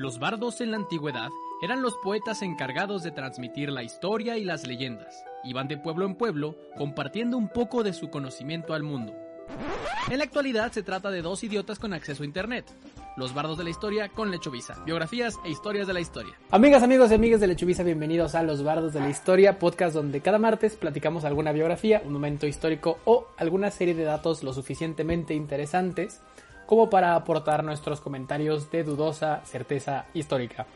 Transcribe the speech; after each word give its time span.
Los 0.00 0.20
bardos 0.20 0.60
en 0.60 0.70
la 0.70 0.76
antigüedad 0.76 1.30
eran 1.60 1.82
los 1.82 1.96
poetas 1.96 2.42
encargados 2.42 3.02
de 3.02 3.10
transmitir 3.10 3.68
la 3.70 3.82
historia 3.82 4.38
y 4.38 4.44
las 4.44 4.64
leyendas. 4.64 5.24
Iban 5.42 5.66
de 5.66 5.76
pueblo 5.76 6.06
en 6.06 6.14
pueblo 6.14 6.54
compartiendo 6.76 7.36
un 7.36 7.48
poco 7.48 7.82
de 7.82 7.92
su 7.92 8.08
conocimiento 8.08 8.74
al 8.74 8.84
mundo. 8.84 9.12
En 10.08 10.18
la 10.18 10.24
actualidad 10.24 10.70
se 10.70 10.84
trata 10.84 11.10
de 11.10 11.20
dos 11.20 11.42
idiotas 11.42 11.80
con 11.80 11.92
acceso 11.92 12.22
a 12.22 12.26
internet. 12.26 12.64
Los 13.16 13.34
bardos 13.34 13.58
de 13.58 13.64
la 13.64 13.70
historia 13.70 14.08
con 14.08 14.30
Lechovisa, 14.30 14.80
biografías 14.86 15.34
e 15.44 15.50
historias 15.50 15.88
de 15.88 15.94
la 15.94 16.00
historia. 16.00 16.34
Amigas, 16.52 16.84
amigos 16.84 17.10
y 17.10 17.14
amigas 17.14 17.40
de 17.40 17.48
Lechovisa, 17.48 17.82
bienvenidos 17.82 18.36
a 18.36 18.44
Los 18.44 18.62
Bardos 18.62 18.92
de 18.92 19.00
la 19.00 19.10
Historia, 19.10 19.58
podcast 19.58 19.96
donde 19.96 20.20
cada 20.20 20.38
martes 20.38 20.76
platicamos 20.76 21.24
alguna 21.24 21.50
biografía, 21.50 22.02
un 22.06 22.12
momento 22.12 22.46
histórico 22.46 22.98
o 23.04 23.26
alguna 23.36 23.72
serie 23.72 23.96
de 23.96 24.04
datos 24.04 24.44
lo 24.44 24.52
suficientemente 24.52 25.34
interesantes 25.34 26.20
como 26.68 26.90
para 26.90 27.14
aportar 27.14 27.64
nuestros 27.64 27.98
comentarios 27.98 28.70
de 28.70 28.84
dudosa 28.84 29.40
certeza 29.46 30.04
histórica. 30.12 30.66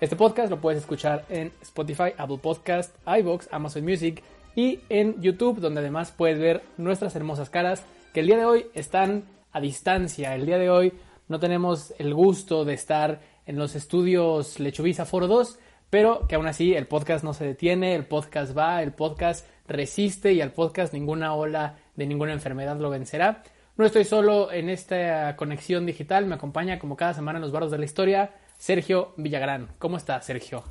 Este 0.00 0.16
podcast 0.16 0.48
lo 0.50 0.62
puedes 0.62 0.80
escuchar 0.80 1.26
en 1.28 1.52
Spotify, 1.60 2.14
Apple 2.16 2.38
Podcast, 2.38 2.96
iVoox, 3.06 3.48
Amazon 3.52 3.84
Music 3.84 4.22
y 4.56 4.80
en 4.88 5.20
YouTube, 5.20 5.60
donde 5.60 5.80
además 5.80 6.10
puedes 6.10 6.38
ver 6.38 6.62
nuestras 6.78 7.14
hermosas 7.16 7.50
caras 7.50 7.84
que 8.14 8.20
el 8.20 8.28
día 8.28 8.38
de 8.38 8.46
hoy 8.46 8.66
están 8.72 9.24
a 9.52 9.60
distancia. 9.60 10.34
El 10.34 10.46
día 10.46 10.56
de 10.56 10.70
hoy 10.70 10.94
no 11.28 11.38
tenemos 11.38 11.92
el 11.98 12.14
gusto 12.14 12.64
de 12.64 12.72
estar 12.72 13.20
en 13.44 13.58
los 13.58 13.74
estudios 13.74 14.58
Lechuvisa 14.58 15.04
Foro 15.04 15.26
2, 15.26 15.58
pero 15.90 16.26
que 16.28 16.36
aún 16.36 16.46
así 16.46 16.72
el 16.72 16.86
podcast 16.86 17.24
no 17.24 17.34
se 17.34 17.44
detiene, 17.44 17.94
el 17.94 18.06
podcast 18.06 18.56
va, 18.56 18.82
el 18.82 18.92
podcast 18.92 19.46
resiste 19.68 20.32
y 20.32 20.40
al 20.40 20.52
podcast 20.52 20.94
ninguna 20.94 21.34
ola 21.34 21.76
de 21.94 22.06
ninguna 22.06 22.32
enfermedad 22.32 22.80
lo 22.80 22.88
vencerá. 22.88 23.42
No 23.74 23.86
estoy 23.86 24.04
solo 24.04 24.52
en 24.52 24.68
esta 24.68 25.34
conexión 25.36 25.86
digital, 25.86 26.26
me 26.26 26.34
acompaña 26.34 26.78
como 26.78 26.94
cada 26.94 27.14
semana 27.14 27.38
en 27.38 27.42
los 27.42 27.52
barros 27.52 27.70
de 27.70 27.78
la 27.78 27.86
historia 27.86 28.34
Sergio 28.58 29.14
Villagrán. 29.16 29.68
¿Cómo 29.78 29.96
estás, 29.96 30.26
Sergio? 30.26 30.62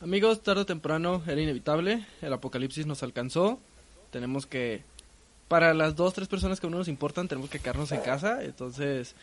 Amigos, 0.00 0.42
tarde 0.42 0.62
o 0.62 0.66
temprano 0.66 1.22
era 1.28 1.40
inevitable, 1.40 2.04
el 2.22 2.32
apocalipsis 2.32 2.86
nos 2.86 3.04
alcanzó, 3.04 3.60
tenemos 4.10 4.46
que, 4.46 4.82
para 5.46 5.74
las 5.74 5.94
dos, 5.94 6.12
tres 6.12 6.26
personas 6.26 6.58
que 6.58 6.66
a 6.66 6.68
uno 6.68 6.78
nos 6.78 6.88
importan, 6.88 7.28
tenemos 7.28 7.50
que 7.50 7.60
quedarnos 7.60 7.92
en 7.92 8.00
casa, 8.00 8.42
entonces, 8.42 9.14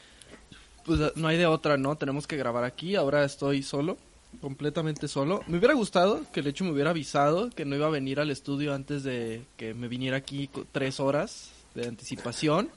pues 0.86 1.00
no 1.18 1.28
hay 1.28 1.38
de 1.38 1.46
otra, 1.46 1.76
¿no? 1.78 1.98
Tenemos 1.98 2.28
que 2.28 2.38
grabar 2.38 2.64
aquí, 2.64 2.96
ahora 2.96 3.26
estoy 3.26 3.62
solo, 3.62 3.98
completamente 4.40 5.10
solo. 5.10 5.42
Me 5.48 5.58
hubiera 5.58 5.76
gustado 5.76 6.22
que 6.32 6.40
el 6.40 6.48
hecho 6.48 6.64
me 6.64 6.72
hubiera 6.72 6.92
avisado 6.92 7.50
que 7.50 7.66
no 7.66 7.76
iba 7.76 7.88
a 7.88 7.92
venir 7.92 8.22
al 8.22 8.32
estudio 8.32 8.74
antes 8.74 9.04
de 9.04 9.44
que 9.58 9.74
me 9.74 9.90
viniera 9.90 10.16
aquí 10.16 10.50
tres 10.72 11.00
horas, 11.00 11.52
de 11.76 11.88
anticipación. 11.88 12.70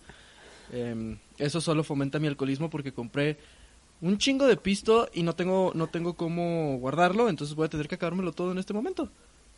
Eh, 0.73 1.17
eso 1.39 1.61
solo 1.61 1.85
fomenta 1.85 2.19
mi 2.19 2.27
alcoholismo 2.27 2.71
porque 2.71 2.93
compré 2.93 3.39
un 4.01 4.19
chingo 4.19 4.47
de 4.47 4.57
pisto 4.57 5.09
y 5.13 5.23
no 5.23 5.35
tengo 5.35 5.73
no 5.75 5.87
tengo 5.87 6.15
cómo 6.15 6.79
guardarlo, 6.79 7.29
entonces 7.29 7.57
voy 7.57 7.67
a 7.67 7.71
tener 7.71 7.89
que 7.89 7.95
acabármelo 7.95 8.33
todo 8.33 8.53
en 8.53 8.59
este 8.59 8.75
momento. 8.75 9.11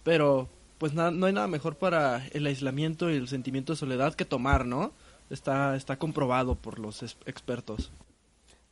Pero 0.04 0.48
pues 0.78 0.94
no 0.94 1.26
hay 1.26 1.32
nada 1.32 1.48
mejor 1.48 1.76
para 1.76 2.24
el 2.28 2.46
aislamiento 2.46 3.10
y 3.10 3.16
el 3.16 3.28
sentimiento 3.28 3.72
de 3.72 3.78
soledad 3.78 4.14
que 4.14 4.24
tomar, 4.24 4.64
¿no? 4.64 4.92
Está 5.28 5.76
está 5.76 5.96
comprobado 5.98 6.54
por 6.54 6.78
los 6.78 7.02
expertos. 7.02 7.90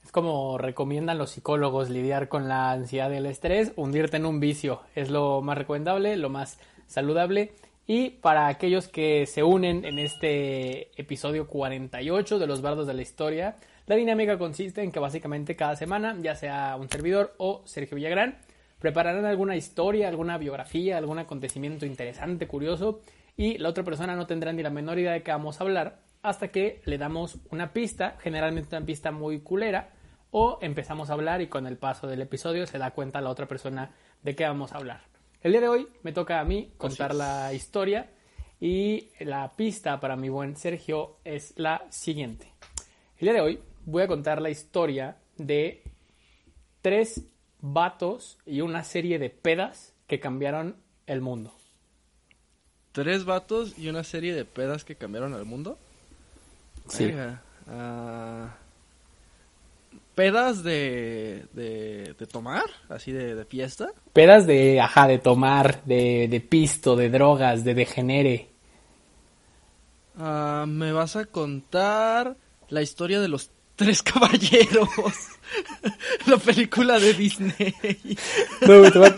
Es 0.05 0.12
como 0.12 0.56
recomiendan 0.56 1.19
los 1.19 1.31
psicólogos 1.31 1.91
lidiar 1.91 2.28
con 2.28 2.47
la 2.47 2.70
ansiedad 2.70 3.11
y 3.11 3.17
el 3.17 3.27
estrés, 3.27 3.72
hundirte 3.75 4.19
en 4.19 4.27
un 4.27 4.39
vicio. 4.39 4.83
Es 4.94 5.11
lo 5.11 5.42
más 5.42 5.59
recomendable, 5.59 6.17
lo 6.17 6.31
más 6.31 6.59
saludable 6.87 7.53
y 7.87 8.11
para 8.11 8.48
aquellos 8.48 8.89
que 8.89 9.27
se 9.27 9.42
unen 9.42 9.84
en 9.84 9.98
este 9.98 10.91
episodio 11.01 11.47
48 11.47 12.39
de 12.39 12.47
los 12.47 12.61
bardos 12.61 12.87
de 12.87 12.95
la 12.95 13.03
historia, 13.03 13.56
la 13.87 13.95
dinámica 13.95 14.39
consiste 14.39 14.83
en 14.83 14.91
que 14.91 14.98
básicamente 14.98 15.55
cada 15.55 15.77
semana, 15.77 16.17
ya 16.20 16.34
sea 16.34 16.77
un 16.77 16.89
servidor 16.89 17.34
o 17.39 17.62
Sergio 17.65 17.95
Villagrán, 17.97 18.39
prepararán 18.81 19.25
alguna 19.25 19.56
historia, 19.56 20.09
alguna 20.09 20.37
biografía, 20.39 20.98
algún 20.98 21.20
acontecimiento 21.20 21.87
interesante, 21.87 22.48
curioso, 22.48 23.01
y 23.37 23.59
la 23.59 23.69
otra 23.69 23.84
persona 23.84 24.16
no 24.16 24.27
tendrá 24.27 24.53
ni 24.53 24.62
la 24.62 24.71
menor 24.71 24.99
idea 24.99 25.12
de 25.12 25.22
qué 25.22 25.31
vamos 25.31 25.61
a 25.61 25.65
hablar 25.65 26.00
hasta 26.22 26.49
que 26.49 26.81
le 26.84 26.99
damos 26.99 27.38
una 27.50 27.72
pista, 27.72 28.16
generalmente 28.21 28.77
una 28.77 28.84
pista 28.84 29.12
muy 29.12 29.41
culera, 29.41 29.91
o 30.32 30.59
empezamos 30.61 31.09
a 31.09 31.12
hablar 31.12 31.41
y 31.41 31.47
con 31.47 31.69
el 31.69 31.77
paso 31.77 32.09
del 32.09 32.22
episodio 32.22 32.66
se 32.66 32.78
da 32.78 32.91
cuenta 32.91 33.21
la 33.21 33.31
otra 33.31 33.47
persona 33.47 33.93
de 34.22 34.34
qué 34.34 34.44
vamos 34.44 34.72
a 34.72 34.78
hablar. 34.78 35.16
El 35.43 35.53
día 35.53 35.61
de 35.61 35.69
hoy 35.69 35.89
me 36.03 36.13
toca 36.13 36.41
a 36.41 36.45
mí 36.45 36.73
contar 36.77 37.15
la 37.15 37.53
historia 37.53 38.11
y 38.61 39.11
la 39.21 39.53
pista 39.53 40.01
para 40.01 40.17
mi 40.17 40.29
buen 40.29 40.57
Sergio 40.57 41.19
es 41.25 41.53
la 41.57 41.87
siguiente. 41.91 42.53
El 43.19 43.27
día 43.27 43.35
de 43.35 43.41
hoy 43.41 43.61
voy 43.85 44.03
a 44.03 44.09
contar 44.09 44.41
la 44.41 44.51
historia 44.51 45.19
de 45.37 45.83
tres 46.83 47.23
vatos 47.61 48.39
y 48.47 48.61
una 48.61 48.83
serie 48.85 49.19
de 49.19 49.31
pedas 49.31 49.93
que 50.07 50.21
cambiaron 50.21 50.77
el 51.07 51.21
mundo. 51.21 51.53
¿Tres 52.93 53.25
vatos 53.25 53.79
y 53.79 53.89
una 53.89 54.05
serie 54.05 54.35
de 54.35 54.45
pedas 54.45 54.85
que 54.85 54.97
cambiaron 54.97 55.35
el 55.35 55.45
mundo? 55.45 55.79
Sí. 56.89 57.13
Uh, 57.67 58.49
pedas 60.16 60.65
de, 60.65 61.44
de, 61.53 62.15
de 62.19 62.27
tomar, 62.27 62.65
así 62.88 63.12
de, 63.12 63.34
de, 63.37 63.44
fiesta. 63.44 63.91
Pedas 64.15 64.47
de, 64.47 64.81
ajá, 64.81 65.06
de 65.06 65.19
tomar, 65.19 65.84
de, 65.84 66.27
de 66.28 66.41
pisto, 66.41 66.97
de 66.97 67.10
drogas, 67.10 67.62
de 67.62 67.75
degenere. 67.75 68.49
Uh, 70.19 70.66
me 70.66 70.91
vas 70.93 71.16
a 71.16 71.26
contar 71.26 72.34
la 72.71 72.81
historia 72.81 73.21
de 73.21 73.28
los 73.28 73.50
tres 73.76 74.03
caballeros. 74.03 74.88
la 76.26 76.38
película 76.38 76.99
de 76.99 77.12
Disney. 77.12 77.75
No, 78.62 78.91
te, 78.91 78.99
voy 78.99 79.09
a, 79.09 79.16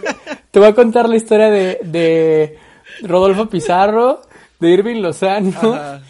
te 0.51 0.59
voy 0.59 0.69
a 0.69 0.75
contar 0.75 1.09
la 1.09 1.17
historia 1.17 1.49
de, 1.49 1.79
de 1.85 2.59
Rodolfo 3.03 3.49
Pizarro, 3.49 4.23
de 4.59 4.71
Irving 4.71 5.01
Lozano. 5.01 5.75
Ajá. 5.75 6.03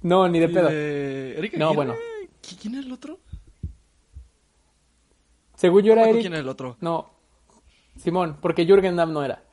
No, 0.00 0.26
ni 0.26 0.40
de 0.40 0.48
pedo. 0.48 0.70
De... 0.70 1.38
¿Erika 1.38 1.58
no, 1.58 1.74
bueno. 1.74 1.94
¿Quién 2.60 2.74
es 2.76 2.86
el 2.86 2.92
otro? 2.92 3.18
Según 5.62 5.84
yo 5.84 5.92
era 5.92 6.08
Eric. 6.08 6.22
¿Quién 6.22 6.34
es 6.34 6.40
el 6.40 6.48
otro? 6.48 6.76
No, 6.80 7.08
Simón, 7.96 8.36
porque 8.42 8.66
Jürgen 8.66 8.96
Damm 8.96 9.12
no 9.12 9.24
era. 9.24 9.44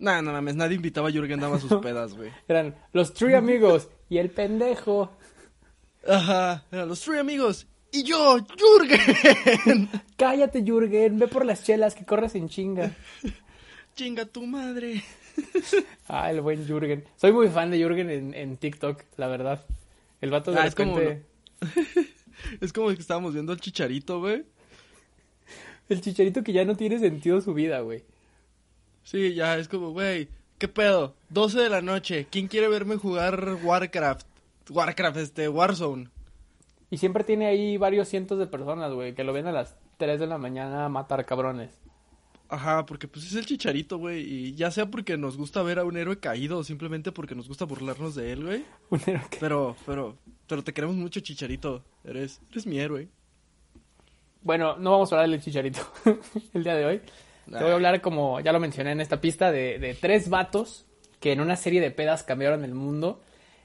No, 0.00 0.20
no 0.22 0.32
mames, 0.32 0.56
nadie 0.56 0.74
invitaba 0.74 1.08
a 1.08 1.12
Jürgen 1.12 1.38
Damm 1.38 1.52
a 1.52 1.60
sus 1.60 1.72
pedas, 1.82 2.14
güey. 2.14 2.32
Eran 2.48 2.74
los 2.92 3.14
tres 3.14 3.36
amigos 3.36 3.88
y 4.08 4.18
el 4.18 4.30
pendejo. 4.30 5.12
Ajá, 6.04 6.64
eran 6.72 6.88
los 6.88 7.00
tres 7.00 7.20
amigos 7.20 7.68
y 7.92 8.02
yo, 8.02 8.38
Jürgen. 8.56 9.88
Cállate, 10.16 10.64
Jürgen, 10.64 11.16
ve 11.16 11.28
por 11.28 11.46
las 11.46 11.62
chelas 11.62 11.94
que 11.94 12.04
corres 12.04 12.34
en 12.34 12.48
chinga. 12.48 12.90
Chinga 13.94 14.26
tu 14.26 14.46
madre. 14.46 15.04
Ah, 16.08 16.28
el 16.32 16.40
buen 16.40 16.66
Jürgen. 16.66 17.04
Soy 17.14 17.32
muy 17.32 17.46
fan 17.50 17.70
de 17.70 17.78
Jürgen 17.78 18.10
en, 18.10 18.34
en 18.34 18.56
TikTok, 18.56 19.04
la 19.16 19.28
verdad. 19.28 19.64
El 20.20 20.32
vato 20.32 20.50
de 20.50 20.58
ah, 20.58 20.64
repente... 20.64 21.22
Es 21.60 21.68
como, 21.68 22.06
es 22.60 22.72
como 22.72 22.88
que 22.88 22.94
estábamos 22.94 23.34
viendo 23.34 23.52
al 23.52 23.60
chicharito, 23.60 24.18
güey. 24.18 24.44
El 25.88 26.00
chicharito 26.00 26.42
que 26.42 26.52
ya 26.52 26.64
no 26.64 26.76
tiene 26.76 26.98
sentido 26.98 27.40
su 27.40 27.54
vida, 27.54 27.80
güey. 27.80 28.04
Sí, 29.02 29.34
ya 29.34 29.56
es 29.56 29.68
como, 29.68 29.90
güey, 29.90 30.28
¿qué 30.58 30.68
pedo? 30.68 31.14
12 31.30 31.60
de 31.60 31.70
la 31.70 31.80
noche, 31.80 32.26
¿quién 32.30 32.46
quiere 32.46 32.68
verme 32.68 32.96
jugar 32.96 33.56
Warcraft? 33.62 34.26
Warcraft, 34.70 35.16
este, 35.16 35.48
Warzone. 35.48 36.10
Y 36.90 36.98
siempre 36.98 37.24
tiene 37.24 37.46
ahí 37.46 37.76
varios 37.76 38.08
cientos 38.08 38.38
de 38.38 38.46
personas, 38.46 38.92
güey, 38.92 39.14
que 39.14 39.24
lo 39.24 39.32
ven 39.32 39.46
a 39.46 39.52
las 39.52 39.76
3 39.96 40.20
de 40.20 40.26
la 40.26 40.38
mañana 40.38 40.84
a 40.84 40.88
matar 40.88 41.24
cabrones. 41.24 41.70
Ajá, 42.50 42.86
porque 42.86 43.08
pues 43.08 43.26
es 43.26 43.34
el 43.34 43.44
chicharito, 43.44 43.98
güey, 43.98 44.20
y 44.22 44.54
ya 44.54 44.70
sea 44.70 44.90
porque 44.90 45.18
nos 45.18 45.36
gusta 45.36 45.62
ver 45.62 45.78
a 45.78 45.84
un 45.84 45.98
héroe 45.98 46.18
caído 46.18 46.58
o 46.58 46.64
simplemente 46.64 47.12
porque 47.12 47.34
nos 47.34 47.46
gusta 47.46 47.66
burlarnos 47.66 48.14
de 48.14 48.32
él, 48.32 48.44
güey. 48.44 48.64
Un 48.90 49.00
héroe 49.06 49.26
que... 49.30 49.36
Pero, 49.38 49.76
pero, 49.84 50.16
pero 50.46 50.64
te 50.64 50.72
queremos 50.72 50.96
mucho, 50.96 51.20
chicharito. 51.20 51.84
Eres, 52.04 52.40
eres 52.50 52.66
mi 52.66 52.78
héroe. 52.78 53.08
Bueno, 54.48 54.78
no 54.78 54.92
vamos 54.92 55.12
a 55.12 55.16
hablar 55.16 55.28
del 55.28 55.42
chicharito 55.42 55.80
el 56.54 56.64
día 56.64 56.74
de 56.74 56.86
hoy. 56.86 57.02
Te 57.44 57.62
voy 57.62 57.70
a 57.70 57.74
hablar, 57.74 58.00
como 58.00 58.40
ya 58.40 58.50
lo 58.50 58.58
mencioné 58.58 58.92
en 58.92 59.02
esta 59.02 59.20
pista, 59.20 59.52
de, 59.52 59.78
de 59.78 59.92
tres 59.92 60.30
vatos 60.30 60.86
que 61.20 61.32
en 61.32 61.42
una 61.42 61.54
serie 61.54 61.82
de 61.82 61.90
pedas 61.90 62.22
cambiaron 62.22 62.64
el 62.64 62.72
mundo. 62.72 63.20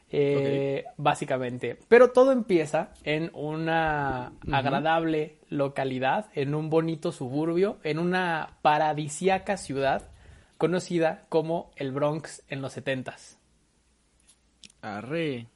Eh, 0.10 0.80
okay. 0.82 0.94
Básicamente. 0.98 1.80
Pero 1.88 2.12
todo 2.12 2.34
empieza 2.34 2.90
en 3.06 3.32
una 3.34 4.34
uh 4.44 4.46
-huh. 4.46 4.58
agradable 4.58 5.38
localidad, 5.48 6.26
en 6.36 6.54
un 6.54 6.70
bonito 6.70 7.14
suburbio, 7.14 7.78
en 7.84 7.98
una 7.98 8.58
paradisiaca 8.62 9.56
ciudad 9.56 10.12
conocida 10.58 11.24
como 11.30 11.72
el 11.78 11.94
Bronx 11.94 12.44
en 12.50 12.62
los 12.62 12.74
setentas. 12.74 13.40
Arre. 14.82 15.48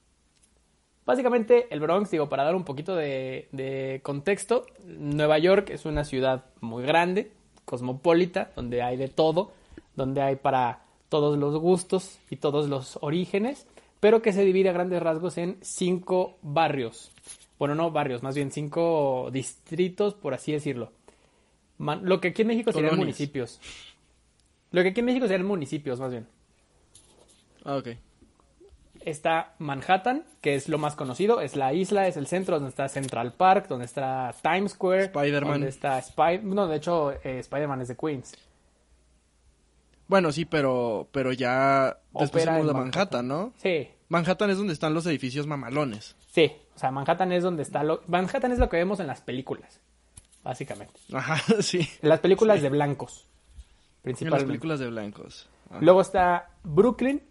Básicamente 1.08 1.68
el 1.70 1.80
Bronx, 1.80 2.12
digo, 2.12 2.28
para 2.28 2.44
dar 2.44 2.54
un 2.54 2.66
poquito 2.66 2.94
de, 2.94 3.48
de, 3.54 4.02
contexto, 4.04 4.66
Nueva 4.86 5.38
York 5.38 5.70
es 5.70 5.86
una 5.86 6.04
ciudad 6.04 6.44
muy 6.60 6.84
grande, 6.84 7.32
cosmopolita, 7.64 8.52
donde 8.58 8.82
hay 8.82 8.98
de 8.98 9.08
todo, 9.08 9.54
donde 9.96 10.22
hay 10.22 10.36
para 10.36 10.82
todos 11.08 11.40
los 11.40 11.56
gustos 11.56 12.20
y 12.30 12.36
todos 12.36 12.68
los 12.68 13.00
orígenes, 13.00 13.68
pero 14.02 14.22
que 14.22 14.34
se 14.34 14.44
divide 14.44 14.68
a 14.68 14.74
grandes 14.74 15.02
rasgos 15.02 15.38
en 15.38 15.58
cinco 15.62 16.36
barrios. 16.42 17.14
Bueno, 17.58 17.74
no 17.74 17.90
barrios, 17.90 18.22
más 18.22 18.36
bien 18.36 18.52
cinco 18.52 19.30
distritos, 19.32 20.14
por 20.14 20.34
así 20.34 20.52
decirlo. 20.52 20.92
Man- 21.78 22.02
lo 22.04 22.20
que 22.20 22.28
aquí 22.28 22.42
en 22.42 22.50
México 22.50 22.74
serían 22.74 22.98
municipios. 22.98 23.62
Lo 24.72 24.84
que 24.84 24.90
aquí 24.90 25.00
en 25.00 25.06
México 25.06 25.26
serían 25.26 25.48
municipios, 25.48 26.02
más 26.02 26.12
bien. 26.12 26.28
Ah, 27.64 27.78
ok. 27.78 27.88
Está 29.08 29.54
Manhattan, 29.60 30.26
que 30.42 30.56
es 30.56 30.68
lo 30.68 30.78
más 30.78 30.96
conocido, 30.96 31.40
es 31.40 31.56
la 31.56 31.74
isla, 31.74 32.08
es 32.08 32.18
el 32.18 32.28
centro 32.28 32.56
donde 32.58 32.70
está 32.72 32.90
Central 32.90 33.32
Park, 33.32 33.68
donde 33.70 33.86
está 33.86 34.34
Times 34.42 34.74
Square, 34.74 35.06
Spider-Man. 35.06 35.52
donde 35.54 35.70
está 35.70 35.98
Spider, 36.00 36.44
no, 36.44 36.68
de 36.68 36.76
hecho 36.76 37.12
eh, 37.24 37.40
Spider-Man 37.40 37.82
es 37.82 37.88
de 37.88 37.96
Queens. 37.96 38.34
Bueno, 40.10 40.32
sí, 40.32 40.44
pero, 40.46 41.08
pero 41.12 41.32
ya 41.34 41.98
después 42.20 42.46
de 42.46 42.74
Manhattan, 42.74 43.28
¿no? 43.28 43.54
Sí, 43.58 43.88
Manhattan 44.10 44.50
es 44.50 44.58
donde 44.58 44.74
están 44.74 44.94
los 44.94 45.06
edificios 45.06 45.48
mamalones. 45.48 46.16
sí, 46.32 46.52
o 46.76 46.80
sea, 46.80 46.92
Manhattan 46.92 47.32
es 47.32 47.44
donde 47.44 47.64
está 47.64 47.84
lo 47.84 48.02
Manhattan 48.08 48.52
es 48.52 48.60
lo 48.60 48.70
que 48.70 48.78
vemos 48.78 49.00
en 49.00 49.08
las 49.08 49.22
películas, 49.22 49.80
básicamente. 50.44 51.00
Ajá, 51.14 51.38
sí. 51.62 51.80
En 52.02 52.10
las 52.10 52.20
películas 52.20 52.62
de 52.62 52.70
blancos, 52.70 53.22
En 53.24 53.26
las 53.26 54.02
principalmente. 54.04 54.48
películas 54.48 54.80
de 54.80 54.90
blancos. 54.90 55.50
Luego 55.82 56.02
está 56.02 56.50
Brooklyn, 56.64 57.22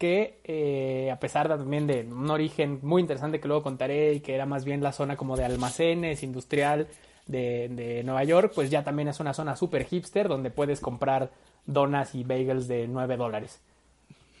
que 0.00 0.40
eh, 0.44 1.10
a 1.12 1.20
pesar 1.20 1.46
también 1.46 1.86
de 1.86 2.06
un 2.10 2.30
origen 2.30 2.78
muy 2.80 3.02
interesante 3.02 3.38
que 3.38 3.46
luego 3.46 3.62
contaré 3.62 4.14
y 4.14 4.20
que 4.20 4.34
era 4.34 4.46
más 4.46 4.64
bien 4.64 4.82
la 4.82 4.92
zona 4.92 5.18
como 5.18 5.36
de 5.36 5.44
almacenes, 5.44 6.22
industrial 6.22 6.88
de, 7.26 7.68
de 7.68 8.02
Nueva 8.02 8.24
York, 8.24 8.52
pues 8.54 8.70
ya 8.70 8.82
también 8.82 9.08
es 9.08 9.20
una 9.20 9.34
zona 9.34 9.56
super 9.56 9.84
hipster 9.84 10.26
donde 10.26 10.50
puedes 10.50 10.80
comprar 10.80 11.30
donas 11.66 12.14
y 12.14 12.24
bagels 12.24 12.66
de 12.66 12.88
9 12.88 13.18
dólares. 13.18 13.60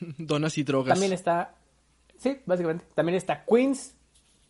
Donas 0.16 0.56
y 0.56 0.62
drogas. 0.62 0.94
También 0.94 1.12
está, 1.12 1.54
sí, 2.16 2.38
básicamente, 2.46 2.86
también 2.94 3.16
está 3.16 3.44
Queens, 3.44 3.94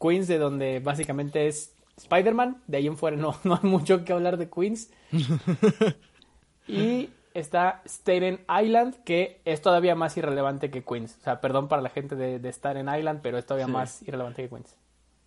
Queens 0.00 0.28
de 0.28 0.38
donde 0.38 0.78
básicamente 0.78 1.48
es 1.48 1.74
Spider-Man, 1.96 2.62
de 2.68 2.76
ahí 2.76 2.86
en 2.86 2.96
fuera 2.96 3.16
no, 3.16 3.34
no 3.42 3.58
hay 3.60 3.68
mucho 3.68 4.04
que 4.04 4.12
hablar 4.12 4.36
de 4.36 4.48
Queens. 4.48 4.90
y 6.68 7.10
está 7.34 7.82
Staten 7.86 8.40
Island, 8.62 8.96
que 9.04 9.40
es 9.44 9.60
todavía 9.62 9.94
más 9.94 10.16
irrelevante 10.16 10.70
que 10.70 10.82
Queens. 10.84 11.16
O 11.20 11.24
sea, 11.24 11.40
perdón 11.40 11.68
para 11.68 11.82
la 11.82 11.88
gente 11.90 12.16
de, 12.16 12.38
de 12.38 12.48
Staten 12.52 12.88
Island, 12.94 13.20
pero 13.22 13.38
es 13.38 13.46
todavía 13.46 13.66
Sí. 13.66 13.72
más 13.72 14.02
irrelevante 14.02 14.42
que 14.42 14.48
Queens. 14.48 14.76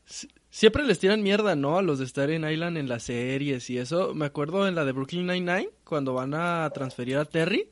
Sie- 0.07 0.29
Siempre 0.49 0.83
les 0.83 0.99
tiran 0.99 1.23
mierda, 1.23 1.55
¿no? 1.55 1.79
A 1.79 1.81
los 1.81 1.97
de 1.97 2.05
Staten 2.05 2.47
Island 2.47 2.77
en 2.77 2.87
las 2.87 3.03
series 3.03 3.69
y 3.71 3.79
eso. 3.79 4.13
Me 4.13 4.25
acuerdo 4.25 4.67
en 4.67 4.75
la 4.75 4.85
de 4.85 4.91
Brooklyn 4.91 5.25
Nine-Nine, 5.25 5.69
cuando 5.83 6.13
van 6.13 6.35
a 6.35 6.69
transferir 6.71 7.17
a 7.17 7.25
Terry, 7.25 7.69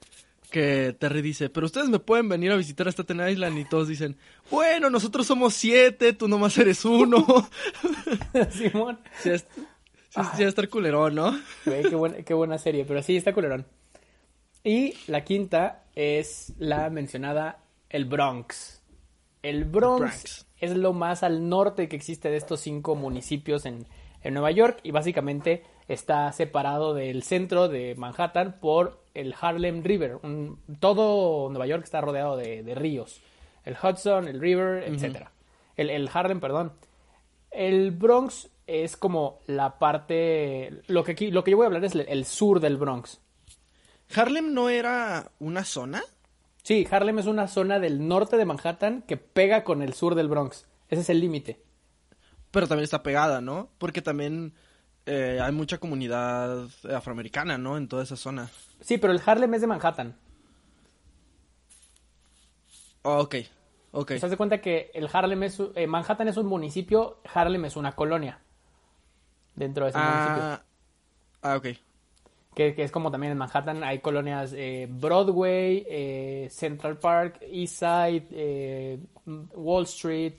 que 0.50 0.96
Terry 0.98 1.22
dice, 1.22 1.50
pero 1.52 1.68
ustedes 1.68 1.90
me 1.90 2.00
pueden 2.00 2.28
venir 2.28 2.52
a 2.52 2.56
visitar 2.56 2.88
a 2.88 2.92
Staten 2.92 3.22
Island 3.30 3.60
y 3.60 3.66
todos 3.66 3.88
dicen, 3.88 4.18
bueno, 4.50 4.90
nosotros 4.90 5.28
somos 5.28 5.54
siete, 5.54 6.14
tú 6.14 6.28
nomás 6.28 6.58
eres 6.58 6.84
uno. 6.84 7.24
Simón. 8.52 9.00
sí, 9.20 9.38
sí, 9.38 10.22
sí, 10.36 10.44
estar 10.44 10.68
culerón, 10.70 11.16
¿no? 11.16 11.40
Güey, 11.66 11.84
qué, 11.84 11.96
buena, 11.96 12.16
qué 12.24 12.34
buena 12.34 12.58
serie, 12.58 12.84
pero 12.86 13.02
sí, 13.04 13.16
está 13.18 13.34
culerón. 13.34 13.66
Y 14.64 14.94
la 15.08 15.24
quinta 15.24 15.84
es 15.96 16.54
la 16.60 16.90
mencionada 16.90 17.60
el 17.90 18.06
Bronx. 18.06 18.82
El 19.42 19.66
Bronx, 19.66 20.00
Bronx. 20.00 20.48
es 20.60 20.76
lo 20.78 20.94
más 20.94 21.24
al 21.24 21.50
norte 21.50 21.90
que 21.90 21.96
existe 21.96 22.30
de 22.30 22.38
estos 22.38 22.60
cinco 22.60 22.96
municipios 22.96 23.66
en, 23.66 23.86
en 24.22 24.34
Nueva 24.34 24.52
York 24.52 24.80
y 24.84 24.92
básicamente 24.92 25.64
está 25.88 26.32
separado 26.32 26.94
del 26.94 27.24
centro 27.24 27.68
de 27.68 27.96
Manhattan 27.96 28.60
por 28.60 29.02
el 29.16 29.34
Harlem 29.40 29.84
River. 29.84 30.20
Un- 30.22 30.60
todo 30.80 31.50
Nueva 31.50 31.66
York 31.66 31.84
está 31.84 32.02
rodeado 32.02 32.38
de, 32.38 32.62
de 32.64 32.76
ríos. 32.76 33.20
El 33.66 33.76
Hudson, 33.82 34.28
el 34.28 34.40
River, 34.40 34.84
etcétera. 34.84 35.32
El, 35.76 35.90
el 35.90 36.10
Harlem, 36.14 36.40
perdón. 36.40 36.74
El 37.50 37.92
Bronx 37.92 38.50
es 38.68 38.96
como 38.96 39.40
la 39.48 39.78
parte. 39.80 40.82
Lo 40.88 41.04
que, 41.04 41.12
aquí, 41.14 41.32
lo 41.32 41.44
que 41.44 41.52
yo 41.52 41.58
voy 41.58 41.66
a 41.66 41.68
hablar 41.68 41.84
es 41.84 41.94
el, 41.96 42.02
el 42.08 42.26
sur 42.26 42.60
del 42.60 42.78
Bronx. 42.78 43.20
Harlem 44.16 44.54
no 44.54 44.70
era 44.70 45.32
una 45.40 45.64
zona. 45.66 46.02
Sí, 46.64 46.88
Harlem 46.90 47.20
es 47.20 47.26
una 47.26 47.48
zona 47.48 47.80
del 47.80 48.08
norte 48.08 48.38
de 48.38 48.46
Manhattan 48.46 49.02
que 49.04 49.18
pega 49.18 49.64
con 49.64 49.82
el 49.82 49.94
sur 49.94 50.16
del 50.16 50.28
Bronx. 50.28 50.66
Ese 50.90 51.02
es 51.02 51.10
el 51.10 51.20
límite. 51.20 51.62
Pero 52.52 52.68
también 52.68 52.84
está 52.84 53.02
pegada, 53.02 53.42
¿no? 53.42 53.70
Porque 53.78 54.02
también 54.02 54.54
eh, 55.06 55.40
hay 55.42 55.52
mucha 55.52 55.78
comunidad 55.80 56.68
afroamericana, 56.94 57.58
¿no? 57.58 57.78
En 57.78 57.88
toda 57.88 58.04
esa 58.04 58.16
zona. 58.16 58.50
Sí, 58.82 58.98
pero 58.98 59.14
el 59.14 59.22
Harlem 59.26 59.54
es 59.54 59.62
de 59.62 59.68
Manhattan. 59.68 60.16
Oh, 63.04 63.20
ok, 63.22 63.36
ok. 63.94 64.08
¿Te 64.10 64.20
das 64.20 64.36
cuenta 64.36 64.62
que 64.62 64.92
el 64.94 65.10
Harlem 65.12 65.42
es. 65.44 65.60
un- 65.60 65.72
eh, 65.76 65.88
Manhattan 65.88 66.28
es 66.28 66.38
un 66.38 66.46
municipio, 66.46 67.20
Harlem 67.34 67.66
es 67.66 67.76
una 67.76 67.94
colonia. 67.94 68.40
Dentro 69.56 69.86
de 69.86 69.90
ese 69.90 69.98
municipio. 70.00 70.44
Ah, 70.44 70.64
ah, 71.42 71.56
ok. 71.58 71.68
Que, 72.54 72.76
que 72.76 72.84
es 72.84 72.92
como 72.92 73.12
también 73.12 73.32
en 73.32 73.38
Manhattan 73.38 73.82
hay 73.84 74.00
colonias 74.00 74.54
eh, 74.56 74.88
Broadway, 74.90 75.86
eh, 75.90 76.48
Central 76.52 76.98
Park, 76.98 77.40
East 77.42 77.76
Side, 77.80 78.28
eh, 78.32 79.00
Wall 79.26 79.84
Street. 79.86 80.34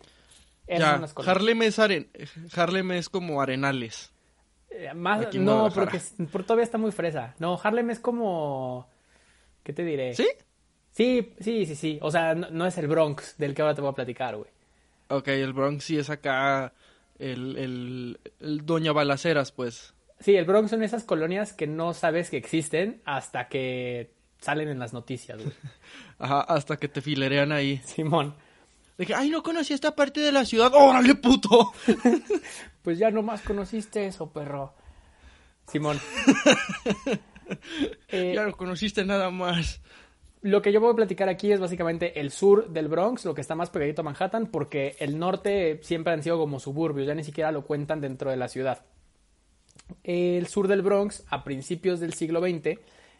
Ya. 0.68 1.02
Harlem 1.26 1.62
es, 1.62 1.78
Harlem 1.78 2.92
es 2.92 3.08
como 3.08 3.40
arenales. 3.40 4.10
Más, 4.94 5.26
aquí 5.26 5.38
no, 5.38 5.68
porque 5.74 5.98
es- 5.98 6.14
por- 6.30 6.44
todavía 6.44 6.64
está 6.64 6.78
muy 6.78 6.92
fresa. 6.92 7.34
No, 7.38 7.58
Harlem 7.62 7.90
es 7.90 7.98
como. 8.00 8.88
¿Qué 9.62 9.72
te 9.72 9.84
diré? 9.84 10.14
¿Sí? 10.14 10.28
Sí, 10.92 11.34
sí, 11.40 11.66
sí, 11.66 11.74
sí. 11.76 11.98
O 12.02 12.10
sea, 12.10 12.34
no, 12.34 12.48
no 12.50 12.66
es 12.66 12.76
el 12.78 12.86
Bronx 12.88 13.36
del 13.38 13.54
que 13.54 13.62
ahora 13.62 13.74
te 13.74 13.80
voy 13.80 13.90
a 13.90 13.94
platicar, 13.94 14.36
güey. 14.36 14.50
Ok, 15.08 15.28
el 15.28 15.52
Bronx 15.52 15.84
sí 15.84 15.98
es 15.98 16.10
acá 16.10 16.72
el, 17.18 17.56
el, 17.58 18.20
el 18.40 18.64
Doña 18.66 18.92
Balaceras, 18.92 19.52
pues. 19.52 19.94
Sí, 20.22 20.36
el 20.36 20.44
Bronx 20.44 20.70
son 20.70 20.82
esas 20.82 21.04
colonias 21.04 21.52
que 21.52 21.66
no 21.66 21.94
sabes 21.94 22.30
que 22.30 22.36
existen 22.36 23.02
hasta 23.04 23.48
que 23.48 24.14
salen 24.38 24.68
en 24.68 24.78
las 24.78 24.92
noticias, 24.92 25.38
güey. 25.42 25.54
Ajá, 26.18 26.42
hasta 26.42 26.76
que 26.76 26.88
te 26.88 27.00
filerean 27.00 27.52
ahí. 27.52 27.78
Simón. 27.84 28.34
Que, 28.98 29.14
ay, 29.14 29.30
no 29.30 29.42
conocí 29.42 29.72
esta 29.72 29.96
parte 29.96 30.20
de 30.20 30.30
la 30.30 30.44
ciudad. 30.44 30.72
¡Órale, 30.74 31.14
puto! 31.14 31.72
Pues 32.82 32.98
ya 32.98 33.12
nomás 33.12 33.42
conociste 33.42 34.06
eso, 34.06 34.32
perro. 34.32 34.74
Simón. 35.66 35.98
Eh, 38.08 38.32
ya 38.34 38.46
no 38.46 38.56
conociste 38.56 39.04
nada 39.04 39.28
más. 39.28 39.82
Lo 40.40 40.62
que 40.62 40.72
yo 40.72 40.80
voy 40.80 40.92
a 40.92 40.96
platicar 40.96 41.28
aquí 41.28 41.52
es 41.52 41.60
básicamente 41.60 42.18
el 42.18 42.30
sur 42.30 42.70
del 42.70 42.88
Bronx, 42.88 43.26
lo 43.26 43.34
que 43.34 43.42
está 43.42 43.54
más 43.54 43.68
pegadito 43.68 44.00
a 44.00 44.04
Manhattan, 44.04 44.46
porque 44.46 44.96
el 45.00 45.18
norte 45.18 45.80
siempre 45.82 46.14
han 46.14 46.22
sido 46.22 46.38
como 46.38 46.60
suburbios, 46.60 47.06
ya 47.06 47.14
ni 47.14 47.24
siquiera 47.24 47.52
lo 47.52 47.66
cuentan 47.66 48.00
dentro 48.00 48.30
de 48.30 48.38
la 48.38 48.48
ciudad. 48.48 48.86
El 50.04 50.46
sur 50.46 50.68
del 50.68 50.82
Bronx, 50.82 51.24
a 51.28 51.44
principios 51.44 52.00
del 52.00 52.12
siglo 52.14 52.40
XX, 52.40 52.78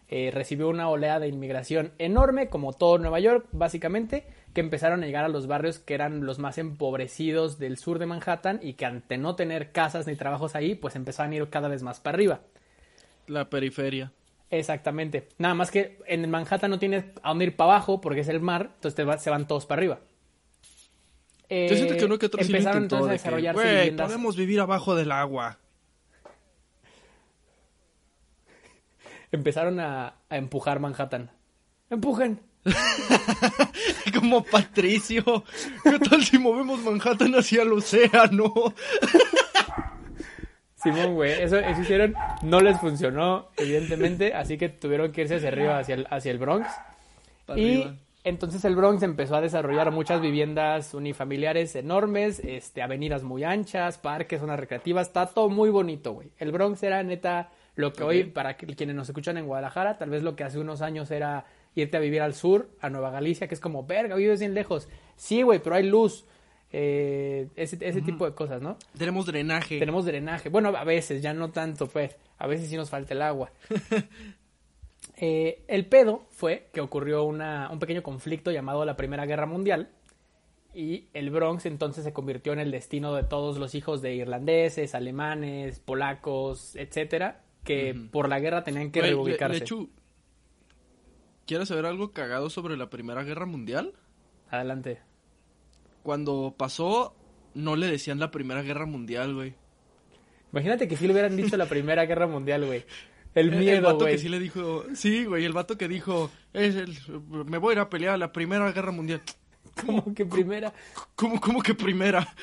eh, 0.08 0.30
recibió 0.32 0.68
una 0.68 0.88
oleada 0.90 1.20
de 1.20 1.28
inmigración 1.28 1.92
enorme, 1.98 2.48
como 2.48 2.72
todo 2.74 2.98
Nueva 2.98 3.18
York, 3.20 3.46
básicamente, 3.52 4.26
que 4.52 4.60
empezaron 4.60 5.02
a 5.02 5.06
llegar 5.06 5.24
a 5.24 5.28
los 5.28 5.46
barrios 5.46 5.78
que 5.78 5.94
eran 5.94 6.26
los 6.26 6.38
más 6.38 6.58
empobrecidos 6.58 7.58
del 7.58 7.78
sur 7.78 7.98
de 7.98 8.04
Manhattan 8.06 8.60
y 8.62 8.74
que 8.74 8.84
ante 8.84 9.16
no 9.16 9.36
tener 9.36 9.72
casas 9.72 10.06
ni 10.06 10.14
trabajos 10.16 10.54
ahí, 10.54 10.74
pues 10.74 10.96
empezaban 10.96 11.32
a 11.32 11.36
ir 11.36 11.48
cada 11.48 11.68
vez 11.68 11.82
más 11.82 12.00
para 12.00 12.16
arriba. 12.16 12.40
La 13.26 13.48
periferia. 13.48 14.12
Exactamente. 14.50 15.28
Nada 15.38 15.54
más 15.54 15.70
que 15.70 15.98
en 16.06 16.28
Manhattan 16.30 16.70
no 16.70 16.78
tienes 16.78 17.04
a 17.22 17.30
dónde 17.30 17.46
ir 17.46 17.56
para 17.56 17.70
abajo 17.72 18.02
porque 18.02 18.20
es 18.20 18.28
el 18.28 18.40
mar, 18.40 18.72
entonces 18.74 18.94
te 18.94 19.04
va- 19.04 19.16
se 19.16 19.30
van 19.30 19.46
todos 19.46 19.64
para 19.64 19.78
arriba. 19.78 20.00
Yo 21.48 21.74
siento 21.76 21.94
Eh, 21.94 21.96
que 21.98 22.04
uno 22.06 22.18
que 22.18 22.26
otro 22.26 22.42
sí 22.42 22.50
empezaron 22.52 22.82
entonces 22.84 23.08
a 23.08 23.12
de 23.12 23.16
que, 23.18 23.22
desarrollarse 23.22 23.62
"Güey, 23.62 23.74
viviendas. 23.76 24.06
podemos 24.08 24.36
vivir 24.36 24.60
abajo 24.60 24.94
del 24.94 25.12
agua. 25.12 25.58
Empezaron 29.32 29.80
a, 29.80 30.14
a 30.28 30.36
empujar 30.36 30.78
Manhattan. 30.78 31.30
¡Empujen! 31.90 32.40
Como 34.14 34.44
Patricio. 34.44 35.24
¿Qué 35.82 35.98
tal 35.98 36.22
si 36.22 36.38
movemos 36.38 36.80
Manhattan 36.80 37.34
hacia 37.34 37.62
el 37.62 37.72
océano? 37.72 38.52
Simón, 40.82 41.14
güey, 41.14 41.40
eso, 41.40 41.58
eso 41.58 41.80
hicieron, 41.80 42.14
no 42.42 42.60
les 42.60 42.78
funcionó, 42.80 43.50
evidentemente, 43.56 44.34
así 44.34 44.58
que 44.58 44.68
tuvieron 44.68 45.12
que 45.12 45.20
irse 45.22 45.36
hacia 45.36 45.48
arriba, 45.48 45.78
hacia 45.78 45.94
el, 45.94 46.06
hacia 46.10 46.32
el 46.32 46.38
Bronx. 46.38 46.66
Y 47.54 47.82
arriba. 47.82 47.94
entonces 48.24 48.64
el 48.64 48.74
Bronx 48.74 49.00
empezó 49.04 49.36
a 49.36 49.40
desarrollar 49.40 49.92
muchas 49.92 50.20
viviendas 50.20 50.92
unifamiliares 50.92 51.76
enormes, 51.76 52.40
este, 52.40 52.82
avenidas 52.82 53.22
muy 53.22 53.44
anchas, 53.44 53.98
parques, 53.98 54.40
zonas 54.40 54.58
recreativas, 54.58 55.06
está 55.06 55.26
todo 55.26 55.48
muy 55.48 55.70
bonito, 55.70 56.14
güey. 56.14 56.32
El 56.38 56.50
Bronx 56.50 56.82
era 56.82 57.00
neta 57.04 57.50
lo 57.74 57.92
que 57.92 58.02
hoy, 58.04 58.24
para 58.24 58.54
quienes 58.56 58.94
nos 58.94 59.08
escuchan 59.08 59.36
en 59.38 59.46
Guadalajara, 59.46 59.96
tal 59.98 60.10
vez 60.10 60.22
lo 60.22 60.36
que 60.36 60.44
hace 60.44 60.58
unos 60.58 60.82
años 60.82 61.10
era 61.10 61.46
irte 61.74 61.96
a 61.96 62.00
vivir 62.00 62.20
al 62.20 62.34
sur, 62.34 62.68
a 62.80 62.90
Nueva 62.90 63.10
Galicia, 63.10 63.48
que 63.48 63.54
es 63.54 63.60
como, 63.60 63.86
verga, 63.86 64.14
vives 64.16 64.40
bien 64.40 64.52
lejos. 64.54 64.88
Sí, 65.16 65.42
güey, 65.42 65.58
pero 65.62 65.76
hay 65.76 65.84
luz. 65.84 66.26
eh, 66.74 67.48
ese 67.56 67.76
ese 67.86 68.00
tipo 68.02 68.24
de 68.24 68.34
cosas, 68.34 68.62
¿no? 68.62 68.76
Tenemos 68.96 69.26
drenaje. 69.26 69.78
Tenemos 69.78 70.04
drenaje. 70.06 70.48
Bueno, 70.48 70.68
a 70.76 70.84
veces, 70.84 71.20
ya 71.22 71.34
no 71.34 71.50
tanto, 71.50 71.86
pues. 71.86 72.16
A 72.38 72.46
veces 72.46 72.68
sí 72.70 72.76
nos 72.76 72.88
falta 72.90 73.14
el 73.14 73.22
agua. 73.22 73.50
Eh, 75.16 75.64
el 75.68 75.86
pedo 75.86 76.22
fue 76.30 76.68
que 76.72 76.80
ocurrió 76.80 77.24
una- 77.24 77.68
un 77.70 77.78
pequeño 77.78 78.02
conflicto 78.02 78.50
llamado 78.50 78.84
la 78.84 78.96
Primera 78.96 79.26
Guerra 79.26 79.46
Mundial. 79.46 79.88
y 80.74 81.08
el 81.12 81.28
Bronx 81.30 81.66
entonces 81.66 82.02
se 82.02 82.14
convirtió 82.14 82.54
en 82.54 82.58
el 82.58 82.70
destino 82.70 83.14
de 83.14 83.24
todos 83.24 83.58
los 83.58 83.74
hijos 83.74 84.00
de 84.00 84.14
irlandeses, 84.14 84.94
alemanes, 84.94 85.80
polacos, 85.80 86.76
etcétera, 86.76 87.42
que 87.64 87.94
por 88.10 88.28
la 88.28 88.40
guerra 88.40 88.64
tenían 88.64 88.90
que 88.90 89.00
Güey, 89.00 89.10
reubicarse. 89.12 89.60
Lechu, 89.60 89.90
¿quieres 91.46 91.68
saber 91.68 91.86
algo 91.86 92.12
cagado 92.12 92.50
sobre 92.50 92.76
la 92.76 92.90
Primera 92.90 93.22
Guerra 93.24 93.46
Mundial? 93.46 93.92
Adelante. 94.50 95.00
Cuando 96.02 96.54
pasó, 96.56 97.14
no 97.54 97.76
le 97.76 97.86
decían 97.86 98.18
la 98.18 98.30
Primera 98.30 98.62
Guerra 98.62 98.86
Mundial, 98.86 99.34
güey. 99.34 99.54
Imagínate 100.52 100.88
que 100.88 100.96
si 100.96 101.06
le 101.06 101.12
hubieran 101.12 101.36
dicho 101.36 101.56
la 101.56 101.66
Primera 101.66 102.04
Guerra 102.04 102.26
Mundial, 102.26 102.64
güey. 102.66 102.84
El 103.34 103.48
El- 103.48 103.54
el 103.54 103.58
miedo, 103.60 103.82
vato 103.82 103.98
güey. 104.00 104.12
que 104.12 104.18
sí 104.18 104.28
le 104.28 104.38
dijo, 104.38 104.84
sí, 104.94 105.24
güey, 105.24 105.44
el 105.46 105.52
vato 105.54 105.78
que 105.78 105.88
dijo, 105.88 106.30
"Es 106.52 106.74
el- 106.74 106.98
me 107.46 107.56
voy 107.58 107.70
a 107.70 107.72
ir 107.74 107.78
a 107.78 107.88
pelear 107.88 108.14
a 108.14 108.18
la 108.18 108.32
Primera 108.32 108.70
Guerra 108.72 108.92
Mundial. 108.92 109.22
Como 109.80 110.14
que 110.14 110.26
primera. 110.26 110.72
¿Cómo, 111.16 111.40
cómo 111.40 111.62
que 111.62 111.74
primera? 111.74 112.34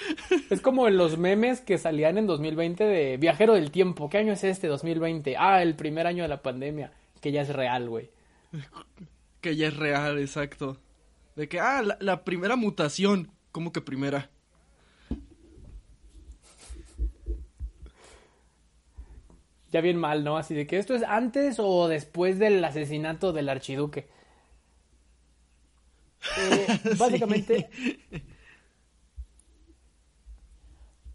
Es 0.49 0.61
como 0.61 0.87
en 0.87 0.97
los 0.97 1.17
memes 1.17 1.61
que 1.61 1.77
salían 1.77 2.17
en 2.17 2.27
2020 2.27 2.83
de 2.83 3.17
Viajero 3.17 3.53
del 3.53 3.71
Tiempo. 3.71 4.09
¿Qué 4.09 4.17
año 4.17 4.33
es 4.33 4.43
este? 4.43 4.67
2020. 4.67 5.35
Ah, 5.37 5.61
el 5.61 5.75
primer 5.75 6.07
año 6.07 6.23
de 6.23 6.29
la 6.29 6.41
pandemia. 6.41 6.91
Que 7.21 7.31
ya 7.31 7.41
es 7.41 7.49
real, 7.49 7.89
güey. 7.89 8.09
Que 9.41 9.55
ya 9.55 9.67
es 9.67 9.77
real, 9.77 10.19
exacto. 10.19 10.77
De 11.35 11.47
que, 11.47 11.59
ah, 11.59 11.81
la, 11.81 11.97
la 11.99 12.23
primera 12.23 12.55
mutación. 12.55 13.31
¿Cómo 13.51 13.71
que 13.71 13.81
primera? 13.81 14.29
Ya 19.71 19.81
bien 19.81 19.97
mal, 19.97 20.23
¿no? 20.23 20.37
Así 20.37 20.55
de 20.55 20.65
que 20.65 20.79
esto 20.79 20.95
es 20.95 21.03
antes 21.03 21.57
o 21.59 21.87
después 21.87 22.39
del 22.39 22.63
asesinato 22.63 23.33
del 23.33 23.49
archiduque. 23.49 24.07
Básicamente, 26.97 27.69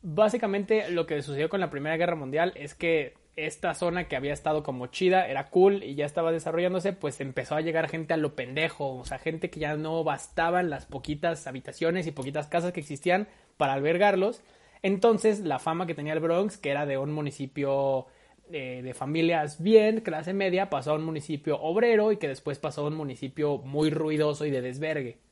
básicamente 0.02 0.90
lo 0.90 1.06
que 1.06 1.22
sucedió 1.22 1.48
con 1.48 1.60
la 1.60 1.70
Primera 1.70 1.96
Guerra 1.96 2.14
Mundial 2.14 2.52
es 2.56 2.74
que 2.74 3.14
esta 3.36 3.74
zona 3.74 4.06
que 4.06 4.16
había 4.16 4.32
estado 4.32 4.62
como 4.62 4.86
chida, 4.86 5.26
era 5.26 5.48
cool 5.50 5.82
y 5.82 5.94
ya 5.94 6.06
estaba 6.06 6.30
desarrollándose, 6.30 6.92
pues 6.92 7.20
empezó 7.20 7.56
a 7.56 7.60
llegar 7.60 7.88
gente 7.88 8.14
a 8.14 8.16
lo 8.16 8.36
pendejo, 8.36 8.96
o 8.96 9.04
sea, 9.04 9.18
gente 9.18 9.50
que 9.50 9.60
ya 9.60 9.76
no 9.76 10.04
bastaban 10.04 10.70
las 10.70 10.86
poquitas 10.86 11.46
habitaciones 11.46 12.06
y 12.06 12.12
poquitas 12.12 12.46
casas 12.46 12.72
que 12.72 12.80
existían 12.80 13.26
para 13.56 13.72
albergarlos. 13.72 14.42
Entonces, 14.82 15.40
la 15.40 15.58
fama 15.58 15.86
que 15.86 15.94
tenía 15.94 16.12
el 16.12 16.20
Bronx, 16.20 16.58
que 16.58 16.70
era 16.70 16.86
de 16.86 16.98
un 16.98 17.12
municipio 17.12 18.06
eh, 18.52 18.82
de 18.84 18.94
familias 18.94 19.62
bien, 19.62 20.00
clase 20.00 20.32
media, 20.32 20.70
pasó 20.70 20.92
a 20.92 20.94
un 20.94 21.04
municipio 21.04 21.60
obrero 21.60 22.12
y 22.12 22.18
que 22.18 22.28
después 22.28 22.58
pasó 22.58 22.82
a 22.82 22.88
un 22.88 22.94
municipio 22.94 23.58
muy 23.58 23.90
ruidoso 23.90 24.44
y 24.46 24.50
de 24.50 24.60
desvergue. 24.60 25.23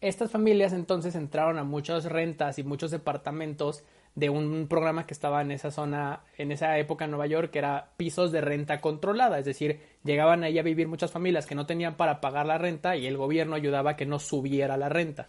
Estas 0.00 0.30
familias 0.30 0.72
entonces 0.72 1.14
entraron 1.14 1.58
a 1.58 1.64
muchas 1.64 2.04
rentas 2.04 2.58
y 2.58 2.64
muchos 2.64 2.90
departamentos 2.90 3.84
de 4.14 4.28
un 4.28 4.66
programa 4.68 5.06
que 5.06 5.14
estaba 5.14 5.40
en 5.40 5.50
esa 5.50 5.70
zona, 5.70 6.20
en 6.36 6.52
esa 6.52 6.78
época 6.78 7.06
en 7.06 7.12
Nueva 7.12 7.26
York, 7.26 7.50
que 7.50 7.58
era 7.58 7.92
pisos 7.96 8.30
de 8.30 8.42
renta 8.42 8.80
controlada, 8.80 9.38
es 9.38 9.44
decir, 9.44 9.80
llegaban 10.04 10.44
ahí 10.44 10.58
a 10.58 10.62
vivir 10.62 10.86
muchas 10.86 11.10
familias 11.10 11.46
que 11.46 11.54
no 11.54 11.64
tenían 11.64 11.96
para 11.96 12.20
pagar 12.20 12.46
la 12.46 12.58
renta 12.58 12.96
y 12.96 13.06
el 13.06 13.16
gobierno 13.16 13.54
ayudaba 13.54 13.92
a 13.92 13.96
que 13.96 14.04
no 14.04 14.18
subiera 14.18 14.76
la 14.76 14.90
renta, 14.90 15.28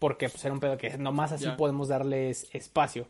porque 0.00 0.28
pues, 0.28 0.44
era 0.44 0.54
un 0.54 0.60
pedo 0.60 0.76
que 0.76 0.96
nomás 0.98 1.32
así 1.32 1.46
podemos 1.56 1.88
darles 1.88 2.48
espacio. 2.52 3.06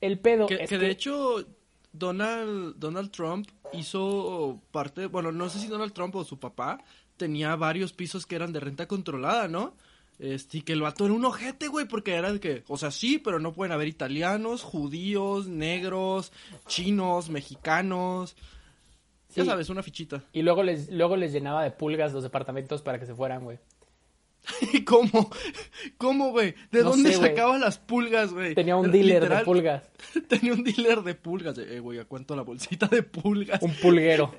El 0.00 0.20
pedo 0.20 0.46
Que, 0.46 0.54
es 0.54 0.70
que 0.70 0.78
que, 0.78 0.78
de 0.78 0.90
hecho, 0.90 1.44
Donald, 1.92 2.76
Donald 2.76 3.10
Trump 3.10 3.48
hizo 3.72 4.60
parte, 4.70 5.06
bueno, 5.06 5.32
no 5.32 5.48
sé 5.48 5.58
si 5.58 5.66
Donald 5.66 5.92
Trump 5.92 6.14
o 6.14 6.24
su 6.24 6.38
papá 6.38 6.78
tenía 7.18 7.54
varios 7.56 7.92
pisos 7.92 8.24
que 8.24 8.36
eran 8.36 8.52
de 8.52 8.60
renta 8.60 8.86
controlada, 8.86 9.48
¿no? 9.48 9.74
Este, 10.18 10.58
y 10.58 10.62
que 10.62 10.72
el 10.72 10.82
vato 10.82 11.04
era 11.04 11.14
un 11.14 11.24
ojete, 11.24 11.68
güey, 11.68 11.86
porque 11.86 12.14
era 12.14 12.32
de 12.32 12.40
que, 12.40 12.64
o 12.66 12.76
sea, 12.76 12.90
sí, 12.90 13.18
pero 13.18 13.38
no 13.38 13.52
pueden 13.52 13.72
haber 13.72 13.86
italianos, 13.86 14.62
judíos, 14.62 15.46
negros, 15.46 16.32
chinos, 16.66 17.28
mexicanos. 17.30 18.36
Ya 19.36 19.44
sabes, 19.44 19.68
una 19.68 19.82
fichita. 19.82 20.24
y 20.32 20.42
luego 20.42 20.62
les, 20.62 20.90
luego 20.90 21.16
les 21.16 21.32
llenaba 21.32 21.62
de 21.62 21.70
pulgas 21.70 22.12
los 22.12 22.22
departamentos 22.22 22.82
para 22.82 22.98
que 22.98 23.06
se 23.06 23.14
fueran, 23.14 23.44
güey. 23.44 23.58
¿Y 24.72 24.82
cómo? 24.84 25.30
¿Cómo, 25.98 26.30
güey? 26.30 26.54
¿De 26.72 26.82
No 26.82 26.90
dónde 26.90 27.12
sacaba 27.12 27.58
las 27.58 27.78
pulgas, 27.78 28.32
güey? 28.32 28.54
Tenía 28.54 28.76
un 28.76 28.90
dealer 28.90 29.22
literal, 29.22 29.38
de 29.38 29.44
pulgas, 29.44 29.82
Tenía 30.28 30.52
un 30.52 30.64
dealer 30.64 31.02
de 31.02 31.14
pulgas. 31.14 31.58
Eh, 31.58 31.80
güey, 31.80 31.98
¿a 31.98 32.04
cuánto 32.06 32.34
la 32.34 32.42
bolsita 32.42 32.86
de 32.86 33.02
pulgas? 33.02 33.62
un 33.62 33.74
pulguero. 33.74 34.34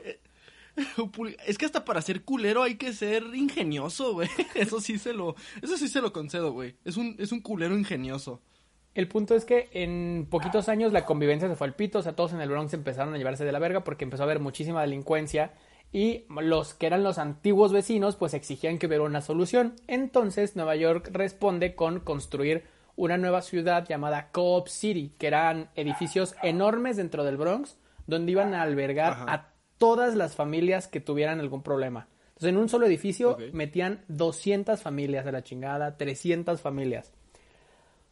Es 1.48 1.57
que 1.57 1.65
hasta 1.65 1.86
para 1.86 2.01
ser 2.01 2.24
culero 2.24 2.63
hay 2.63 2.75
que 2.75 2.93
ser 2.93 3.24
ingenioso, 3.33 4.13
güey. 4.13 4.29
Eso 4.55 4.79
sí 4.81 4.98
se 4.98 5.13
lo, 5.13 5.36
eso 5.62 5.77
sí 5.77 5.88
se 5.88 6.01
lo 6.01 6.13
concedo, 6.13 6.51
güey. 6.51 6.75
Es 6.86 6.98
un, 6.98 7.15
es 7.19 7.31
un 7.31 7.41
culero 7.41 7.77
ingenioso. 7.77 8.41
El 8.95 9.07
punto 9.07 9.36
es 9.36 9.45
que 9.45 9.69
en 9.71 10.27
poquitos 10.29 10.67
años 10.67 10.91
la 10.91 11.05
convivencia 11.05 11.48
se 11.48 11.55
fue 11.55 11.67
al 11.67 11.75
pito, 11.75 12.00
o 12.00 12.01
sea, 12.01 12.15
todos 12.15 12.33
en 12.33 12.41
el 12.41 12.50
Bronx 12.50 12.74
empezaron 12.74 13.13
a 13.13 13.17
llevarse 13.17 13.45
de 13.45 13.51
la 13.51 13.59
verga 13.59 13.83
porque 13.83 14.03
empezó 14.03 14.24
a 14.24 14.25
haber 14.25 14.39
muchísima 14.39 14.81
delincuencia 14.81 15.53
y 15.91 16.25
los 16.29 16.74
que 16.74 16.88
eran 16.88 17.03
los 17.03 17.17
antiguos 17.17 17.71
vecinos 17.71 18.15
pues 18.15 18.33
exigían 18.33 18.77
que 18.77 18.88
hubiera 18.88 19.03
una 19.03 19.21
solución. 19.21 19.75
Entonces 19.88 20.55
Nueva 20.55 20.75
York 20.75 21.09
responde 21.13 21.75
con 21.75 22.00
construir 22.00 22.63
una 22.95 23.17
nueva 23.17 23.41
ciudad 23.41 23.88
llamada 23.88 24.31
Co-op 24.31 24.67
City, 24.67 25.13
que 25.17 25.27
eran 25.27 25.69
edificios 25.75 26.36
enormes 26.41 26.98
dentro 26.98 27.24
del 27.24 27.38
Bronx 27.38 27.77
donde 28.09 28.31
iban 28.31 28.53
a 28.53 28.63
albergar 28.63 29.13
Ajá. 29.13 29.25
a 29.27 29.49
todas 29.79 30.15
las 30.15 30.36
familias 30.36 30.88
que 30.88 31.00
tuvieran 31.00 31.39
algún 31.39 31.63
problema. 31.63 32.07
Entonces 32.29 32.50
en 32.50 32.57
un 32.57 32.69
solo 32.69 32.86
edificio 32.86 33.38
metían 33.51 34.05
200 34.07 34.81
familias 34.81 35.25
a 35.25 35.31
la 35.31 35.43
chingada, 35.43 35.98
300 35.98 36.62
familias. 36.62 37.12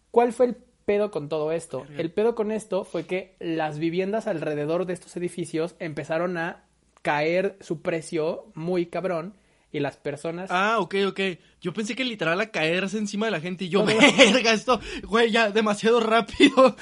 ¿Cuál 0.09 0.33
fue 0.33 0.47
el 0.47 0.57
pedo 0.86 1.12
con 1.12 1.29
todo 1.29 1.51
esto? 1.51 1.86
El 1.97 2.12
pedo 2.12 2.33
con 2.33 2.51
esto 2.51 2.83
fue 2.83 3.05
que 3.05 3.36
las 3.39 3.77
viviendas 3.77 4.25
alrededor 4.25 4.86
de 4.86 4.93
estos 4.93 5.15
edificios 5.15 5.75
empezaron 5.79 6.38
a 6.38 6.63
caer 7.03 7.57
su 7.62 7.81
precio 7.81 8.47
muy 8.53 8.88
cabrón 8.88 9.36
y 9.71 9.79
las 9.79 9.97
personas... 9.97 10.50
Ah, 10.51 10.79
ok, 10.79 10.95
ok. 11.07 11.19
Yo 11.62 11.74
pensé 11.74 11.95
que 11.95 12.03
literal 12.03 12.39
a 12.41 12.51
caerse 12.51 12.97
encima 12.97 13.27
de 13.27 13.31
la 13.31 13.39
gente 13.39 13.65
y 13.65 13.69
yo, 13.69 13.86
no, 13.86 13.93
no. 13.93 14.00
verga, 14.17 14.53
esto, 14.53 14.79
güey, 15.03 15.31
ya, 15.31 15.51
demasiado 15.51 16.00
rápido. 16.00 16.75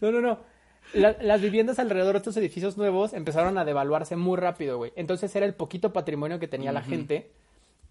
No, 0.00 0.12
no, 0.12 0.20
no. 0.20 0.53
La- 0.94 1.16
las 1.20 1.40
viviendas 1.40 1.78
alrededor 1.78 2.12
de 2.12 2.18
estos 2.18 2.36
edificios 2.36 2.76
nuevos 2.76 3.12
empezaron 3.12 3.58
a 3.58 3.64
devaluarse 3.64 4.16
muy 4.16 4.36
rápido, 4.38 4.76
güey. 4.78 4.92
Entonces 4.96 5.34
era 5.36 5.44
el 5.46 5.54
poquito 5.54 5.92
patrimonio 5.92 6.38
que 6.38 6.48
tenía 6.48 6.72
la 6.72 6.82
gente, 6.82 7.30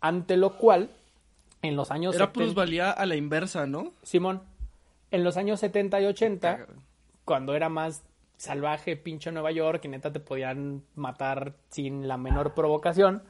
ante 0.02 0.38
lo 0.38 0.58
cual, 0.58 0.90
en 1.62 1.76
los 1.76 1.92
años... 1.92 2.16
Era 2.16 2.26
70 2.26 2.34
plusvalía 2.34 2.92
a 2.92 3.06
la 3.06 3.16
inversa, 3.16 3.66
¿no? 3.68 3.92
Simón, 4.04 4.42
en 5.12 5.24
los 5.24 5.38
años 5.38 5.60
70 5.60 6.02
y 6.02 6.06
80, 6.06 6.58
Caga. 6.58 6.74
cuando 7.26 7.56
era 7.56 7.70
más 7.70 8.04
salvaje, 8.38 8.98
pinche 8.98 9.32
Nueva 9.32 9.52
York, 9.52 9.86
y 9.86 9.88
neta 9.88 10.12
te 10.12 10.20
podían 10.20 10.82
matar 10.96 11.54
sin 11.70 12.08
la 12.08 12.18
menor 12.18 12.54
provocación, 12.54 13.22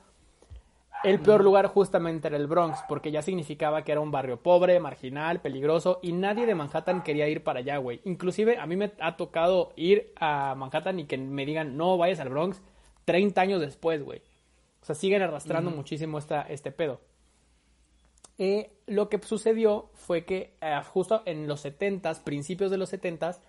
el 1.04 1.20
peor 1.20 1.44
lugar 1.44 1.68
justamente 1.68 2.28
era 2.28 2.38
el 2.38 2.48
Bronx, 2.48 2.80
porque 2.88 3.12
ya 3.12 3.22
significaba 3.22 3.84
que 3.84 3.92
era 3.92 4.02
un 4.02 4.12
barrio 4.12 4.42
pobre, 4.42 4.80
marginal, 4.80 5.42
peligroso, 5.42 6.00
y 6.02 6.14
nadie 6.14 6.46
de 6.46 6.56
Manhattan 6.56 7.04
quería 7.04 7.28
ir 7.28 7.44
para 7.44 7.60
allá, 7.60 7.78
güey. 7.78 8.00
Inclusive 8.06 8.58
a 8.58 8.66
mí 8.66 8.76
me 8.76 8.94
ha 9.00 9.18
tocado 9.18 9.74
ir 9.76 10.14
a 10.16 10.56
Manhattan 10.56 11.00
y 11.00 11.06
que 11.06 11.18
me 11.18 11.46
digan, 11.46 11.76
no 11.76 11.98
vayas 11.98 12.20
al 12.20 12.30
Bronx, 12.30 12.62
30 13.06 13.42
años 13.42 13.62
después, 13.62 14.02
güey. 14.04 14.22
O 14.82 14.86
sea, 14.86 14.96
siguen 14.96 15.22
arrastrando 15.22 15.72
muchísimo 15.72 16.18
esta, 16.18 16.42
este 16.44 16.72
pedo. 16.72 17.02
Eh, 18.38 18.72
lo 18.88 19.10
que 19.10 19.20
sucedió 19.20 19.90
fue 19.94 20.26
que 20.26 20.56
eh, 20.62 20.82
justo 20.92 21.22
en 21.26 21.48
los 21.48 21.66
70s, 21.66 22.24
principios 22.24 22.72
de 22.72 22.78
los 22.78 22.92
70s, 22.94 23.40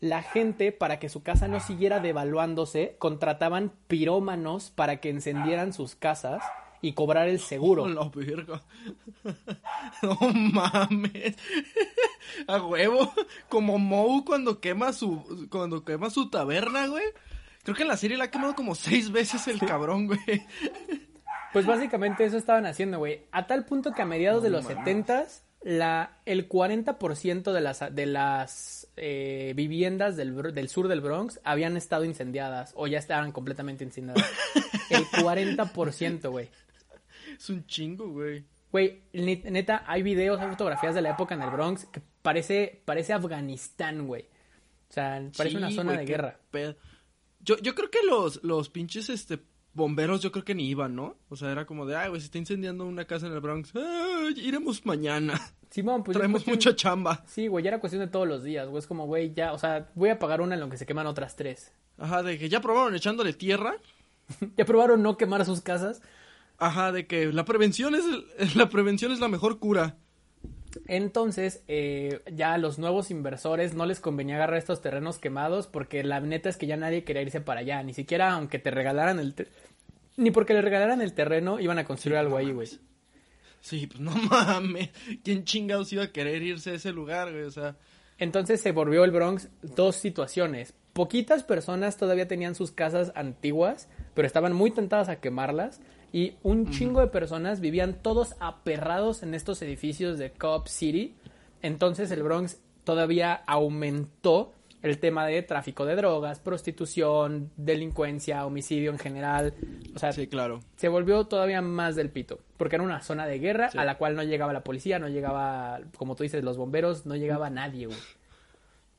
la 0.00 0.22
gente, 0.22 0.72
para 0.72 0.98
que 0.98 1.08
su 1.08 1.22
casa 1.22 1.46
no 1.46 1.60
siguiera 1.60 2.00
devaluándose, 2.00 2.96
contrataban 2.98 3.72
pirómanos 3.86 4.70
para 4.70 4.96
que 4.96 5.10
encendieran 5.10 5.72
sus 5.72 5.94
casas 5.94 6.42
y 6.82 6.92
cobrar 6.92 7.28
el 7.28 7.40
seguro. 7.40 7.88
La 7.88 8.10
verga. 8.14 8.62
No 10.02 10.16
mames. 10.32 11.36
A 12.46 12.62
huevo. 12.62 13.12
Como 13.48 13.78
Moe 13.78 14.24
cuando 14.24 14.60
quema 14.60 14.92
su, 14.92 15.48
cuando 15.50 15.84
quema 15.84 16.10
su 16.10 16.30
taberna, 16.30 16.86
güey. 16.86 17.04
Creo 17.62 17.76
que 17.76 17.82
en 17.82 17.88
la 17.88 17.96
serie 17.96 18.16
la 18.16 18.24
ha 18.24 18.30
quemado 18.30 18.54
como 18.54 18.74
seis 18.74 19.10
veces 19.10 19.46
el 19.48 19.60
cabrón, 19.60 20.06
güey. 20.06 20.46
Pues 21.52 21.66
básicamente 21.66 22.24
eso 22.24 22.38
estaban 22.38 22.64
haciendo, 22.66 22.98
güey. 22.98 23.22
A 23.32 23.46
tal 23.46 23.64
punto 23.64 23.92
que 23.92 24.02
a 24.02 24.06
mediados 24.06 24.42
de 24.42 24.50
los. 24.50 24.64
70s, 24.64 25.42
la, 25.62 26.18
el 26.24 26.48
40% 26.48 27.52
de 27.52 27.60
las, 27.60 27.94
de 27.94 28.06
las 28.06 28.88
eh, 28.96 29.52
viviendas 29.54 30.16
del, 30.16 30.54
del 30.54 30.68
sur 30.68 30.88
del 30.88 31.00
Bronx 31.00 31.40
habían 31.44 31.76
estado 31.76 32.04
incendiadas 32.04 32.72
o 32.76 32.86
ya 32.86 32.98
estaban 32.98 33.32
completamente 33.32 33.84
incendiadas. 33.84 34.24
El 34.88 35.04
40%, 35.06 36.30
güey. 36.30 36.48
Es 37.40 37.48
un 37.50 37.66
chingo, 37.66 38.08
güey. 38.10 38.44
Güey, 38.70 39.00
net- 39.14 39.44
neta, 39.50 39.82
hay 39.86 40.02
videos, 40.02 40.38
hay 40.40 40.50
fotografías 40.50 40.94
de 40.94 41.00
la 41.02 41.10
época 41.10 41.34
en 41.34 41.42
el 41.42 41.50
Bronx 41.50 41.86
que 41.86 42.00
parece, 42.22 42.82
parece 42.84 43.12
Afganistán, 43.14 44.06
güey. 44.06 44.24
O 44.90 44.92
sea, 44.92 45.22
parece 45.36 45.56
una 45.56 45.70
zona 45.70 45.92
güey, 45.94 46.04
de 46.04 46.12
guerra. 46.12 46.38
pedo. 46.50 46.76
Yo, 47.40 47.56
yo 47.58 47.74
creo 47.74 47.90
que 47.90 47.98
los, 48.06 48.42
los 48.44 48.68
pinches 48.68 49.08
este 49.08 49.38
bomberos 49.72 50.20
yo 50.20 50.30
creo 50.32 50.44
que 50.44 50.54
ni 50.54 50.68
iban, 50.68 50.94
¿no? 50.96 51.16
O 51.28 51.36
sea, 51.36 51.50
era 51.50 51.64
como 51.64 51.86
de, 51.86 51.96
ay, 51.96 52.08
güey, 52.10 52.20
se 52.20 52.26
está 52.26 52.38
incendiando 52.38 52.84
una 52.86 53.04
casa 53.06 53.26
en 53.26 53.32
el 53.32 53.40
Bronx. 53.40 53.72
Ay, 53.74 54.34
iremos 54.36 54.84
mañana. 54.84 55.40
Simón, 55.70 56.02
pues 56.04 56.16
Traemos 56.18 56.42
cuestión- 56.44 56.56
mucha 56.56 56.76
chamba. 56.76 57.24
Sí, 57.26 57.46
güey, 57.46 57.64
ya 57.64 57.70
era 57.70 57.80
cuestión 57.80 58.00
de 58.04 58.08
todos 58.08 58.26
los 58.28 58.42
días, 58.44 58.68
güey. 58.68 58.80
Es 58.80 58.86
como, 58.86 59.06
güey, 59.06 59.32
ya, 59.32 59.52
o 59.52 59.58
sea, 59.58 59.88
voy 59.94 60.10
a 60.10 60.18
pagar 60.18 60.40
una 60.42 60.54
en 60.54 60.60
lo 60.60 60.68
que 60.68 60.76
se 60.76 60.86
queman 60.86 61.06
otras 61.06 61.36
tres. 61.36 61.72
Ajá, 61.98 62.22
de 62.22 62.38
que 62.38 62.48
ya 62.48 62.60
probaron 62.60 62.94
echándole 62.94 63.32
tierra. 63.32 63.76
¿Ya 64.56 64.64
probaron 64.64 65.02
no 65.02 65.16
quemar 65.16 65.44
sus 65.44 65.60
casas? 65.60 66.02
Ajá, 66.60 66.92
de 66.92 67.06
que 67.06 67.32
la 67.32 67.44
prevención 67.44 67.94
es 67.96 68.04
el- 68.04 68.24
la 68.56 68.68
prevención 68.68 69.10
es 69.12 69.18
la 69.18 69.28
mejor 69.28 69.58
cura. 69.58 69.96
Entonces, 70.86 71.64
eh, 71.66 72.20
ya 72.32 72.54
a 72.54 72.58
los 72.58 72.78
nuevos 72.78 73.10
inversores 73.10 73.74
no 73.74 73.86
les 73.86 73.98
convenía 73.98 74.36
agarrar 74.36 74.58
estos 74.58 74.80
terrenos 74.80 75.18
quemados 75.18 75.66
porque 75.66 76.04
la 76.04 76.20
neta 76.20 76.48
es 76.48 76.56
que 76.56 76.66
ya 76.68 76.76
nadie 76.76 77.02
quería 77.02 77.22
irse 77.22 77.40
para 77.40 77.60
allá. 77.60 77.82
Ni 77.82 77.92
siquiera 77.94 78.32
aunque 78.32 78.58
te 78.58 78.70
regalaran 78.70 79.18
el... 79.18 79.34
te- 79.34 79.48
Ni 80.16 80.30
porque 80.30 80.54
le 80.54 80.62
regalaran 80.62 81.00
el 81.00 81.12
terreno 81.12 81.58
iban 81.58 81.78
a 81.78 81.84
construir 81.84 82.18
algo 82.18 82.36
ahí, 82.36 82.52
güey. 82.52 82.68
Sí, 83.60 83.86
pues 83.88 84.00
no 84.00 84.12
mames. 84.12 84.90
¿Quién 85.24 85.44
chingados 85.44 85.92
iba 85.92 86.04
a 86.04 86.12
querer 86.12 86.42
irse 86.42 86.70
a 86.70 86.74
ese 86.74 86.92
lugar, 86.92 87.32
güey? 87.32 87.44
O 87.44 87.50
sea, 87.50 87.76
Entonces 88.18 88.60
se 88.60 88.70
volvió 88.72 89.02
el 89.04 89.10
Bronx 89.10 89.48
dos 89.62 89.96
situaciones. 89.96 90.74
Poquitas 90.92 91.42
personas 91.42 91.96
todavía 91.96 92.28
tenían 92.28 92.54
sus 92.54 92.70
casas 92.72 93.12
antiguas, 93.16 93.88
pero 94.14 94.26
estaban 94.26 94.52
muy 94.52 94.70
tentadas 94.70 95.08
a 95.08 95.20
quemarlas. 95.20 95.80
Y 96.12 96.34
un 96.42 96.70
chingo 96.70 97.00
de 97.00 97.06
personas 97.06 97.60
vivían 97.60 97.94
todos 98.02 98.34
aperrados 98.40 99.22
en 99.22 99.34
estos 99.34 99.62
edificios 99.62 100.18
de 100.18 100.30
Cobb 100.32 100.68
City. 100.68 101.14
Entonces 101.62 102.10
el 102.10 102.22
Bronx 102.22 102.58
todavía 102.84 103.42
aumentó 103.46 104.52
el 104.82 104.98
tema 104.98 105.26
de 105.26 105.42
tráfico 105.42 105.84
de 105.84 105.94
drogas, 105.94 106.40
prostitución, 106.40 107.50
delincuencia, 107.56 108.46
homicidio 108.46 108.90
en 108.90 108.98
general. 108.98 109.52
O 109.94 109.98
sea, 109.98 110.10
sí, 110.12 110.26
claro. 110.26 110.60
se 110.76 110.88
volvió 110.88 111.24
todavía 111.26 111.60
más 111.60 111.96
del 111.96 112.08
pito, 112.08 112.38
porque 112.56 112.76
era 112.76 112.84
una 112.84 113.02
zona 113.02 113.26
de 113.26 113.38
guerra 113.38 113.70
Sí. 113.70 113.76
a 113.78 113.84
la 113.84 113.98
cual 113.98 114.16
no 114.16 114.22
llegaba 114.22 114.54
la 114.54 114.64
policía, 114.64 114.98
no 114.98 115.08
llegaba, 115.08 115.80
como 115.96 116.16
tú 116.16 116.22
dices, 116.22 116.42
los 116.42 116.56
bomberos, 116.56 117.04
no 117.04 117.14
llegaba 117.14 117.50
nadie, 117.50 117.86
güey. 117.86 117.98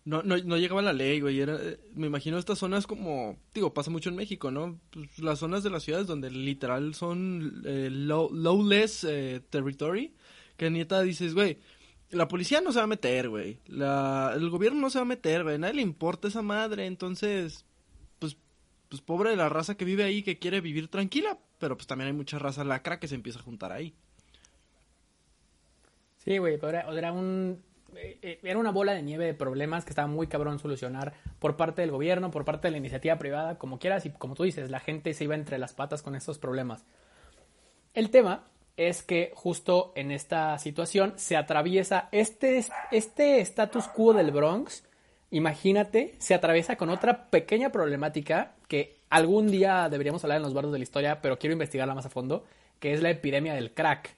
No, 0.04 0.24
no, 0.24 0.36
no 0.38 0.58
llegaba 0.58 0.82
la 0.82 0.94
ley, 0.94 1.20
güey. 1.20 1.40
Era, 1.40 1.58
eh, 1.62 1.80
me 1.94 2.08
imagino 2.08 2.38
estas 2.38 2.58
zonas 2.58 2.88
como, 2.88 3.38
digo, 3.54 3.74
pasa 3.74 3.92
mucho 3.92 4.10
en 4.10 4.16
México, 4.16 4.50
¿no? 4.50 4.80
Pues, 4.90 5.20
las 5.20 5.40
zonas 5.40 5.64
de 5.64 5.70
las 5.70 5.84
ciudades 5.84 6.08
donde 6.08 6.32
literal 6.32 6.96
son 6.96 7.62
eh, 7.66 7.90
low, 7.92 8.34
lowless 8.34 9.04
eh, 9.04 9.42
territory, 9.50 10.14
que 10.58 10.72
neta 10.72 11.02
dices, 11.04 11.36
güey, 11.36 11.60
la 12.10 12.28
policía 12.28 12.62
no 12.62 12.72
se 12.72 12.80
va 12.80 12.86
a 12.86 12.88
meter, 12.88 13.30
güey. 13.30 13.60
La, 13.68 14.34
el 14.36 14.50
gobierno 14.50 14.82
no 14.82 14.90
se 14.90 14.98
va 14.98 15.04
a 15.04 15.06
meter, 15.06 15.44
güey. 15.44 15.60
Nadie 15.60 15.76
le 15.76 15.82
importa 15.84 16.28
esa 16.28 16.42
madre, 16.42 16.88
entonces, 16.88 17.66
pues, 18.18 18.38
pues 18.90 19.02
pobre 19.02 19.30
de 19.30 19.36
la 19.36 19.50
raza 19.50 19.76
que 19.78 19.86
vive 19.86 20.04
ahí, 20.04 20.24
que 20.24 20.40
quiere 20.40 20.62
vivir 20.62 20.88
tranquila, 20.88 21.38
pero 21.60 21.78
pues 21.78 21.86
también 21.86 22.08
hay 22.08 22.14
mucha 22.14 22.40
raza 22.40 22.64
lacra 22.64 23.00
que 23.00 23.08
se 23.08 23.16
empieza 23.16 23.40
a 23.40 23.44
juntar 23.44 23.72
ahí. 23.72 23.94
Sí, 26.18 26.38
güey, 26.40 26.60
pero 26.60 26.98
era 26.98 27.12
un... 27.12 27.64
eh, 27.96 28.40
Era 28.44 28.60
una 28.60 28.72
bola 28.72 28.94
de 28.94 29.02
nieve 29.02 29.26
de 29.26 29.34
problemas 29.34 29.86
que 29.86 29.92
estaba 29.92 30.08
muy 30.08 30.28
cabrón 30.28 30.60
solucionar 30.60 31.14
por 31.40 31.58
parte 31.58 31.82
del 31.82 31.92
gobierno, 31.92 32.32
por 32.32 32.46
parte 32.46 32.68
de 32.68 32.72
la 32.72 32.78
iniciativa 32.78 33.18
privada, 33.18 33.58
como 33.58 33.80
quieras, 33.80 34.06
y 34.06 34.12
como 34.12 34.36
tú 34.36 34.44
dices, 34.44 34.70
la 34.70 34.80
gente 34.80 35.14
se 35.14 35.24
iba 35.24 35.36
entre 35.36 35.58
las 35.58 35.74
patas 35.74 36.02
con 36.02 36.16
estos 36.16 36.40
problemas. 36.40 36.86
El 37.94 38.10
tema 38.10 38.46
es 38.78 39.04
que 39.04 39.32
justo 39.36 39.92
en 39.96 40.12
esta 40.12 40.58
situación 40.58 41.14
se 41.18 41.36
atraviesa 41.38 42.10
este, 42.12 42.64
este 42.92 43.42
status 43.42 43.88
quo 43.88 44.14
del 44.14 44.32
Bronx, 44.32 44.84
imagínate, 45.30 46.16
se 46.20 46.34
atraviesa 46.34 46.78
con 46.78 46.90
otra 46.90 47.30
pequeña 47.30 47.72
problemática 47.72 48.56
que 48.68 48.98
algún 49.10 49.52
día 49.52 49.90
deberíamos 49.90 50.24
hablar 50.24 50.38
en 50.38 50.44
los 50.44 50.54
bardos 50.54 50.72
de 50.72 50.80
la 50.80 50.84
historia, 50.84 51.22
pero 51.22 51.38
quiero 51.38 51.54
investigarla 51.54 51.94
más 51.94 52.06
a 52.06 52.10
fondo, 52.10 52.46
que 52.80 52.94
es 52.94 53.02
la 53.02 53.10
epidemia 53.10 53.54
del 53.54 53.74
crack. 53.74 54.16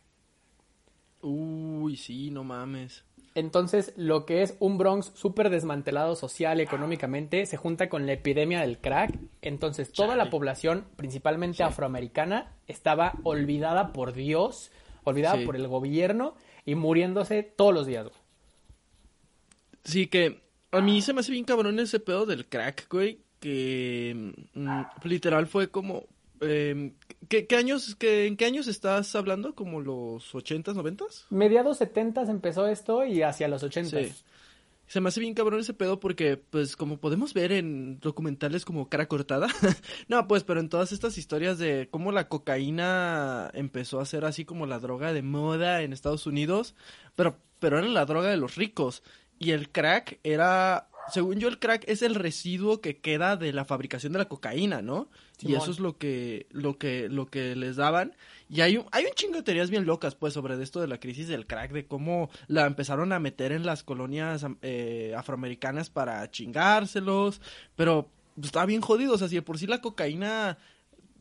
Uy, 1.21 1.97
sí, 1.97 2.29
no 2.29 2.43
mames. 2.43 3.03
Entonces, 3.35 3.93
lo 3.97 4.25
que 4.25 4.43
es 4.43 4.55
un 4.59 4.77
Bronx 4.77 5.11
súper 5.15 5.49
desmantelado 5.49 6.15
social 6.15 6.59
y 6.59 6.63
económicamente 6.63 7.45
se 7.47 7.57
junta 7.57 7.89
con 7.89 8.05
la 8.05 8.13
epidemia 8.13 8.61
del 8.61 8.77
crack. 8.77 9.17
Entonces, 9.41 9.91
toda 9.91 10.15
la 10.15 10.29
población, 10.29 10.85
principalmente 10.95 11.63
afroamericana, 11.63 12.51
estaba 12.67 13.13
olvidada 13.23 13.91
por 13.91 14.13
Dios, 14.13 14.71
olvidada 15.03 15.37
Sí. 15.39 15.45
por 15.45 15.55
el 15.55 15.67
gobierno 15.67 16.35
y 16.65 16.75
muriéndose 16.75 17.41
todos 17.43 17.73
los 17.73 17.87
días. 17.87 18.03
güey. 18.05 18.15
Sí, 19.83 20.07
que 20.07 20.41
a 20.71 20.81
mí 20.81 21.01
se 21.01 21.13
me 21.13 21.19
hace 21.21 21.31
bien 21.31 21.43
cabrón 21.45 21.79
ese 21.79 21.99
pedo 21.99 22.25
del 22.25 22.45
crack, 22.47 22.87
güey. 22.89 23.19
Que 23.39 24.33
mm, 24.53 24.81
literal 25.03 25.47
fue 25.47 25.69
como. 25.69 26.03
eh, 26.45 26.91
¿qué, 27.29 27.47
qué 27.47 27.55
años, 27.55 27.95
qué, 27.95 28.27
¿En 28.27 28.37
qué 28.37 28.45
años 28.45 28.67
estás 28.67 29.15
hablando? 29.15 29.55
¿Como 29.55 29.81
los 29.81 30.33
80s, 30.33 30.75
90s? 30.75 31.25
Mediados 31.29 31.77
70 31.77 32.21
empezó 32.23 32.67
esto 32.67 33.05
y 33.05 33.21
hacia 33.21 33.47
los 33.47 33.63
80 33.63 33.89
Sí. 33.89 34.11
Se 34.87 35.01
me 35.01 35.09
hace 35.09 35.21
bien 35.21 35.33
cabrón 35.33 35.59
ese 35.59 35.73
pedo 35.73 35.99
porque, 35.99 36.37
pues, 36.37 36.75
como 36.75 36.97
podemos 36.97 37.33
ver 37.33 37.51
en 37.51 37.99
documentales 37.99 38.65
como 38.65 38.89
Cara 38.89 39.07
Cortada. 39.07 39.47
no, 40.07 40.27
pues, 40.27 40.43
pero 40.43 40.59
en 40.59 40.69
todas 40.69 40.91
estas 40.91 41.17
historias 41.17 41.57
de 41.57 41.87
cómo 41.89 42.11
la 42.11 42.27
cocaína 42.27 43.49
empezó 43.53 43.99
a 43.99 44.05
ser 44.05 44.25
así 44.25 44.45
como 44.45 44.65
la 44.65 44.79
droga 44.79 45.13
de 45.13 45.23
moda 45.23 45.81
en 45.81 45.93
Estados 45.93 46.27
Unidos. 46.27 46.75
Pero, 47.15 47.37
pero 47.59 47.79
era 47.79 47.87
la 47.87 48.05
droga 48.05 48.29
de 48.29 48.37
los 48.37 48.55
ricos. 48.55 49.03
Y 49.39 49.51
el 49.51 49.71
crack 49.71 50.19
era. 50.23 50.89
Según 51.11 51.39
yo, 51.39 51.49
el 51.49 51.59
crack 51.59 51.83
es 51.87 52.01
el 52.01 52.15
residuo 52.15 52.79
que 52.79 52.97
queda 52.97 53.35
de 53.35 53.51
la 53.51 53.65
fabricación 53.65 54.13
de 54.13 54.19
la 54.19 54.29
cocaína, 54.29 54.81
¿no? 54.81 55.09
Y 55.41 55.55
eso 55.55 55.71
es 55.71 55.79
lo 55.79 55.97
que, 55.97 56.47
lo 56.51 56.77
que, 56.77 57.09
lo 57.09 57.25
que 57.25 57.55
les 57.55 57.75
daban. 57.75 58.15
Y 58.49 58.61
hay 58.61 58.77
un, 58.77 58.85
hay 58.91 59.05
un 59.05 59.11
chingo 59.13 59.35
de 59.35 59.43
teorías 59.43 59.69
bien 59.69 59.85
locas, 59.85 60.15
pues, 60.15 60.33
sobre 60.33 60.61
esto 60.61 60.79
de 60.79 60.87
la 60.87 60.99
crisis 60.99 61.27
del 61.27 61.45
crack, 61.45 61.71
de 61.71 61.85
cómo 61.85 62.29
la 62.47 62.65
empezaron 62.65 63.11
a 63.11 63.19
meter 63.19 63.51
en 63.51 63.65
las 63.65 63.83
colonias 63.83 64.45
eh, 64.61 65.13
afroamericanas 65.17 65.89
para 65.89 66.29
chingárselos, 66.31 67.41
pero 67.75 68.09
pues, 68.35 68.47
estaba 68.47 68.65
bien 68.65 68.81
jodido, 68.81 69.13
o 69.13 69.17
sea, 69.17 69.27
si 69.27 69.35
de 69.35 69.41
por 69.41 69.57
sí 69.57 69.67
la 69.67 69.81
cocaína, 69.81 70.57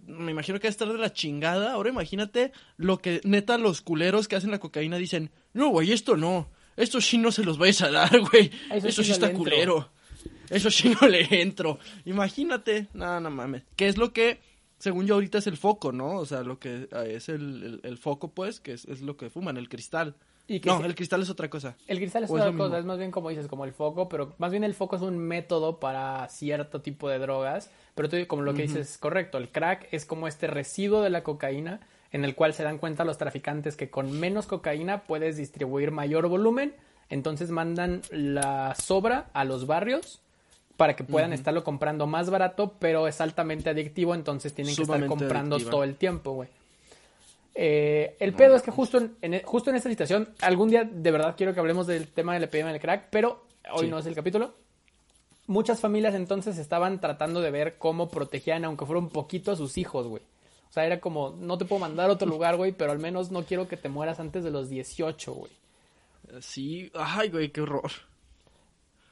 me 0.06 0.30
imagino 0.30 0.58
que 0.58 0.66
va 0.66 0.70
a 0.70 0.70
estar 0.70 0.88
de 0.88 0.98
la 0.98 1.12
chingada, 1.12 1.72
ahora 1.72 1.90
imagínate 1.90 2.52
lo 2.76 2.98
que 2.98 3.20
neta 3.24 3.58
los 3.58 3.82
culeros 3.82 4.28
que 4.28 4.36
hacen 4.36 4.50
la 4.50 4.60
cocaína 4.60 4.96
dicen, 4.96 5.30
no, 5.52 5.68
güey, 5.68 5.92
esto 5.92 6.16
no, 6.16 6.48
esto 6.76 7.00
sí 7.00 7.18
no 7.18 7.30
se 7.32 7.44
los 7.44 7.58
vais 7.58 7.80
a 7.82 7.90
dar, 7.90 8.10
güey, 8.20 8.50
Eso 8.70 8.88
eso, 8.88 9.02
sí 9.02 9.06
sí 9.06 9.12
está 9.12 9.26
le 9.26 9.32
entro". 9.32 9.44
culero. 9.44 9.88
Eso 10.50 10.70
sí 10.70 10.94
no 11.00 11.08
le 11.08 11.26
entro. 11.42 11.78
Imagínate. 12.04 12.88
No, 12.92 13.20
no 13.20 13.30
mames. 13.30 13.62
Que 13.76 13.88
es 13.88 13.96
lo 13.96 14.12
que, 14.12 14.38
según 14.78 15.06
yo, 15.06 15.14
ahorita 15.14 15.38
es 15.38 15.46
el 15.46 15.56
foco, 15.56 15.92
¿no? 15.92 16.16
O 16.16 16.26
sea, 16.26 16.42
lo 16.42 16.58
que 16.58 16.88
eh, 16.92 17.14
es 17.16 17.28
el, 17.28 17.62
el- 17.62 17.80
el 17.84 17.98
foco, 17.98 18.32
pues, 18.32 18.60
que 18.60 18.72
es, 18.74 18.84
es 18.84 19.00
lo 19.00 19.16
que 19.16 19.30
fuman, 19.30 19.56
el 19.56 19.68
cristal. 19.68 20.14
Y 20.48 20.60
No, 20.60 20.80
se- 20.80 20.86
el 20.86 20.94
cristal 20.94 21.22
es 21.22 21.30
otra 21.30 21.48
cosa. 21.48 21.76
El 21.86 21.98
cristal 21.98 22.24
es 22.24 22.30
¿O 22.30 22.36
es 22.36 22.42
otra 22.42 22.52
cosa, 22.52 22.64
mismo? 22.64 22.78
es 22.80 22.84
más 22.84 22.98
bien 22.98 23.10
como 23.12 23.30
dices, 23.30 23.46
como 23.46 23.64
el 23.64 23.72
foco, 23.72 24.08
pero 24.08 24.34
más 24.38 24.50
bien 24.50 24.64
el 24.64 24.74
foco 24.74 24.96
es 24.96 25.02
un 25.02 25.16
método 25.16 25.78
para 25.80 26.28
cierto 26.28 26.82
tipo 26.82 27.08
de 27.08 27.18
drogas, 27.18 27.70
pero 27.94 28.08
tú 28.10 28.16
como 28.26 28.42
lo 28.42 28.52
que 28.52 28.62
dices 28.62 28.90
es 28.90 28.98
correcto, 28.98 29.38
el 29.38 29.48
crack 29.50 29.88
es 29.92 30.04
como 30.04 30.26
este 30.28 30.48
residuo 30.48 31.00
de 31.00 31.10
la 31.10 31.22
cocaína 31.22 31.80
en 32.12 32.24
el 32.24 32.34
cual 32.34 32.54
se 32.54 32.62
dan 32.62 32.78
cuenta 32.78 33.04
los 33.04 33.18
traficantes 33.18 33.76
que 33.76 33.90
con 33.90 34.12
menos 34.20 34.46
cocaína 34.46 35.02
puedes 35.04 35.36
distribuir 35.36 35.90
mayor 35.90 36.28
volumen, 36.28 36.74
entonces 37.08 37.50
mandan 37.50 38.02
la 38.10 38.74
sobra 38.74 39.26
a 39.32 39.44
los 39.44 39.66
barrios 39.66 40.20
para 40.76 40.94
que 40.96 41.04
puedan 41.04 41.32
estarlo 41.32 41.64
comprando 41.64 42.06
más 42.06 42.28
barato, 42.30 42.74
pero 42.78 43.06
es 43.08 43.20
altamente 43.20 43.70
adictivo, 43.70 44.14
entonces 44.14 44.52
tienen 44.54 44.74
que 44.74 44.82
estar 44.82 45.06
comprando 45.06 45.56
adictiva. 45.56 45.70
todo 45.70 45.84
el 45.84 45.96
tiempo, 45.96 46.32
güey. 46.32 46.48
Eh, 47.54 48.16
el 48.18 48.32
pedo 48.32 48.56
es 48.56 48.62
que 48.62 48.70
justo 48.70 48.96
en, 48.98 49.14
en- 49.20 49.42
justo 49.42 49.68
en 49.70 49.76
esta 49.76 49.90
situación, 49.90 50.30
algún 50.40 50.70
día 50.70 50.84
de 50.84 51.10
verdad 51.10 51.34
quiero 51.36 51.52
que 51.52 51.60
hablemos 51.60 51.86
del 51.86 52.08
tema 52.08 52.32
de 52.34 52.40
la 52.40 52.46
epidemia 52.46 52.72
del 52.72 52.80
crack, 52.80 53.08
pero 53.10 53.44
hoy 53.74 53.84
Sí. 53.86 53.88
no 53.90 53.98
es 53.98 54.06
el 54.06 54.14
capítulo. 54.14 54.54
Muchas 55.46 55.80
familias 55.80 56.14
entonces 56.14 56.56
estaban 56.56 57.00
tratando 57.00 57.40
de 57.42 57.50
ver 57.50 57.76
cómo 57.76 58.08
protegían, 58.08 58.64
aunque 58.64 58.86
fuera 58.86 59.00
un 59.00 59.10
poquito, 59.10 59.52
a 59.52 59.56
sus 59.56 59.76
hijos, 59.76 60.06
güey. 60.06 60.22
O 60.72 60.74
sea, 60.74 60.86
era 60.86 61.00
como, 61.00 61.36
no 61.38 61.58
te 61.58 61.66
puedo 61.66 61.80
mandar 61.80 62.08
a 62.08 62.14
otro 62.14 62.26
lugar, 62.26 62.56
güey, 62.56 62.72
pero 62.72 62.92
al 62.92 62.98
menos 62.98 63.30
no 63.30 63.44
quiero 63.44 63.68
que 63.68 63.76
te 63.76 63.90
mueras 63.90 64.20
antes 64.20 64.42
de 64.42 64.50
los 64.50 64.70
18, 64.70 65.34
güey. 65.34 65.52
Sí. 66.40 66.90
Ay, 66.94 67.28
güey, 67.28 67.50
qué 67.50 67.60
horror. 67.60 67.90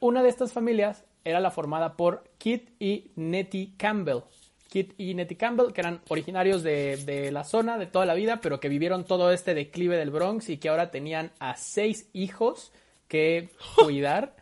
Una 0.01 0.23
de 0.23 0.31
estas 0.31 0.55
familias 0.55 1.05
era 1.23 1.39
la 1.39 1.51
formada 1.51 1.99
por 1.99 2.25
Kit 2.39 2.71
y 2.81 3.11
Nettie 3.15 3.73
Campbell. 3.77 4.23
Kit 4.71 4.95
y 4.97 5.13
Nettie 5.13 5.37
Campbell, 5.37 5.75
que 5.75 5.83
eran 5.83 6.01
originarios 6.09 6.63
de, 6.63 6.97
de 6.97 7.31
la 7.31 7.45
zona 7.45 7.77
de 7.77 7.87
toda 7.87 8.07
la 8.07 8.15
vida, 8.15 8.41
pero 8.41 8.59
que 8.59 8.71
vivieron 8.71 9.05
todo 9.05 9.31
este 9.31 9.53
declive 9.53 9.99
del 9.99 10.09
Bronx 10.09 10.49
y 10.49 10.57
que 10.57 10.71
ahora 10.71 10.91
tenían 10.91 11.31
a 11.41 11.59
seis 11.59 12.09
hijos 12.15 12.73
que 13.07 13.51
cuidar. 13.77 14.35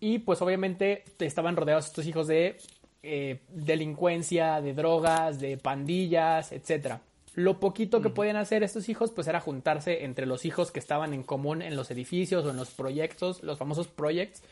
Y 0.00 0.20
pues 0.20 0.40
obviamente 0.40 1.04
estaban 1.18 1.56
rodeados 1.56 1.84
estos 1.84 2.06
hijos 2.06 2.26
de 2.26 2.56
eh, 3.04 3.40
delincuencia, 3.48 4.60
de 4.60 4.74
drogas, 4.74 5.38
de 5.38 5.56
pandillas, 5.56 6.52
etcétera. 6.52 7.00
Lo 7.34 7.60
poquito 7.60 8.00
que 8.00 8.10
podían 8.10 8.36
hacer 8.36 8.62
estos 8.62 8.88
hijos, 8.88 9.10
pues 9.10 9.26
era 9.26 9.40
juntarse 9.40 10.04
entre 10.04 10.24
los 10.26 10.44
hijos 10.44 10.70
que 10.70 10.78
estaban 10.78 11.12
en 11.12 11.22
común 11.22 11.62
en 11.62 11.76
los 11.76 11.90
edificios 11.90 12.44
o 12.44 12.50
en 12.50 12.56
los 12.56 12.70
proyectos, 12.70 13.42
los 13.42 13.58
famosos 13.58 13.88
projects 13.88 14.42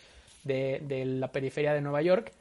de, 0.45 0.83
de 0.87 1.05
la 1.05 1.31
periferia 1.31 1.73
de 1.73 1.81
Nueva 1.81 2.03
York. 2.03 2.33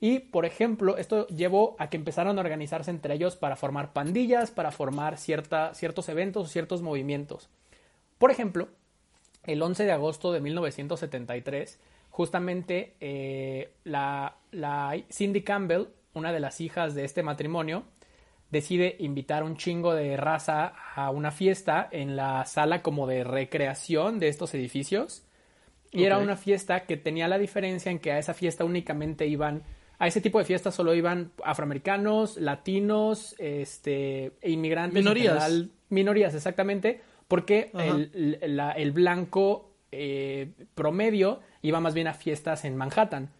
Y, 0.00 0.18
por 0.18 0.46
ejemplo, 0.46 0.96
esto 0.96 1.28
llevó 1.28 1.76
a 1.78 1.88
que 1.88 1.96
empezaran 1.96 2.36
a 2.36 2.40
organizarse 2.40 2.90
entre 2.90 3.14
ellos 3.14 3.36
para 3.36 3.54
formar 3.54 3.92
pandillas, 3.92 4.50
para 4.50 4.72
formar 4.72 5.16
cierta, 5.16 5.74
ciertos 5.74 6.08
eventos, 6.08 6.50
ciertos 6.50 6.82
movimientos. 6.82 7.48
Por 8.18 8.30
ejemplo, 8.30 8.68
el 9.44 9.62
11 9.62 9.84
de 9.84 9.92
agosto 9.92 10.32
de 10.32 10.40
1973, 10.40 11.78
justamente 12.12 12.94
eh, 13.00 13.72
la, 13.84 14.36
la 14.52 14.94
Cindy 15.10 15.40
Campbell, 15.42 15.86
una 16.14 16.30
de 16.30 16.38
las 16.40 16.60
hijas 16.60 16.94
de 16.94 17.04
este 17.04 17.22
matrimonio, 17.22 17.84
decide 18.50 18.96
invitar 18.98 19.42
un 19.42 19.56
chingo 19.56 19.94
de 19.94 20.16
raza 20.18 20.74
a 20.94 21.10
una 21.10 21.30
fiesta 21.30 21.88
en 21.90 22.14
la 22.14 22.44
sala 22.44 22.82
como 22.82 23.06
de 23.06 23.24
recreación 23.24 24.18
de 24.20 24.28
estos 24.28 24.52
edificios. 24.54 25.24
Y 25.90 26.04
era 26.04 26.18
una 26.18 26.36
fiesta 26.36 26.84
que 26.84 26.96
tenía 26.98 27.28
la 27.28 27.38
diferencia 27.38 27.90
en 27.90 27.98
que 27.98 28.12
a 28.12 28.18
esa 28.18 28.32
fiesta 28.34 28.64
únicamente 28.64 29.26
iban, 29.26 29.62
a 29.98 30.06
ese 30.06 30.20
tipo 30.20 30.38
de 30.38 30.44
fiestas 30.44 30.74
solo 30.74 30.94
iban 30.94 31.32
afroamericanos, 31.44 32.36
latinos, 32.38 33.34
este, 33.38 34.32
e 34.42 34.50
inmigrantes. 34.50 34.94
Minorías. 35.02 35.32
general. 35.34 35.70
minorías, 35.88 36.34
exactamente, 36.34 37.00
porque 37.28 37.70
el, 37.74 38.38
la- 38.56 38.72
el 38.72 38.92
blanco 38.92 39.70
eh, 39.90 40.50
promedio 40.74 41.40
iba 41.62 41.80
más 41.80 41.94
bien 41.94 42.08
a 42.08 42.14
fiestas 42.14 42.64
en 42.64 42.76
Manhattan. 42.76 43.30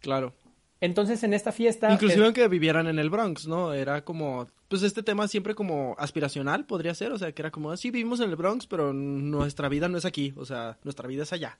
Claro. 0.00 0.34
Entonces 0.80 1.22
en 1.24 1.34
esta 1.34 1.52
fiesta... 1.52 1.92
Inclusive 1.92 2.20
es- 2.20 2.24
aunque 2.24 2.48
vivieran 2.48 2.86
en 2.86 2.98
el 2.98 3.10
Bronx, 3.10 3.46
¿no? 3.46 3.74
Era 3.74 4.04
como, 4.04 4.46
pues 4.68 4.82
este 4.82 5.02
tema 5.02 5.26
siempre 5.28 5.54
como 5.54 5.96
aspiracional 5.98 6.66
podría 6.66 6.94
ser, 6.94 7.12
o 7.12 7.18
sea, 7.18 7.32
que 7.32 7.42
era 7.42 7.50
como, 7.50 7.76
sí, 7.76 7.90
vivimos 7.90 8.20
en 8.20 8.30
el 8.30 8.36
Bronx, 8.36 8.66
pero 8.66 8.92
nuestra 8.92 9.68
vida 9.68 9.88
no 9.88 9.98
es 9.98 10.04
aquí, 10.04 10.32
o 10.36 10.44
sea, 10.44 10.78
nuestra 10.84 11.08
vida 11.08 11.24
es 11.24 11.32
allá. 11.32 11.58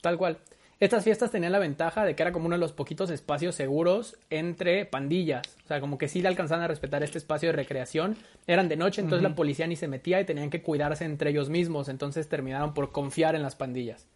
Tal 0.00 0.16
cual. 0.16 0.38
Estas 0.78 1.04
fiestas 1.04 1.30
tenían 1.30 1.52
la 1.52 1.58
ventaja 1.58 2.04
de 2.06 2.16
que 2.16 2.22
era 2.22 2.32
como 2.32 2.46
uno 2.46 2.54
de 2.54 2.60
los 2.60 2.72
poquitos 2.72 3.10
espacios 3.10 3.54
seguros 3.54 4.16
entre 4.30 4.86
pandillas. 4.86 5.42
O 5.64 5.68
sea, 5.68 5.78
como 5.78 5.98
que 5.98 6.08
sí 6.08 6.22
le 6.22 6.28
alcanzaban 6.28 6.64
a 6.64 6.68
respetar 6.68 7.02
este 7.02 7.18
espacio 7.18 7.50
de 7.50 7.52
recreación. 7.56 8.16
Eran 8.46 8.70
de 8.70 8.76
noche, 8.76 9.02
entonces 9.02 9.22
la 9.22 9.34
policía 9.34 9.66
ni 9.66 9.76
se 9.76 9.88
metía 9.88 10.22
y 10.22 10.24
tenían 10.24 10.48
que 10.48 10.62
cuidarse 10.62 11.04
entre 11.04 11.30
ellos 11.30 11.50
mismos. 11.50 11.90
Entonces 11.90 12.30
terminaron 12.30 12.72
por 12.72 12.92
confiar 12.92 13.34
en 13.34 13.42
las 13.42 13.56
pandillas. 13.56 14.06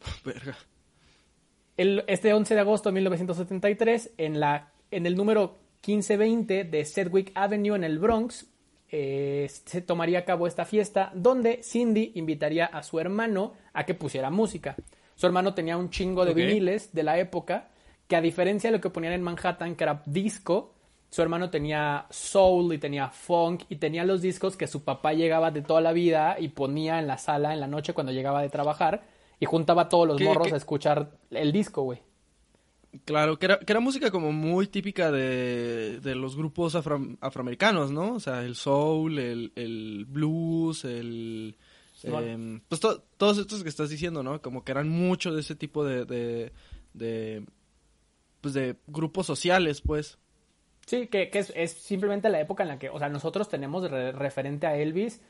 Verga. 0.24 0.56
El, 1.76 2.04
este 2.08 2.32
11 2.32 2.54
de 2.54 2.60
agosto 2.60 2.88
de 2.88 2.94
1973, 2.94 4.12
en, 4.18 4.40
la, 4.40 4.72
en 4.90 5.06
el 5.06 5.16
número 5.16 5.56
1520 5.86 6.64
de 6.64 6.84
Sedgwick 6.84 7.30
Avenue 7.34 7.76
en 7.76 7.84
el 7.84 7.98
Bronx, 7.98 8.46
eh, 8.90 9.48
se 9.64 9.82
tomaría 9.82 10.20
a 10.20 10.24
cabo 10.24 10.46
esta 10.46 10.64
fiesta 10.64 11.12
donde 11.14 11.62
Cindy 11.62 12.12
invitaría 12.14 12.66
a 12.66 12.82
su 12.82 12.98
hermano 12.98 13.52
a 13.72 13.84
que 13.84 13.94
pusiera 13.94 14.30
música. 14.30 14.76
Su 15.14 15.26
hermano 15.26 15.54
tenía 15.54 15.76
un 15.76 15.90
chingo 15.90 16.24
de 16.24 16.34
viniles 16.34 16.92
de 16.92 17.02
la 17.02 17.18
época 17.18 17.68
que 18.06 18.16
a 18.16 18.20
diferencia 18.20 18.70
de 18.70 18.76
lo 18.76 18.80
que 18.80 18.90
ponían 18.90 19.12
en 19.12 19.22
Manhattan, 19.22 19.76
que 19.76 19.84
era 19.84 20.02
disco, 20.06 20.74
su 21.10 21.22
hermano 21.22 21.50
tenía 21.50 22.06
soul 22.10 22.72
y 22.72 22.78
tenía 22.78 23.08
funk 23.08 23.64
y 23.68 23.76
tenía 23.76 24.04
los 24.04 24.22
discos 24.22 24.56
que 24.56 24.66
su 24.66 24.84
papá 24.84 25.12
llegaba 25.12 25.50
de 25.50 25.62
toda 25.62 25.80
la 25.80 25.92
vida 25.92 26.36
y 26.38 26.48
ponía 26.48 26.98
en 26.98 27.06
la 27.06 27.18
sala 27.18 27.52
en 27.52 27.60
la 27.60 27.66
noche 27.66 27.94
cuando 27.94 28.12
llegaba 28.12 28.42
de 28.42 28.48
trabajar 28.48 29.02
y 29.40 29.46
juntaba 29.46 29.82
a 29.82 29.88
todos 29.88 30.06
los 30.08 30.16
¿Qué- 30.16 30.24
morros 30.24 30.48
qué? 30.48 30.54
a 30.54 30.56
escuchar 30.56 31.10
el 31.30 31.52
disco, 31.52 31.82
güey. 31.82 32.00
Claro, 33.04 33.38
que 33.38 33.46
era, 33.46 33.58
que 33.58 33.70
era 33.72 33.80
música 33.80 34.10
como 34.10 34.32
muy 34.32 34.66
típica 34.66 35.10
de, 35.12 36.00
de 36.00 36.14
los 36.14 36.36
grupos 36.36 36.74
afro- 36.74 37.16
afroamericanos, 37.20 37.90
¿no? 37.90 38.14
O 38.14 38.20
sea, 38.20 38.42
el 38.44 38.54
soul, 38.56 39.18
el, 39.18 39.52
el 39.56 40.06
blues, 40.08 40.84
el... 40.84 41.56
Em, 42.04 42.60
pues 42.68 42.80
to- 42.80 43.02
todos 43.16 43.38
estos 43.38 43.62
que 43.62 43.68
estás 43.68 43.90
diciendo, 43.90 44.22
¿no? 44.22 44.40
Como 44.40 44.64
que 44.64 44.72
eran 44.72 44.88
mucho 44.88 45.32
de 45.34 45.40
ese 45.40 45.54
tipo 45.54 45.84
de... 45.84 46.04
de, 46.06 46.52
de 46.94 47.44
pues 48.40 48.54
de 48.54 48.76
grupos 48.86 49.26
sociales, 49.26 49.80
pues. 49.82 50.16
Sí, 50.86 51.08
que, 51.08 51.28
que 51.28 51.40
es, 51.40 51.52
es 51.54 51.72
simplemente 51.72 52.30
la 52.30 52.40
época 52.40 52.62
en 52.62 52.68
la 52.70 52.78
que, 52.78 52.88
o 52.88 52.98
sea, 52.98 53.08
nosotros 53.10 53.48
tenemos 53.48 53.90
re- 53.90 54.12
referente 54.12 54.66
a 54.66 54.76
Elvis 54.76 55.20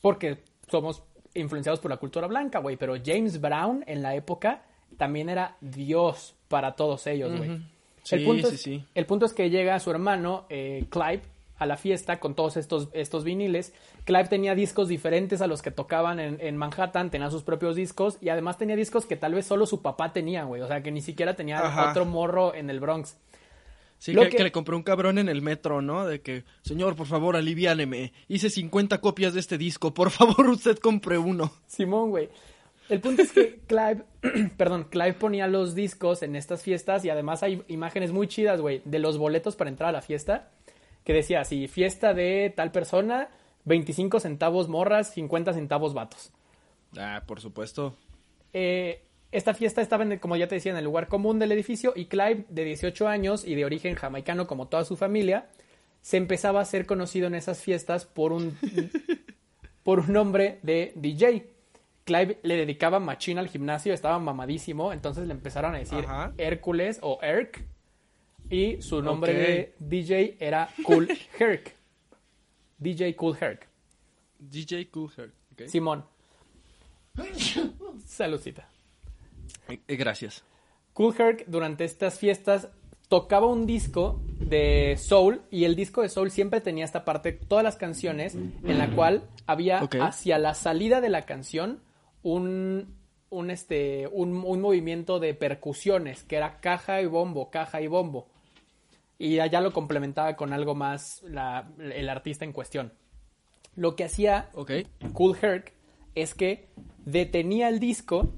porque 0.00 0.42
somos 0.70 1.02
influenciados 1.34 1.80
por 1.80 1.90
la 1.90 1.96
cultura 1.96 2.26
blanca, 2.26 2.58
güey, 2.58 2.76
pero 2.76 2.94
James 3.04 3.40
Brown 3.40 3.84
en 3.86 4.02
la 4.02 4.14
época 4.14 4.62
también 4.98 5.28
era 5.28 5.56
Dios 5.60 6.34
para 6.48 6.72
todos 6.76 7.06
ellos, 7.06 7.36
güey. 7.36 7.50
Ujú. 7.50 7.62
el, 7.62 7.64
Sí, 8.02 8.18
punto 8.26 8.48
sí, 8.48 8.54
es, 8.54 8.62
sí. 8.62 8.84
el 8.94 9.06
punto 9.06 9.26
es 9.26 9.32
que 9.32 9.48
llega 9.50 9.78
su 9.80 9.90
hermano, 9.90 10.44
eh, 10.50 10.84
Clive, 10.90 11.22
a 11.58 11.66
la 11.66 11.76
fiesta 11.76 12.18
con 12.18 12.34
todos 12.34 12.56
estos, 12.56 12.88
estos 12.92 13.22
viniles. 13.22 13.72
Clive 14.04 14.24
tenía 14.24 14.56
discos 14.56 14.88
diferentes 14.88 15.40
a 15.40 15.46
los 15.46 15.62
que 15.62 15.70
tocaban 15.70 16.18
en, 16.18 16.38
en 16.40 16.56
Manhattan, 16.56 17.10
tenía 17.10 17.30
sus 17.30 17.44
propios 17.44 17.76
discos 17.76 18.18
y 18.20 18.30
además 18.30 18.58
tenía 18.58 18.74
discos 18.74 19.06
que 19.06 19.14
tal 19.14 19.34
vez 19.34 19.46
solo 19.46 19.64
su 19.66 19.80
papá 19.80 20.12
tenía, 20.12 20.42
güey. 20.42 20.60
O 20.60 20.66
sea, 20.66 20.82
que 20.82 20.90
ni 20.90 21.00
siquiera 21.00 21.36
tenía 21.36 21.60
Ajá. 21.60 21.90
otro 21.90 22.04
morro 22.04 22.52
en 22.54 22.68
el 22.68 22.80
Bronx. 22.80 23.16
Sí, 24.02 24.12
que, 24.14 24.30
que- 24.30 24.36
que 24.38 24.42
le 24.42 24.50
compré 24.50 24.74
un 24.74 24.82
cabrón 24.82 25.18
en 25.18 25.28
el 25.28 25.42
metro, 25.42 25.80
¿no? 25.80 26.04
De 26.06 26.20
que, 26.22 26.42
señor, 26.62 26.96
por 26.96 27.06
favor, 27.06 27.36
aliviáneme. 27.36 28.12
Hice 28.26 28.50
50 28.50 29.00
copias 29.00 29.32
de 29.32 29.38
este 29.38 29.58
disco. 29.58 29.94
Por 29.94 30.10
favor, 30.10 30.46
usted 30.50 30.76
compre 30.78 31.18
uno. 31.18 31.52
Simón, 31.68 32.10
güey. 32.10 32.28
El 32.88 33.00
punto 33.00 33.22
es 33.22 33.30
que 33.30 33.60
Clive, 33.68 34.02
perdón, 34.56 34.88
Clive 34.90 35.12
ponía 35.12 35.46
los 35.46 35.76
discos 35.76 36.24
en 36.24 36.34
estas 36.34 36.62
fiestas 36.64 37.04
y 37.04 37.10
además 37.10 37.44
hay 37.44 37.62
imágenes 37.68 38.10
muy 38.10 38.26
chidas, 38.26 38.60
güey, 38.60 38.82
de 38.84 38.98
los 38.98 39.18
boletos 39.18 39.54
para 39.54 39.70
entrar 39.70 39.90
a 39.90 39.92
la 39.92 40.02
fiesta, 40.02 40.50
que 41.04 41.12
decía 41.12 41.40
así, 41.40 41.68
fiesta 41.68 42.12
de 42.12 42.52
tal 42.56 42.72
persona, 42.72 43.28
25 43.66 44.18
centavos 44.18 44.68
morras, 44.68 45.14
50 45.14 45.52
centavos 45.52 45.94
vatos. 45.94 46.32
Ah, 46.98 47.22
por 47.24 47.40
supuesto. 47.40 47.94
Eh, 48.52 49.04
esta 49.32 49.54
fiesta 49.54 49.80
estaba, 49.82 50.04
en 50.04 50.12
el- 50.12 50.20
como 50.20 50.36
ya 50.36 50.46
te 50.46 50.54
decía, 50.54 50.70
en 50.72 50.78
el 50.78 50.84
lugar 50.84 51.08
común 51.08 51.38
del 51.38 51.50
edificio 51.52 51.92
y 51.96 52.06
Clive, 52.06 52.44
de 52.48 52.64
18 52.64 53.08
años 53.08 53.44
y 53.44 53.54
de 53.54 53.64
origen 53.64 53.94
jamaicano 53.96 54.46
como 54.46 54.68
toda 54.68 54.84
su 54.84 54.96
familia, 54.96 55.48
se 56.02 56.16
empezaba 56.16 56.60
a 56.60 56.64
ser 56.64 56.86
conocido 56.86 57.26
en 57.26 57.34
esas 57.34 57.62
fiestas 57.62 58.04
por 58.06 58.32
un, 58.32 58.56
por 59.82 60.00
un 60.00 60.12
nombre 60.12 60.58
de 60.62 60.92
DJ. 60.96 61.48
Clive 62.04 62.38
le 62.42 62.56
dedicaba 62.56 62.98
machín 62.98 63.38
al 63.38 63.48
gimnasio, 63.48 63.94
estaba 63.94 64.18
mamadísimo, 64.18 64.92
entonces 64.92 65.26
le 65.26 65.32
empezaron 65.32 65.74
a 65.74 65.78
decir 65.78 66.00
Ajá. 66.04 66.32
Hércules 66.36 66.98
o 67.02 67.18
Herc 67.22 67.64
y 68.50 68.82
su 68.82 69.00
nombre 69.02 69.32
de 69.34 69.74
DJ 69.78 70.36
era 70.40 70.68
Cool 70.84 71.08
Herc. 71.38 71.74
DJ 72.78 73.14
Cool 73.14 73.36
Herc. 73.40 73.68
DJ 74.40 74.90
Cool 74.90 75.10
Herc. 75.16 75.32
¿ok? 75.52 75.62
Simón. 75.68 76.04
Saludcita. 78.06 78.68
Eh, 79.68 79.80
eh, 79.88 79.96
gracias. 79.96 80.44
Cool 80.92 81.14
Herc 81.18 81.44
durante 81.46 81.84
estas 81.84 82.18
fiestas 82.18 82.68
tocaba 83.08 83.46
un 83.46 83.66
disco 83.66 84.20
de 84.38 84.96
soul 84.98 85.42
y 85.50 85.64
el 85.64 85.76
disco 85.76 86.02
de 86.02 86.08
soul 86.08 86.30
siempre 86.30 86.60
tenía 86.60 86.84
esta 86.84 87.04
parte, 87.04 87.32
todas 87.32 87.62
las 87.64 87.76
canciones, 87.76 88.34
en 88.34 88.78
la 88.78 88.90
cual 88.94 89.22
había 89.46 89.80
hacia 90.00 90.38
la 90.38 90.54
salida 90.54 91.00
de 91.00 91.08
la 91.10 91.22
canción 91.22 91.80
un, 92.22 92.94
un, 93.30 93.50
este, 93.50 94.08
un, 94.12 94.34
un 94.44 94.60
movimiento 94.60 95.18
de 95.18 95.34
percusiones, 95.34 96.22
que 96.24 96.36
era 96.36 96.60
caja 96.60 97.00
y 97.02 97.06
bombo, 97.06 97.50
caja 97.50 97.80
y 97.80 97.86
bombo. 97.86 98.28
Y 99.18 99.38
allá 99.40 99.60
lo 99.60 99.72
complementaba 99.72 100.34
con 100.36 100.52
algo 100.52 100.74
más 100.74 101.22
la- 101.22 101.68
el 101.78 102.08
artista 102.08 102.44
en 102.44 102.52
cuestión. 102.52 102.92
Lo 103.76 103.94
que 103.94 104.04
hacía. 104.04 104.48
Cool 105.12 105.36
Herc 105.40 105.72
es 106.14 106.34
que 106.34 106.68
detenía 107.04 107.68
el 107.68 107.78
disco 107.78 108.32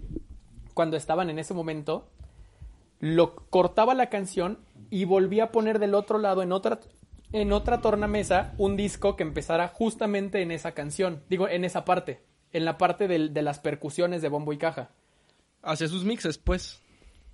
cuando 0.74 0.96
estaban 0.96 1.30
en 1.30 1.38
ese 1.38 1.54
momento, 1.54 2.08
lo 3.00 3.34
cortaba 3.36 3.94
la 3.94 4.08
canción 4.10 4.58
y 4.90 5.04
volvía 5.04 5.44
a 5.44 5.52
poner 5.52 5.78
del 5.78 5.94
otro 5.94 6.18
lado 6.18 6.42
en 6.42 6.52
otra 6.52 6.80
en 7.32 7.52
otra 7.52 7.80
tornamesa 7.80 8.54
un 8.58 8.76
disco 8.76 9.16
que 9.16 9.24
empezara 9.24 9.66
justamente 9.66 10.40
en 10.42 10.52
esa 10.52 10.70
canción, 10.72 11.22
digo 11.28 11.48
en 11.48 11.64
esa 11.64 11.84
parte, 11.84 12.22
en 12.52 12.64
la 12.64 12.78
parte 12.78 13.08
del- 13.08 13.34
de 13.34 13.42
las 13.42 13.58
percusiones 13.58 14.22
de 14.22 14.28
bombo 14.28 14.52
y 14.52 14.58
caja. 14.58 14.90
Hacía 15.62 15.88
sus 15.88 16.04
mixes, 16.04 16.38
pues. 16.38 16.80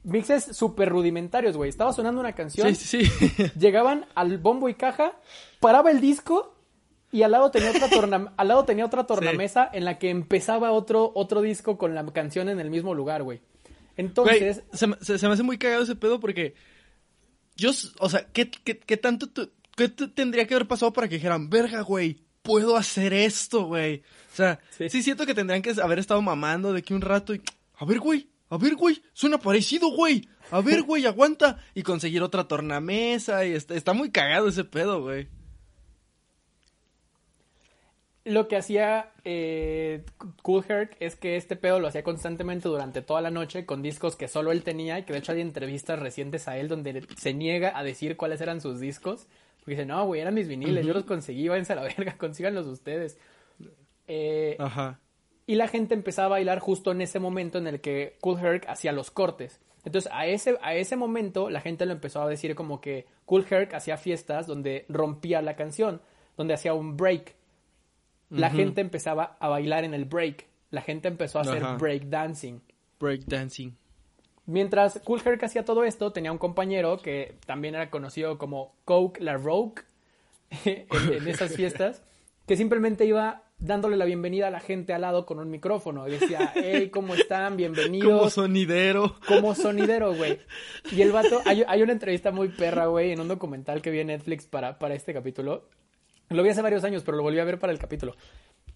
Mixes 0.03 0.57
súper 0.57 0.89
rudimentarios, 0.89 1.55
güey. 1.59 1.69
Estaba 1.69 1.93
sonando 1.93 2.19
una 2.21 2.33
canción, 2.35 2.75
Sí, 2.75 3.05
sí, 3.05 3.05
sí. 3.05 3.51
llegaban 3.59 4.07
al 4.15 4.39
bombo 4.39 4.71
y 4.71 4.75
caja, 4.75 5.13
paraba 5.61 5.91
el 5.91 6.01
disco 6.01 6.55
y 7.13 7.23
al 7.23 7.31
lado 7.33 7.51
tenía 7.51 7.71
otra, 7.71 7.89
torna- 7.89 8.33
al 8.37 8.49
lado 8.49 8.65
tenía 8.65 8.85
otra 8.87 9.05
tornamesa 9.07 9.69
en 9.73 9.85
la 9.85 9.99
que 9.99 10.11
empezaba 10.11 10.73
otro, 10.73 11.13
otro 11.15 11.41
disco 11.43 11.77
con 11.79 11.95
la 11.95 12.05
canción 12.13 12.49
en 12.49 12.61
el 12.61 12.71
mismo 12.71 12.95
lugar, 12.95 13.23
güey. 13.23 13.41
Entonces, 13.97 14.63
Güey, 14.65 14.79
se, 14.79 14.87
me- 14.87 14.97
se- 15.01 15.19
se 15.19 15.27
me 15.27 15.35
hace 15.35 15.43
muy 15.43 15.59
cagado 15.59 15.83
ese 15.83 15.97
pedo 15.97 16.21
porque 16.21 16.55
yo, 17.57 17.71
o 17.99 18.09
sea, 18.09 18.27
¿qué, 18.33 18.51
qué, 18.51 18.79
qué 18.79 18.97
tanto 18.97 19.27
tu- 19.29 19.51
qué 19.77 19.89
te- 19.89 20.09
tendría 20.09 20.47
que 20.47 20.55
haber 20.55 20.69
pasado 20.69 20.93
para 20.93 21.09
que 21.09 21.17
dijeran, 21.17 21.51
verga, 21.51 21.83
güey, 21.83 22.23
puedo 22.43 22.77
hacer 22.77 23.13
esto, 23.13 23.65
güey? 23.65 24.03
O 24.33 24.37
sea, 24.37 24.61
Sí. 24.71 24.89
sí. 24.89 25.03
siento 25.03 25.27
que 25.27 25.35
tendrían 25.35 25.61
que 25.63 25.75
haber 25.83 25.99
estado 25.99 26.23
mamando 26.23 26.73
de 26.73 26.83
que 26.83 26.95
un 26.95 27.01
rato 27.03 27.35
y, 27.35 27.43
a 27.77 27.85
ver, 27.85 27.99
güey, 27.99 28.29
a 28.49 28.57
ver, 28.57 28.75
güey, 28.77 29.03
suena 29.13 29.39
parecido, 29.39 29.91
güey. 29.91 30.27
A 30.51 30.61
ver, 30.61 30.83
güey, 30.83 31.05
aguanta. 31.07 31.59
Y 31.75 31.83
conseguir 31.83 32.23
otra 32.23 32.45
tornamesa 32.49 33.45
y 33.45 33.53
está, 33.53 33.75
está 33.75 33.93
muy 33.93 34.11
cagado 34.11 34.49
ese 34.49 34.65
pedo, 34.65 35.03
güey. 35.03 35.29
Lo 38.25 38.49
que 38.49 38.57
hacía 38.57 39.13
eh, 39.25 40.05
Cool 40.43 40.65
Herc 40.69 40.97
es 41.01 41.17
que 41.17 41.37
este 41.37 41.57
pedo 41.57 41.81
lo 41.81 41.89
hacía 41.89 42.03
constantemente 42.03 42.69
durante 42.69 43.01
toda 43.01 43.23
la 43.23 43.31
noche 43.31 43.65
con 43.65 43.81
discos 43.81 44.15
que 44.15 44.29
solo 44.29 44.53
él 44.53 44.63
tenía 44.63 44.99
y 44.99 45.05
que 45.05 45.15
de 45.15 45.21
hecho 45.21 45.33
hay 45.33 45.41
entrevistas 45.41 45.99
recientes 45.99 46.47
a 46.47 46.59
él 46.59 46.69
donde 46.69 47.07
se 47.17 47.33
niega 47.33 47.77
a 47.79 47.83
decir 47.83 48.19
cuáles 48.19 48.43
eran 48.43 48.61
sus 48.61 48.79
discos. 48.79 49.27
Porque 49.61 49.73
dice, 49.73 49.87
no, 49.87 50.05
güey, 50.07 50.21
eran 50.21 50.35
mis 50.35 50.49
viniles, 50.49 50.85
yo 50.87 50.93
los 50.93 51.05
conseguí, 51.05 51.49
váyanse 51.49 51.73
a 51.73 51.77
la 51.77 51.83
verga, 51.97 52.17
consíganlos 52.19 52.67
ustedes. 52.67 53.19
Eh, 54.07 54.57
Ajá. 54.59 54.99
y 55.47 55.55
la 55.55 55.69
gente 55.69 55.95
empezaba 55.95 56.27
a 56.27 56.31
bailar 56.31 56.59
justo 56.59 56.91
en 56.91 57.01
ese 57.01 57.21
momento 57.21 57.59
en 57.59 57.69
el 57.69 57.81
que 57.81 58.17
Cool 58.21 58.39
Herc 58.39 58.69
hacía 58.69 58.93
los 58.93 59.11
cortes. 59.11 59.61
Entonces, 59.85 60.11
a 60.13 60.27
ese, 60.27 60.59
a 60.63 60.75
ese 60.75 60.97
momento, 60.97 61.49
la 61.49 61.61
gente 61.61 61.87
lo 61.87 61.93
empezó 61.93 62.23
a 62.23 62.29
decir 62.29 62.55
como 62.55 62.81
que 62.81 63.07
Cool 63.25 63.47
Herc 63.49 63.73
hacía 63.73 63.97
fiestas 63.97 64.47
donde 64.47 64.85
rompía 64.89 65.41
la 65.41 65.57
canción, 65.57 66.03
donde 66.37 66.55
hacía 66.55 66.75
un 66.75 66.97
break. 66.97 67.35
La 68.31 68.51
gente 68.51 68.81
empezaba 68.81 69.37
a 69.41 69.49
bailar 69.49 69.85
en 69.85 69.95
el 69.95 70.05
break. 70.05 70.47
La 70.71 70.83
gente 70.83 71.09
empezó 71.09 71.39
a 71.39 71.43
hacer 71.43 71.63
Ajá. 71.63 71.77
break 71.77 72.05
dancing. 72.05 72.61
Breakdancing. 73.01 73.77
Mientras 74.47 75.01
Cool 75.05 75.21
Herc 75.25 75.43
hacía 75.43 75.65
todo 75.65 75.85
esto, 75.85 76.13
tenía 76.13 76.33
un 76.33 76.39
compañero 76.39 76.99
que 76.99 77.37
también 77.47 77.75
era 77.75 77.91
conocido 77.91 78.39
como 78.39 78.75
Coke 78.85 79.21
La 79.21 79.37
Rogue 79.37 79.83
en, 80.65 80.87
en 81.13 81.29
esas 81.29 81.55
fiestas, 81.55 82.03
que 82.47 82.57
simplemente 82.57 83.05
iba 83.05 83.43
dándole 83.61 83.97
la 83.97 84.07
bienvenida 84.07 84.49
a 84.49 84.51
la 84.51 84.61
gente 84.61 84.93
al 84.93 85.03
lado 85.03 85.27
con 85.27 85.39
un 85.39 85.51
micrófono. 85.51 86.09
Y 86.09 86.13
decía, 86.13 86.53
hey, 86.55 86.91
¿cómo 86.91 87.15
están? 87.15 87.57
Bienvenidos. 87.57 88.11
Como 88.11 88.31
sonidero. 88.31 89.17
como 89.27 89.55
sonidero, 89.55 90.15
güey. 90.15 90.39
Y 90.91 91.03
el 91.03 91.13
vato, 91.13 91.41
hay, 91.45 91.63
hay 91.67 91.83
una 91.83 91.93
entrevista 91.93 92.31
muy 92.31 92.49
perra, 92.49 92.87
güey, 92.87 93.13
en 93.13 93.21
un 93.21 93.29
documental 93.29 93.83
que 93.83 93.91
vi 93.91 94.01
en 94.01 94.09
Netflix 94.09 94.47
para, 94.47 94.79
para 94.79 94.95
este 94.95 95.13
capítulo. 95.13 95.65
Lo 96.31 96.43
vi 96.45 96.51
hace 96.51 96.63
varios 96.63 96.85
años, 96.85 97.03
pero 97.05 97.17
lo 97.17 97.23
volví 97.25 97.41
a 97.41 97.45
ver 97.45 97.59
para 97.59 97.73
el 97.73 97.79
capítulo. 97.79 98.15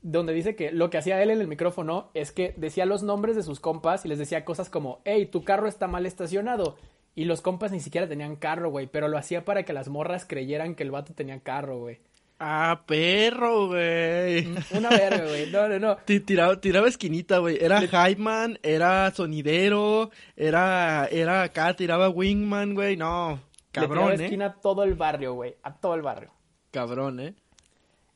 Donde 0.03 0.33
dice 0.33 0.55
que 0.57 0.71
lo 0.73 0.91
que 0.91 0.99
hacía 0.99 1.23
él 1.23 1.31
en 1.31 1.41
el 1.41 1.47
micrófono 1.49 2.11
es 2.13 2.33
que 2.33 2.53
decía 2.57 2.85
los 2.85 3.03
nombres 3.03 3.37
de 3.37 3.43
sus 3.43 3.61
compas 3.61 4.05
y 4.05 4.09
les 4.09 4.19
decía 4.19 4.45
cosas 4.45 4.69
como, 4.69 5.01
hey, 5.05 5.27
tu 5.27 5.45
carro 5.45 5.67
está 5.69 5.87
mal 5.87 6.05
estacionado. 6.05 6.77
Y 7.15 7.27
los 7.27 7.41
compas 7.41 7.71
ni 7.71 7.79
siquiera 7.79 8.09
tenían 8.09 8.35
carro, 8.37 8.71
güey, 8.71 8.89
pero 8.89 9.07
lo 9.07 9.17
hacía 9.17 9.45
para 9.45 9.63
que 9.63 9.73
las 9.73 9.89
morras 9.89 10.25
creyeran 10.27 10.75
que 10.75 10.83
el 10.83 10.91
vato 10.91 11.15
tenía 11.15 11.39
carro, 11.41 11.79
güey. 11.79 12.01
Ah, 12.41 12.83
perro, 12.87 13.69
güey. 13.69 14.49
Una 14.77 14.91
verga, 14.91 15.25
güey. 15.25 15.49
No, 15.53 15.69
no, 15.69 15.79
no. 15.79 15.97
Ti- 16.05 16.19
Tiraba, 16.21 16.61
tiraba 16.61 16.89
esquinita, 16.89 17.39
güey. 17.39 17.57
Era 17.63 17.81
hype 17.81 18.21
man, 18.21 18.59
era 18.65 19.13
sonidero, 19.13 20.11
era, 20.37 21.07
era 21.07 21.45
acá, 21.45 21.75
tiraba 21.77 22.09
wingman, 22.09 22.75
güey. 22.75 22.97
No, 22.97 23.31
Le 23.31 23.71
tiraba 23.71 23.95
cabrón, 23.95 24.21
eh. 24.21 24.25
esquina 24.25 24.47
a 24.47 24.55
todo 24.61 24.83
el 24.83 24.95
barrio, 24.95 25.35
güey. 25.35 25.55
A 25.63 25.73
todo 25.77 25.95
el 25.95 26.03
barrio. 26.03 26.31
Cabrón, 26.73 27.21
eh. 27.21 27.35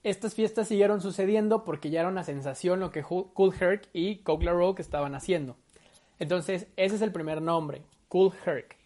Estas 0.02 0.34
fiestas 0.34 0.68
siguieron 0.68 1.00
sucediendo 1.00 1.64
porque 1.64 1.90
ya 1.90 2.00
era 2.00 2.08
una 2.08 2.24
sensación 2.24 2.80
lo 2.80 2.90
que 2.90 3.02
Cool 3.02 3.54
Herc 3.58 3.88
y 3.92 4.18
Coke 4.18 4.44
La 4.44 4.52
Rogue 4.52 4.80
estaban 4.80 5.14
haciendo. 5.14 5.56
Entonces, 6.18 6.66
ese 6.76 6.96
es 6.96 7.02
el 7.02 7.12
primer 7.12 7.42
nombre, 7.42 7.82
Cool 8.08 8.32
Herc. 8.44 8.76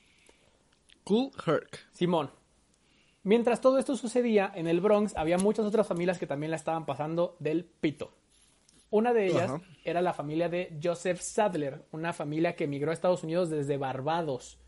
Cool 1.04 1.30
Herc. 1.46 1.78
Simón. 1.92 2.30
Mientras 3.24 3.60
todo 3.60 3.78
esto 3.78 3.96
sucedía, 3.96 4.50
en 4.54 4.66
el 4.66 4.80
Bronx 4.80 5.16
había 5.16 5.38
muchas 5.38 5.64
otras 5.64 5.86
familias 5.86 6.18
que 6.18 6.26
también 6.26 6.50
la 6.50 6.56
estaban 6.56 6.86
pasando 6.86 7.36
del 7.38 7.64
pito. 7.64 8.12
Una 8.90 9.14
de 9.14 9.26
ellas 9.26 9.52
era 9.84 10.02
la 10.02 10.12
familia 10.12 10.48
de 10.48 10.78
Joseph 10.82 11.20
Sadler, 11.20 11.82
una 11.92 12.12
familia 12.12 12.56
que 12.56 12.64
emigró 12.64 12.90
a 12.90 12.94
Estados 12.94 13.22
Unidos 13.22 13.48
desde 13.48 13.78
Barbados. 13.78 14.58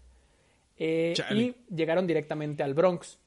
Eh, 0.77 1.15
y 1.31 1.55
llegaron 1.75 2.07
directamente 2.07 2.63
al 2.63 2.75
Bronx. 2.75 3.19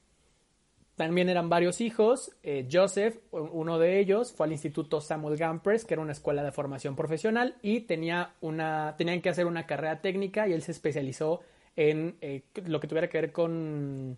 También 0.98 1.28
eran 1.28 1.48
varios 1.48 1.80
hijos. 1.80 2.32
eh, 2.42 2.68
Joseph, 2.70 3.18
uno 3.30 3.78
de 3.78 4.00
ellos, 4.00 4.32
fue 4.32 4.46
al 4.46 4.52
Instituto 4.52 5.00
Samuel 5.00 5.36
Gampers, 5.36 5.84
que 5.84 5.94
era 5.94 6.02
una 6.02 6.10
escuela 6.10 6.42
de 6.42 6.50
formación 6.50 6.96
profesional, 6.96 7.54
y 7.62 7.82
tenía 7.82 8.32
una, 8.40 8.96
tenían 8.98 9.20
que 9.20 9.28
hacer 9.28 9.46
una 9.46 9.64
carrera 9.64 10.00
técnica 10.00 10.48
y 10.48 10.54
él 10.54 10.62
se 10.62 10.72
especializó 10.72 11.40
en 11.76 12.16
eh, 12.20 12.42
lo 12.66 12.80
que 12.80 12.88
tuviera 12.88 13.08
que 13.08 13.20
ver 13.20 13.30
con 13.30 14.16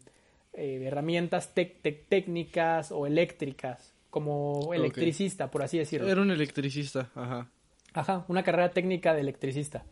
eh, 0.54 0.84
herramientas 0.86 1.52
técnicas 1.52 2.92
o 2.92 3.06
eléctricas, 3.06 3.92
como 4.08 4.72
electricista, 4.72 5.50
por 5.50 5.62
así 5.62 5.76
decirlo. 5.76 6.08
Era 6.08 6.22
un 6.22 6.30
electricista, 6.30 7.10
ajá. 7.14 7.50
Ajá, 7.92 8.24
una 8.28 8.42
carrera 8.42 8.70
técnica 8.70 9.12
de 9.12 9.20
electricista. 9.20 9.84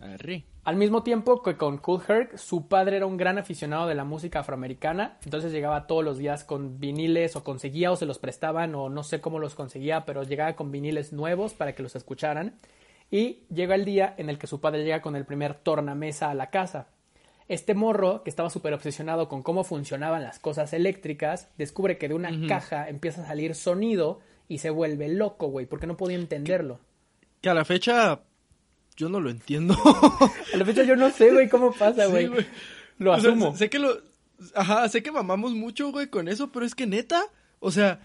Arre. 0.00 0.44
Al 0.64 0.76
mismo 0.76 1.02
tiempo 1.02 1.42
que 1.42 1.56
con 1.56 1.78
Cool 1.78 2.02
Herc, 2.06 2.36
su 2.36 2.68
padre 2.68 2.96
era 2.96 3.06
un 3.06 3.16
gran 3.16 3.38
aficionado 3.38 3.86
de 3.86 3.94
la 3.94 4.04
música 4.04 4.40
afroamericana, 4.40 5.18
entonces 5.24 5.52
llegaba 5.52 5.86
todos 5.86 6.04
los 6.04 6.18
días 6.18 6.44
con 6.44 6.80
viniles 6.80 7.36
o 7.36 7.44
conseguía 7.44 7.92
o 7.92 7.96
se 7.96 8.06
los 8.06 8.18
prestaban 8.18 8.74
o 8.74 8.88
no 8.88 9.02
sé 9.02 9.20
cómo 9.20 9.38
los 9.38 9.54
conseguía, 9.54 10.04
pero 10.04 10.22
llegaba 10.22 10.54
con 10.54 10.70
viniles 10.70 11.12
nuevos 11.12 11.54
para 11.54 11.74
que 11.74 11.82
los 11.82 11.96
escucharan. 11.96 12.58
Y 13.10 13.44
llega 13.52 13.74
el 13.74 13.84
día 13.84 14.14
en 14.16 14.30
el 14.30 14.38
que 14.38 14.46
su 14.46 14.60
padre 14.60 14.84
llega 14.84 15.02
con 15.02 15.16
el 15.16 15.26
primer 15.26 15.54
tornamesa 15.54 16.30
a 16.30 16.34
la 16.34 16.50
casa. 16.50 16.88
Este 17.46 17.74
morro, 17.74 18.22
que 18.22 18.30
estaba 18.30 18.48
súper 18.48 18.72
obsesionado 18.72 19.28
con 19.28 19.42
cómo 19.42 19.64
funcionaban 19.64 20.22
las 20.22 20.38
cosas 20.38 20.72
eléctricas, 20.72 21.50
descubre 21.58 21.98
que 21.98 22.08
de 22.08 22.14
una 22.14 22.30
caja 22.48 22.88
empieza 22.88 23.22
a 23.22 23.26
salir 23.26 23.54
sonido 23.54 24.20
y 24.48 24.58
se 24.58 24.70
vuelve 24.70 25.08
loco, 25.08 25.48
güey, 25.48 25.66
porque 25.66 25.86
no 25.86 25.96
podía 25.96 26.16
entenderlo. 26.16 26.80
Que 27.42 27.50
a 27.50 27.54
la 27.54 27.66
fecha 27.66 28.22
yo 28.96 29.08
no 29.08 29.20
lo 29.20 29.30
entiendo. 29.30 29.74
A 30.54 30.56
la 30.56 30.64
fecha 30.64 30.82
yo 30.84 30.96
no 30.96 31.10
sé, 31.10 31.30
güey, 31.32 31.48
cómo 31.48 31.72
pasa, 31.72 32.04
Sí, 32.06 32.10
güey. 32.10 32.26
güey. 32.28 32.46
Lo 32.98 33.12
O 33.12 33.20
sea, 33.20 33.30
asumo. 33.30 33.56
sé 33.56 33.68
que 33.70 33.78
lo. 33.78 33.96
Ajá, 34.54 34.88
sé 34.88 35.02
que 35.02 35.10
mamamos 35.12 35.52
mucho, 35.52 35.90
güey, 35.92 36.08
con 36.08 36.28
eso, 36.28 36.50
pero 36.52 36.64
es 36.66 36.74
que 36.74 36.86
neta. 36.86 37.24
O 37.60 37.70
sea, 37.70 38.00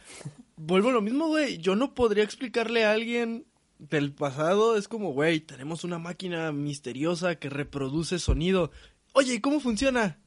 vuelvo 0.56 0.90
a 0.90 0.94
lo 0.94 1.02
mismo, 1.02 1.28
güey. 1.28 1.58
Yo 1.58 1.76
no 1.76 1.94
podría 1.94 2.24
explicarle 2.24 2.86
a 2.86 2.92
alguien 2.94 3.46
del 3.78 4.12
pasado. 4.14 4.78
Es 4.78 4.88
como, 4.88 5.12
güey, 5.14 5.40
tenemos 5.42 5.84
una 5.84 6.00
máquina 6.00 6.52
misteriosa 6.52 7.36
que 7.36 7.50
reproduce 7.50 8.20
sonido. 8.20 8.72
Oye, 9.14 9.34
¿y 9.36 9.40
cómo 9.42 9.60
funciona? 9.60 10.18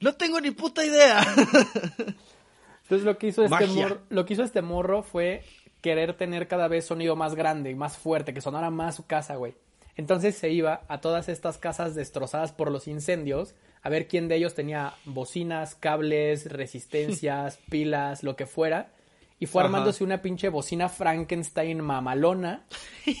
No 0.00 0.14
tengo 0.14 0.40
ni 0.40 0.50
puta 0.52 0.84
idea. 0.84 1.20
Entonces 2.82 3.04
lo 3.04 3.18
que 3.18 3.28
hizo 3.28 3.44
este 3.44 3.66
morro, 3.66 3.98
lo 4.08 4.24
que 4.24 4.32
hizo 4.34 4.42
este 4.42 4.62
morro 4.62 5.02
fue 5.02 5.42
querer 5.82 6.16
tener 6.16 6.48
cada 6.48 6.68
vez 6.68 6.86
sonido 6.86 7.16
más 7.16 7.34
grande, 7.34 7.74
más 7.74 7.96
fuerte, 7.98 8.32
que 8.32 8.40
sonara 8.40 8.70
más 8.70 8.96
su 8.96 9.06
casa, 9.06 9.36
güey. 9.36 9.54
Entonces 9.98 10.36
se 10.36 10.50
iba 10.50 10.82
a 10.88 11.00
todas 11.00 11.28
estas 11.28 11.58
casas 11.58 11.94
destrozadas 11.96 12.52
por 12.52 12.70
los 12.70 12.86
incendios 12.88 13.54
a 13.82 13.90
ver 13.90 14.06
quién 14.06 14.28
de 14.28 14.36
ellos 14.36 14.54
tenía 14.54 14.94
bocinas, 15.04 15.74
cables, 15.74 16.50
resistencias, 16.50 17.58
pilas, 17.70 18.22
lo 18.22 18.36
que 18.36 18.46
fuera. 18.46 18.92
Y 19.40 19.46
fue 19.46 19.60
Ajá. 19.62 19.66
armándose 19.68 20.04
una 20.04 20.22
pinche 20.22 20.48
bocina 20.48 20.88
Frankenstein 20.88 21.80
mamalona 21.80 22.64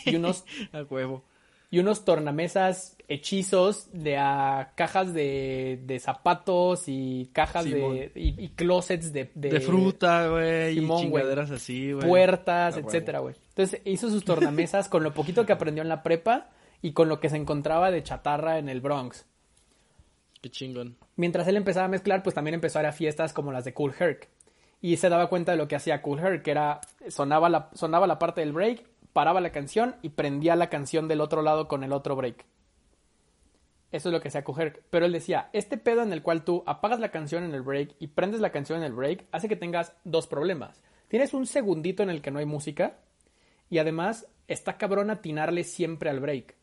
y 0.04 0.16
unos, 0.16 0.44
a 0.72 0.82
huevo. 0.82 1.24
y 1.70 1.80
unos 1.80 2.04
tornamesas 2.04 2.96
hechizos 3.08 3.88
de 3.92 4.16
a 4.16 4.72
cajas 4.76 5.12
de, 5.14 5.80
de 5.84 5.98
zapatos 5.98 6.84
y 6.86 7.30
cajas 7.32 7.64
Simón. 7.64 7.96
de 7.96 8.12
y, 8.14 8.34
y 8.44 8.48
closets 8.50 9.12
de, 9.12 9.30
De, 9.34 9.60
fruta, 9.60 10.28
güey. 10.28 10.78
Y 10.78 10.86
chingaderas 10.88 11.50
así, 11.50 11.92
güey. 11.92 12.06
puertas, 12.06 12.76
A 12.76 12.80
etcétera, 12.80 13.18
güey. 13.18 13.34
Entonces 13.48 13.80
hizo 13.84 14.10
sus 14.10 14.24
tornamesas 14.24 14.88
con 14.88 15.02
lo 15.02 15.12
poquito 15.12 15.44
que 15.44 15.52
aprendió 15.52 15.82
en 15.82 15.88
la 15.88 16.04
prepa 16.04 16.50
y 16.82 16.92
con 16.92 17.08
lo 17.08 17.20
que 17.20 17.28
se 17.28 17.36
encontraba 17.36 17.90
de 17.90 18.02
chatarra 18.02 18.58
en 18.58 18.68
el 18.68 18.80
Bronx. 18.80 19.26
Qué 20.40 20.50
chingón. 20.50 20.96
Mientras 21.16 21.48
él 21.48 21.56
empezaba 21.56 21.86
a 21.86 21.90
mezclar, 21.90 22.22
pues 22.22 22.34
también 22.34 22.54
empezó 22.54 22.78
a 22.78 22.82
ir 22.82 22.88
a 22.88 22.92
fiestas 22.92 23.32
como 23.32 23.52
las 23.52 23.64
de 23.64 23.74
Cool 23.74 23.94
Herc. 23.98 24.28
Y 24.80 24.96
se 24.96 25.08
daba 25.08 25.28
cuenta 25.28 25.52
de 25.52 25.58
lo 25.58 25.66
que 25.66 25.74
hacía 25.74 26.02
Cool 26.02 26.20
Herc, 26.20 26.42
que 26.42 26.52
era 26.52 26.80
sonaba 27.08 27.48
la, 27.48 27.70
sonaba 27.74 28.06
la 28.06 28.20
parte 28.20 28.40
del 28.40 28.52
break, 28.52 28.88
paraba 29.12 29.40
la 29.40 29.50
canción 29.50 29.96
y 30.02 30.10
prendía 30.10 30.54
la 30.54 30.70
canción 30.70 31.08
del 31.08 31.20
otro 31.20 31.42
lado 31.42 31.66
con 31.66 31.82
el 31.82 31.92
otro 31.92 32.14
break. 32.14 32.44
Eso 33.90 34.10
es 34.10 34.12
lo 34.12 34.20
que 34.20 34.28
hacía 34.28 34.44
Cool 34.44 34.60
Herc. 34.60 34.82
Pero 34.90 35.06
él 35.06 35.12
decía, 35.12 35.50
este 35.52 35.78
pedo 35.78 36.02
en 36.02 36.12
el 36.12 36.22
cual 36.22 36.44
tú 36.44 36.62
apagas 36.66 37.00
la 37.00 37.10
canción 37.10 37.42
en 37.42 37.54
el 37.54 37.62
break 37.62 37.96
y 37.98 38.08
prendes 38.08 38.40
la 38.40 38.52
canción 38.52 38.78
en 38.78 38.84
el 38.84 38.92
break 38.92 39.24
hace 39.32 39.48
que 39.48 39.56
tengas 39.56 39.94
dos 40.04 40.28
problemas. 40.28 40.80
Tienes 41.08 41.34
un 41.34 41.46
segundito 41.46 42.04
en 42.04 42.10
el 42.10 42.22
que 42.22 42.30
no 42.30 42.38
hay 42.38 42.44
música 42.44 42.98
y 43.70 43.78
además 43.78 44.28
está 44.46 44.76
cabrón 44.76 45.10
atinarle 45.10 45.64
siempre 45.64 46.10
al 46.10 46.20
break. 46.20 46.57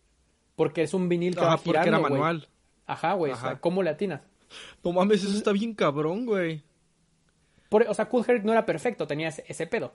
Porque 0.56 0.84
es 0.84 0.94
un 0.94 1.10
vinil 1.10 1.34
que 1.36 1.42
Ajá, 1.42 1.50
va 1.50 1.58
porque 1.58 1.70
girando, 1.72 1.90
era 1.90 2.00
güey. 2.00 2.12
manual. 2.14 2.48
Ajá, 2.86 3.14
güey. 3.14 3.32
o 3.34 3.36
sea. 3.36 3.60
¿cómo 3.60 3.84
le 3.84 3.90
atinas? 3.90 4.22
No 4.84 4.92
mames, 4.94 5.24
eso 5.24 5.36
está 5.36 5.52
bien 5.52 5.74
cabrón, 5.74 6.26
güey. 6.26 6.64
Por- 7.70 7.86
o 7.90 7.94
sea, 7.94 8.08
Cool 8.08 8.24
Herc 8.28 8.44
no 8.44 8.52
era 8.52 8.66
perfecto, 8.66 9.08
tenía 9.08 9.30
ese, 9.30 9.44
ese 9.48 9.68
pedo. 9.68 9.92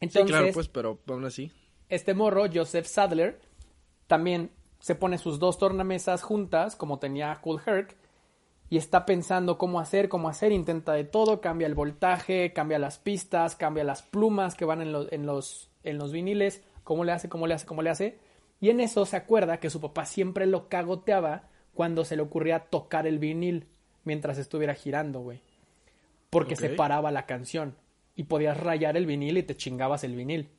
Entonces, 0.00 0.22
sí, 0.22 0.28
claro, 0.32 0.48
pues, 0.54 0.68
pero 0.68 1.00
aún 1.08 1.24
así. 1.24 1.52
este 1.88 2.14
morro, 2.14 2.44
Joseph 2.52 2.86
Sadler, 2.86 3.40
también 4.06 4.50
se 4.78 4.94
pone 4.94 5.18
sus 5.18 5.38
dos 5.38 5.58
tornamesas 5.58 6.22
juntas, 6.22 6.74
como 6.76 6.98
tenía 6.98 7.38
Cool 7.42 7.60
Herc, 7.66 7.96
y 8.70 8.78
está 8.78 9.04
pensando 9.04 9.58
cómo 9.58 9.78
hacer, 9.80 10.08
cómo 10.08 10.28
hacer, 10.28 10.52
intenta 10.52 10.92
de 10.94 11.04
todo, 11.04 11.40
cambia 11.40 11.66
el 11.66 11.74
voltaje, 11.74 12.52
cambia 12.54 12.78
las 12.78 12.98
pistas, 12.98 13.56
cambia 13.56 13.84
las 13.84 14.02
plumas 14.02 14.54
que 14.54 14.64
van 14.64 14.80
en, 14.80 14.92
los 14.92 15.12
en, 15.12 15.26
los, 15.26 15.70
en 15.82 15.98
los 15.98 16.12
viniles, 16.12 16.62
cómo 16.84 17.04
le 17.04 17.12
hace, 17.12 17.28
cómo 17.28 17.46
le 17.46 17.54
hace, 17.54 17.66
cómo 17.66 17.82
le 17.82 17.90
hace. 17.90 18.18
Y 18.60 18.70
en 18.70 18.80
eso 18.80 19.06
se 19.06 19.16
acuerda 19.16 19.58
que 19.58 19.70
su 19.70 19.80
papá 19.80 20.04
siempre 20.04 20.46
lo 20.46 20.68
cagoteaba 20.68 21.48
cuando 21.74 22.04
se 22.04 22.16
le 22.16 22.22
ocurría 22.22 22.60
tocar 22.60 23.06
el 23.06 23.18
vinil 23.18 23.66
mientras 24.04 24.38
estuviera 24.38 24.74
girando, 24.74 25.20
güey. 25.20 25.40
Porque 26.28 26.54
Ok. 26.54 26.60
se 26.60 26.68
paraba 26.70 27.10
la 27.10 27.26
canción. 27.26 27.74
y 28.16 28.24
podías 28.24 28.58
rayar 28.58 28.98
el 28.98 29.06
vinil 29.06 29.38
y 29.38 29.42
te 29.42 29.56
chingabas 29.56 30.04
el 30.04 30.14
vinil. 30.14 30.50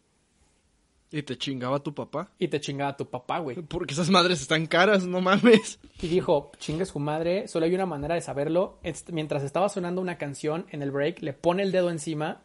Y 1.11 1.21
te 1.21 1.37
chingaba 1.37 1.77
tu 1.79 1.93
papá. 1.93 2.31
Y 2.39 2.47
te 2.47 2.59
chingaba 2.59 2.97
tu 2.97 3.07
papá, 3.07 3.37
güey. 3.39 3.57
Porque 3.61 3.93
esas 3.93 4.09
madres 4.09 4.41
están 4.41 4.65
caras, 4.65 5.05
no 5.05 5.21
mames. 5.21 5.77
Y 6.01 6.07
dijo, 6.07 6.51
chingue 6.57 6.85
su 6.85 6.97
madre, 6.97 7.47
solo 7.47 7.65
hay 7.67 7.75
una 7.75 7.85
manera 7.85 8.15
de 8.15 8.21
saberlo. 8.21 8.79
Mientras 9.11 9.43
estaba 9.43 9.69
sonando 9.69 10.01
una 10.01 10.17
canción 10.17 10.65
en 10.71 10.81
el 10.81 10.89
break, 10.89 11.21
le 11.21 11.33
pone 11.33 11.61
el 11.61 11.71
dedo 11.71 11.91
encima, 11.91 12.41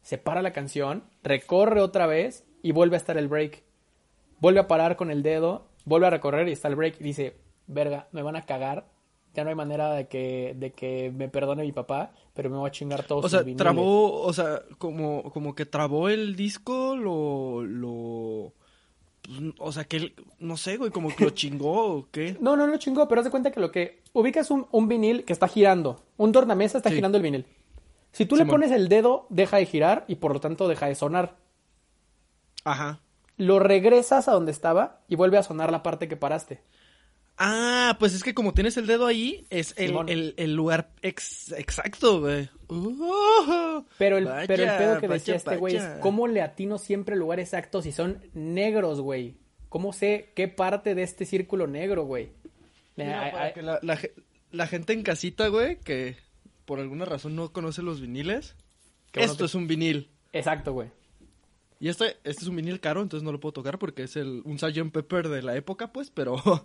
se 0.00 0.16
para 0.16 0.40
la 0.40 0.52
canción, 0.54 1.04
recorre 1.22 1.82
otra 1.82 2.06
vez 2.06 2.44
y 2.62 2.72
vuelve 2.72 2.96
a 2.96 2.98
estar 2.98 3.18
el 3.18 3.28
break. 3.28 3.64
Vuelve 4.40 4.60
a 4.60 4.68
parar 4.68 4.96
con 4.96 5.10
el 5.10 5.22
dedo, 5.22 5.66
vuelve 5.84 6.06
a 6.06 6.10
recorrer 6.10 6.48
y 6.48 6.52
está 6.52 6.68
el 6.68 6.76
break. 6.76 7.00
Y 7.00 7.04
dice, 7.04 7.36
verga, 7.66 8.08
me 8.12 8.22
van 8.22 8.36
a 8.36 8.42
cagar. 8.42 8.86
Ya 9.34 9.44
no 9.44 9.50
hay 9.50 9.56
manera 9.56 9.90
de 9.92 10.08
que, 10.08 10.54
de 10.56 10.72
que 10.72 11.12
me 11.14 11.28
perdone 11.28 11.62
mi 11.62 11.72
papá, 11.72 12.12
pero 12.32 12.48
me 12.48 12.56
voy 12.56 12.68
a 12.68 12.70
chingar 12.72 13.02
todos 13.04 13.24
O 13.26 13.28
sea, 13.28 13.40
viniles". 13.40 13.58
trabó, 13.58 14.22
o 14.22 14.32
sea, 14.32 14.62
como, 14.78 15.24
como 15.30 15.54
que 15.54 15.66
trabó 15.66 16.08
el 16.08 16.36
disco, 16.36 16.96
lo, 16.96 17.62
lo, 17.62 18.54
pues, 19.20 19.38
o 19.58 19.72
sea, 19.72 19.84
que, 19.84 19.96
él- 19.98 20.14
no 20.38 20.56
sé, 20.56 20.78
güey, 20.78 20.90
como 20.90 21.14
que 21.14 21.24
lo 21.24 21.30
chingó 21.30 21.96
o 21.98 22.08
qué. 22.10 22.34
No, 22.40 22.56
no, 22.56 22.66
no 22.66 22.78
chingó, 22.78 23.06
pero 23.08 23.20
haz 23.20 23.26
de 23.26 23.30
cuenta 23.30 23.50
que 23.50 23.60
lo 23.60 23.70
que 23.70 24.00
ubicas 24.14 24.50
un, 24.50 24.66
un 24.70 24.88
vinil 24.88 25.24
que 25.24 25.34
está 25.34 25.48
girando. 25.48 26.00
Un 26.16 26.32
tornamesa 26.32 26.78
está 26.78 26.88
Sí. 26.88 26.94
girando 26.96 27.18
el 27.18 27.22
vinil. 27.22 27.44
Si 28.12 28.24
tú 28.24 28.36
le 28.36 28.46
pones 28.46 28.70
el 28.70 28.88
dedo, 28.88 29.26
deja 29.28 29.58
de 29.58 29.66
girar 29.66 30.06
y 30.08 30.14
por 30.14 30.32
lo 30.32 30.40
tanto 30.40 30.66
deja 30.66 30.86
de 30.86 30.94
sonar. 30.94 31.36
Ajá. 32.64 33.00
Lo 33.36 33.58
regresas 33.58 34.28
a 34.28 34.32
donde 34.32 34.52
estaba 34.52 35.00
y 35.08 35.16
vuelve 35.16 35.38
a 35.38 35.42
sonar 35.42 35.70
la 35.70 35.82
parte 35.82 36.08
que 36.08 36.16
paraste. 36.16 36.60
Ah, 37.38 37.96
pues 37.98 38.14
es 38.14 38.24
que 38.24 38.32
como 38.32 38.54
tienes 38.54 38.78
el 38.78 38.86
dedo 38.86 39.04
ahí, 39.06 39.46
es 39.50 39.74
el, 39.76 39.94
el, 40.08 40.34
el 40.38 40.54
lugar 40.54 40.92
ex- 41.02 41.52
exacto, 41.52 42.20
güey. 42.20 42.48
Uh, 42.68 43.82
Pero 43.98 44.16
el, 44.16 44.24
vaya, 44.24 44.46
pero 44.46 44.62
el 44.62 44.78
pedo 44.78 45.00
que 45.00 45.06
vaya, 45.06 45.18
decía 45.18 45.34
este 45.36 45.56
güey 45.56 45.76
es 45.76 45.84
cómo 46.00 46.28
le 46.28 46.40
atino 46.40 46.78
siempre 46.78 47.12
el 47.12 47.20
lugar 47.20 47.38
exacto 47.38 47.82
si 47.82 47.92
son 47.92 48.22
negros, 48.32 49.02
güey. 49.02 49.36
¿Cómo 49.68 49.92
sé 49.92 50.32
qué 50.34 50.48
parte 50.48 50.94
de 50.94 51.02
este 51.02 51.26
círculo 51.26 51.66
negro, 51.66 52.04
güey? 52.04 52.30
Mira, 52.96 53.30
para 53.30 53.52
que 53.52 53.60
la, 53.60 53.78
la 53.82 53.96
ge- 53.98 54.14
la 54.52 54.66
gente 54.66 54.94
en 54.94 55.02
casita, 55.02 55.48
güey, 55.48 55.78
que 55.80 56.16
por 56.64 56.80
alguna 56.80 57.04
razón 57.04 57.36
no 57.36 57.52
conoce 57.52 57.82
los 57.82 58.00
viniles, 58.00 58.56
esto 59.12 59.36
que- 59.38 59.44
es 59.44 59.54
un 59.54 59.66
vinil. 59.66 60.08
Exacto, 60.32 60.72
güey. 60.72 60.88
Y 61.78 61.88
este, 61.88 62.16
este 62.24 62.42
es 62.42 62.46
un 62.46 62.56
vinil 62.56 62.80
caro, 62.80 63.02
entonces 63.02 63.24
no 63.24 63.32
lo 63.32 63.40
puedo 63.40 63.52
tocar 63.52 63.78
porque 63.78 64.04
es 64.04 64.16
el, 64.16 64.42
un 64.44 64.58
Sgt. 64.58 64.90
Pepper 64.92 65.28
de 65.28 65.42
la 65.42 65.56
época, 65.56 65.92
pues, 65.92 66.10
pero 66.10 66.36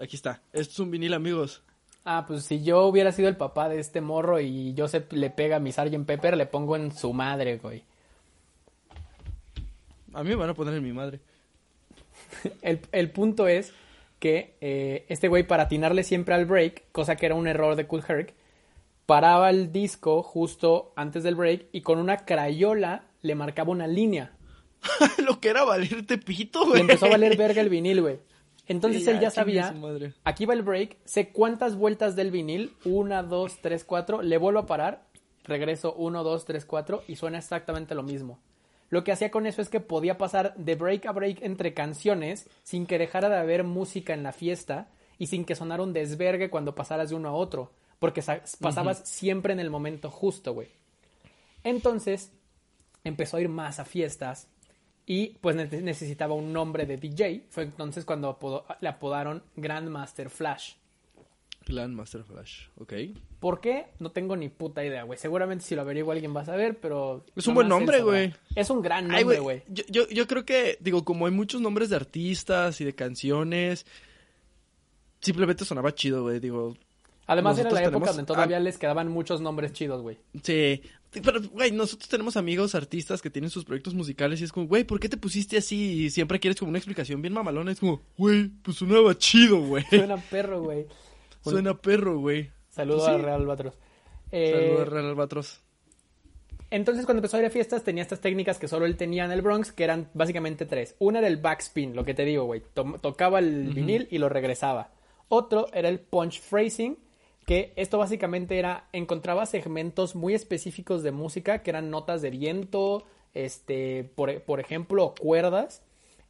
aquí 0.00 0.16
está. 0.16 0.42
Esto 0.52 0.72
es 0.72 0.78
un 0.78 0.90
vinil, 0.90 1.14
amigos. 1.14 1.62
Ah, 2.04 2.24
pues 2.26 2.44
si 2.44 2.62
yo 2.62 2.86
hubiera 2.86 3.12
sido 3.12 3.28
el 3.28 3.36
papá 3.36 3.68
de 3.68 3.78
este 3.78 4.00
morro 4.00 4.40
y 4.40 4.74
Joseph 4.76 5.12
le 5.12 5.30
pega 5.30 5.56
a 5.56 5.60
mi 5.60 5.72
Sgt. 5.72 6.04
Pepper, 6.06 6.36
le 6.36 6.46
pongo 6.46 6.76
en 6.76 6.92
su 6.92 7.12
madre, 7.12 7.58
güey. 7.58 7.84
A 10.12 10.22
mí 10.22 10.30
me 10.30 10.36
van 10.36 10.50
a 10.50 10.54
poner 10.54 10.74
en 10.74 10.82
mi 10.82 10.92
madre. 10.92 11.20
El, 12.62 12.80
el 12.92 13.10
punto 13.10 13.48
es 13.48 13.72
que 14.18 14.54
eh, 14.60 15.04
este 15.08 15.26
güey, 15.26 15.44
para 15.44 15.64
atinarle 15.64 16.04
siempre 16.04 16.34
al 16.34 16.46
break, 16.46 16.84
cosa 16.92 17.16
que 17.16 17.26
era 17.26 17.34
un 17.34 17.48
error 17.48 17.74
de 17.74 17.88
Cool 17.88 18.04
Herc, 18.06 18.34
paraba 19.04 19.50
el 19.50 19.72
disco 19.72 20.22
justo 20.22 20.92
antes 20.94 21.24
del 21.24 21.34
break 21.34 21.66
y 21.72 21.80
con 21.80 21.98
una 21.98 22.18
crayola 22.18 23.04
le 23.22 23.34
marcaba 23.34 23.70
una 23.70 23.86
línea. 23.86 24.36
Lo 25.24 25.40
que 25.40 25.48
era 25.48 25.64
valerte 25.64 26.18
pito, 26.18 26.66
güey. 26.66 26.80
empezó 26.80 27.06
a 27.06 27.10
valer 27.10 27.36
verga 27.36 27.60
el 27.60 27.68
vinil, 27.68 28.00
güey. 28.02 28.18
Entonces 28.66 29.06
él 29.08 29.18
ya 29.20 29.30
sabía, 29.30 29.74
aquí 30.24 30.46
va 30.46 30.54
el 30.54 30.62
break, 30.62 30.96
sé 31.04 31.30
cuántas 31.30 31.74
vueltas 31.76 32.14
del 32.14 32.30
vinil, 32.30 32.72
una, 32.84 33.22
dos, 33.22 33.58
tres, 33.60 33.84
cuatro, 33.84 34.22
le 34.22 34.38
vuelvo 34.38 34.60
a 34.60 34.66
parar, 34.66 35.04
regreso 35.44 35.94
uno, 35.94 36.22
dos, 36.22 36.44
tres, 36.44 36.64
cuatro 36.64 37.02
y 37.08 37.16
suena 37.16 37.38
exactamente 37.38 37.94
lo 37.96 38.04
mismo. 38.04 38.38
Lo 38.88 39.02
que 39.04 39.10
hacía 39.10 39.30
con 39.32 39.46
eso 39.46 39.62
es 39.62 39.68
que 39.68 39.80
podía 39.80 40.16
pasar 40.16 40.54
de 40.56 40.74
break 40.76 41.06
a 41.06 41.12
break 41.12 41.42
entre 41.42 41.74
canciones 41.74 42.48
sin 42.62 42.86
que 42.86 42.98
dejara 42.98 43.28
de 43.28 43.36
haber 43.38 43.64
música 43.64 44.14
en 44.14 44.22
la 44.22 44.32
fiesta 44.32 44.88
y 45.18 45.26
sin 45.26 45.44
que 45.44 45.54
sonara 45.56 45.82
un 45.82 45.92
desvergue 45.92 46.48
cuando 46.50 46.74
pasaras 46.74 47.10
de 47.10 47.16
uno 47.16 47.30
a 47.30 47.32
otro, 47.32 47.72
porque 47.98 48.22
sa- 48.22 48.42
pasabas 48.60 49.00
siempre 49.08 49.52
en 49.52 49.60
el 49.60 49.70
momento 49.70 50.08
justo, 50.10 50.54
güey. 50.54 50.68
Entonces 51.64 52.32
empezó 53.04 53.36
a 53.36 53.40
ir 53.40 53.48
más 53.48 53.78
a 53.78 53.84
fiestas 53.84 54.48
y 55.06 55.30
pues 55.40 55.56
ne- 55.56 55.82
necesitaba 55.82 56.34
un 56.34 56.52
nombre 56.52 56.86
de 56.86 56.96
DJ. 56.96 57.46
Fue 57.50 57.64
entonces 57.64 58.04
cuando 58.04 58.28
apodó- 58.38 58.64
le 58.80 58.88
apodaron 58.88 59.42
Grandmaster 59.56 60.30
Flash. 60.30 60.74
Grandmaster 61.66 62.24
Flash, 62.24 62.66
ok. 62.76 62.92
¿Por 63.38 63.60
qué? 63.60 63.86
No 64.00 64.10
tengo 64.10 64.34
ni 64.36 64.48
puta 64.48 64.84
idea, 64.84 65.04
güey. 65.04 65.16
Seguramente 65.18 65.64
si 65.64 65.76
lo 65.76 65.82
averiguo 65.82 66.10
alguien 66.12 66.34
va 66.34 66.40
a 66.40 66.44
saber, 66.44 66.78
pero... 66.80 67.24
Es 67.36 67.46
un 67.46 67.54
buen 67.54 67.68
nombre, 67.68 68.02
güey. 68.02 68.34
Es 68.56 68.68
un 68.70 68.82
gran 68.82 69.06
nombre, 69.06 69.38
güey. 69.38 69.62
Yo, 69.68 69.84
yo, 69.88 70.08
yo 70.08 70.26
creo 70.26 70.44
que, 70.44 70.76
digo, 70.80 71.04
como 71.04 71.26
hay 71.26 71.32
muchos 71.32 71.60
nombres 71.60 71.88
de 71.90 71.96
artistas 71.96 72.80
y 72.80 72.84
de 72.84 72.94
canciones, 72.96 73.86
simplemente 75.20 75.64
sonaba 75.64 75.94
chido, 75.94 76.22
güey. 76.22 76.40
Digo, 76.40 76.76
Además 77.26 77.58
era 77.58 77.70
la 77.70 77.80
nosotros 77.80 77.96
época 77.96 78.12
donde 78.12 78.26
todavía 78.26 78.60
les 78.60 78.78
quedaban 78.78 79.08
muchos 79.08 79.40
nombres 79.40 79.72
chidos, 79.72 80.02
güey. 80.02 80.18
Sí, 80.42 80.82
pero, 81.22 81.40
güey, 81.50 81.70
nosotros 81.72 82.08
tenemos 82.08 82.36
amigos 82.36 82.74
artistas 82.74 83.20
que 83.22 83.30
tienen 83.30 83.50
sus 83.50 83.64
proyectos 83.64 83.94
musicales 83.94 84.40
y 84.40 84.44
es 84.44 84.52
como, 84.52 84.66
güey, 84.66 84.84
¿por 84.84 84.98
qué 84.98 85.08
te 85.08 85.16
pusiste 85.16 85.58
así? 85.58 86.04
Y 86.04 86.10
siempre 86.10 86.40
quieres 86.40 86.58
como 86.58 86.70
una 86.70 86.78
explicación 86.78 87.20
bien 87.20 87.34
mamalona. 87.34 87.70
Es 87.72 87.80
como, 87.80 88.02
güey, 88.16 88.48
pues 88.62 88.78
sonaba 88.78 89.16
chido, 89.16 89.58
güey. 89.60 89.84
Suena 89.90 90.16
perro, 90.16 90.62
güey. 90.62 90.86
Suena 91.44 91.74
perro, 91.74 92.18
güey. 92.18 92.50
Saludo 92.70 92.98
Pues 92.98 93.08
sí. 93.08 93.14
a 93.14 93.18
Real 93.18 93.40
Albatros. 93.42 93.74
Eh, 94.30 94.52
Saludos, 94.52 94.88
Real 94.88 95.06
Albatros. 95.06 95.60
Entonces, 96.70 97.04
cuando 97.04 97.18
empezó 97.18 97.36
a 97.36 97.40
ir 97.40 97.46
a 97.46 97.50
fiestas, 97.50 97.84
tenía 97.84 98.02
estas 98.02 98.20
técnicas 98.22 98.58
que 98.58 98.66
solo 98.66 98.86
él 98.86 98.96
tenía 98.96 99.26
en 99.26 99.32
el 99.32 99.42
Bronx, 99.42 99.72
que 99.72 99.84
eran 99.84 100.08
básicamente 100.14 100.64
tres. 100.64 100.94
Una 100.98 101.18
era 101.18 101.28
el 101.28 101.36
backspin, 101.36 101.94
lo 101.94 102.04
que 102.06 102.14
te 102.14 102.24
digo, 102.24 102.44
güey. 102.44 102.62
Tocaba 103.02 103.40
el 103.40 103.74
vinil 103.74 104.08
y 104.10 104.16
lo 104.16 104.30
regresaba. 104.30 104.90
Otro 105.28 105.66
era 105.74 105.90
el 105.90 106.00
punch 106.00 106.40
phrasing, 106.40 106.96
que 107.52 107.74
esto 107.76 107.98
básicamente 107.98 108.58
era, 108.58 108.88
encontraba 108.94 109.44
segmentos 109.44 110.14
muy 110.14 110.32
específicos 110.32 111.02
de 111.02 111.12
música, 111.12 111.62
que 111.62 111.68
eran 111.68 111.90
notas 111.90 112.22
de 112.22 112.30
viento, 112.30 113.04
este, 113.34 114.04
por, 114.14 114.40
por 114.44 114.58
ejemplo, 114.58 115.12
cuerdas. 115.20 115.82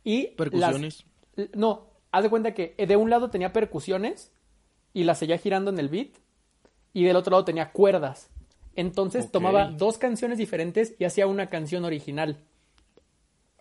Y 0.02 0.28
Percusiones. 0.28 1.04
No, 1.54 1.86
haz 2.10 2.24
de 2.24 2.28
cuenta 2.28 2.54
que 2.54 2.74
de 2.76 2.96
un 2.96 3.08
lado 3.08 3.30
tenía 3.30 3.52
percusiones 3.52 4.32
y 4.92 5.04
las 5.04 5.20
seguía 5.20 5.38
girando 5.38 5.70
en 5.70 5.78
el 5.78 5.88
beat 5.88 6.08
y 6.92 7.04
del 7.04 7.14
otro 7.14 7.30
lado 7.30 7.44
tenía 7.44 7.70
cuerdas. 7.70 8.28
Entonces 8.74 9.30
tomaba 9.30 9.66
dos 9.66 9.98
canciones 9.98 10.38
diferentes 10.38 10.96
y 10.98 11.04
hacía 11.04 11.28
una 11.28 11.48
canción 11.48 11.84
original. 11.84 12.38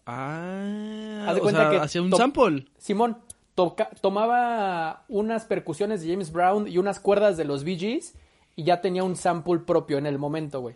Ah, 0.07 1.25
Haz 1.27 1.35
de 1.35 1.41
o 1.41 1.43
cuenta 1.43 1.61
sea, 1.61 1.69
que 1.69 1.77
hacía 1.77 2.01
un 2.01 2.11
sample. 2.11 2.65
Simón 2.79 3.19
toca- 3.55 3.89
tomaba 4.01 5.05
unas 5.09 5.45
percusiones 5.45 6.01
de 6.01 6.11
James 6.11 6.31
Brown 6.31 6.67
y 6.67 6.77
unas 6.77 6.99
cuerdas 6.99 7.37
de 7.37 7.45
los 7.45 7.63
Bee 7.63 7.77
Gees 7.77 8.15
y 8.55 8.63
ya 8.63 8.81
tenía 8.81 9.03
un 9.03 9.15
sample 9.15 9.59
propio 9.59 9.97
en 9.97 10.05
el 10.05 10.17
momento, 10.17 10.61
güey. 10.61 10.75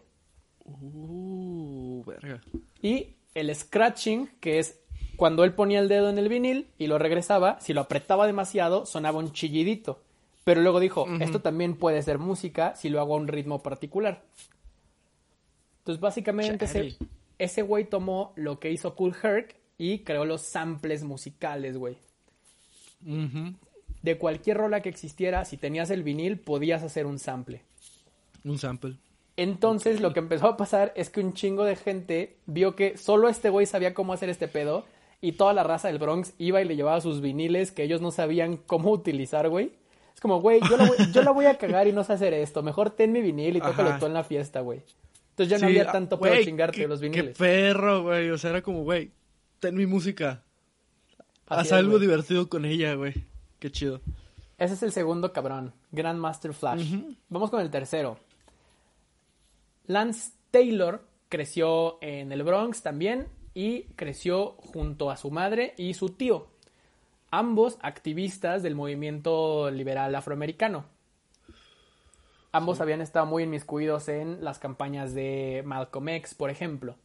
Uh, 0.65 2.03
verga. 2.05 2.41
Y 2.81 3.15
el 3.33 3.53
scratching, 3.55 4.27
que 4.39 4.59
es 4.59 4.79
cuando 5.17 5.43
él 5.43 5.53
ponía 5.53 5.79
el 5.79 5.88
dedo 5.88 6.09
en 6.09 6.17
el 6.17 6.29
vinil 6.29 6.67
y 6.77 6.88
lo 6.88 6.97
regresaba, 6.97 7.59
si 7.59 7.73
lo 7.73 7.81
apretaba 7.81 8.27
demasiado, 8.27 8.85
sonaba 8.85 9.19
un 9.19 9.31
chillidito. 9.31 10.01
Pero 10.43 10.61
luego 10.61 10.79
dijo, 10.79 11.07
esto 11.21 11.41
también 11.41 11.75
puede 11.75 12.01
ser 12.03 12.19
música 12.19 12.75
si 12.75 12.89
lo 12.89 12.99
hago 12.99 13.15
a 13.15 13.17
un 13.17 13.27
ritmo 13.27 13.63
particular. 13.63 14.23
Entonces, 15.79 15.99
básicamente, 16.01 16.65
ese, 16.65 16.97
ese 17.39 17.61
güey 17.63 17.85
tomó 17.85 18.31
lo 18.35 18.59
que 18.59 18.71
hizo 18.71 18.95
Cool 18.95 19.15
Herc 19.21 19.55
y 19.77 19.99
creó 19.99 20.23
los 20.25 20.41
samples 20.41 21.03
musicales, 21.03 21.77
güey. 21.77 21.97
De 23.01 24.17
cualquier 24.17 24.58
rola 24.58 24.81
que 24.81 24.89
existiera, 24.89 25.45
si 25.45 25.58
tenías 25.58 25.89
el 25.89 26.03
vinil, 26.03 26.38
podías 26.38 26.84
hacer 26.84 27.05
un 27.05 27.19
sample. 27.19 27.62
Un 28.43 28.58
sample. 28.60 28.95
Entonces 29.38 29.99
lo 29.99 30.13
que 30.13 30.19
empezó 30.19 30.47
a 30.47 30.58
pasar 30.58 30.93
es 30.95 31.10
que 31.10 31.19
un 31.19 31.34
chingo 31.34 31.65
de 31.65 31.75
gente 31.75 32.38
vio 32.45 32.75
que 32.75 32.97
solo 32.97 33.27
este 33.27 33.49
güey 33.49 33.65
sabía 33.65 33.93
cómo 33.93 34.13
hacer 34.13 34.29
este 34.29 34.47
pedo 34.47 34.86
y 35.21 35.34
toda 35.34 35.53
la 35.53 35.63
raza 35.63 35.88
del 35.89 35.97
Bronx 35.97 36.34
iba 36.38 36.62
y 36.62 36.65
le 36.65 36.75
llevaba 36.75 37.01
sus 37.01 37.19
viniles 37.21 37.71
que 37.71 37.84
ellos 37.84 37.99
no 38.01 38.12
sabían 38.12 38.58
cómo 38.58 38.91
utilizar, 38.91 39.49
güey. 39.49 39.71
Es 40.13 40.21
como, 40.21 40.39
güey, 40.39 40.62
yo, 40.69 40.77
la 40.77 40.86
voy- 40.86 40.97
yo 41.12 41.21
la 41.23 41.31
voy 41.31 41.45
a 41.47 41.58
cagar 41.58 41.88
y 41.88 41.91
no 41.91 42.03
sé 42.05 42.13
hacer 42.13 42.34
esto. 42.34 42.63
Mejor 42.63 42.91
ten 42.91 43.12
mi 43.12 43.21
vinil 43.21 43.58
y 43.58 43.60
tócalo 43.60 43.97
tú 43.99 44.05
en 44.05 44.13
la 44.13 44.23
fiesta, 44.23 44.62
güey. 44.62 44.81
Entonces 45.31 45.49
ya 45.49 45.58
no 45.58 45.67
Sí, 45.69 45.77
había 45.77 45.91
tanto 45.91 46.17
pedo 46.19 46.41
chingarte 46.41 46.77
qué- 46.81 46.88
los 46.88 47.01
Qué 47.01 47.10
viniles. 47.10 47.38
perro, 47.38 48.03
güey. 48.03 48.30
O 48.30 48.38
sea, 48.38 48.51
era 48.51 48.61
como, 48.61 48.84
güey, 48.84 49.11
ten 49.59 49.76
mi 49.76 49.86
música. 49.86 50.43
Haz 51.47 51.71
algo 51.71 51.99
divertido 51.99 52.49
con 52.49 52.65
ella, 52.65 52.95
güey. 52.95 53.13
Qué 53.59 53.71
chido. 53.71 54.01
Ese 54.57 54.73
es 54.73 54.83
el 54.83 54.91
segundo 54.91 55.33
cabrón, 55.33 55.73
Grandmaster 55.91 56.53
Flash. 56.53 56.95
Vamos 57.29 57.49
con 57.51 57.61
el 57.61 57.69
tercero. 57.69 58.17
Lance 59.87 60.31
Taylor 60.49 61.05
creció 61.29 61.97
en 62.01 62.31
el 62.31 62.43
Bronx 62.43 62.81
también 62.81 63.27
y 63.53 63.83
creció 63.95 64.51
junto 64.57 65.11
a 65.11 65.17
su 65.17 65.29
madre 65.29 65.73
y 65.77 65.93
su 65.93 66.09
tío, 66.09 66.47
ambos 67.31 67.77
activistas 67.81 68.63
del 68.63 68.75
movimiento 68.75 69.69
liberal 69.69 70.15
afroamericano. 70.15 70.85
Ambos 72.51 72.79
habían 72.79 73.01
estado 73.01 73.25
muy 73.25 73.43
inmiscuidos 73.43 74.07
en 74.07 74.43
las 74.43 74.59
campañas 74.59 75.13
de 75.13 75.61
Malcolm 75.65 76.07
X, 76.09 76.33
por 76.33 76.49
ejemplo, 76.49 76.95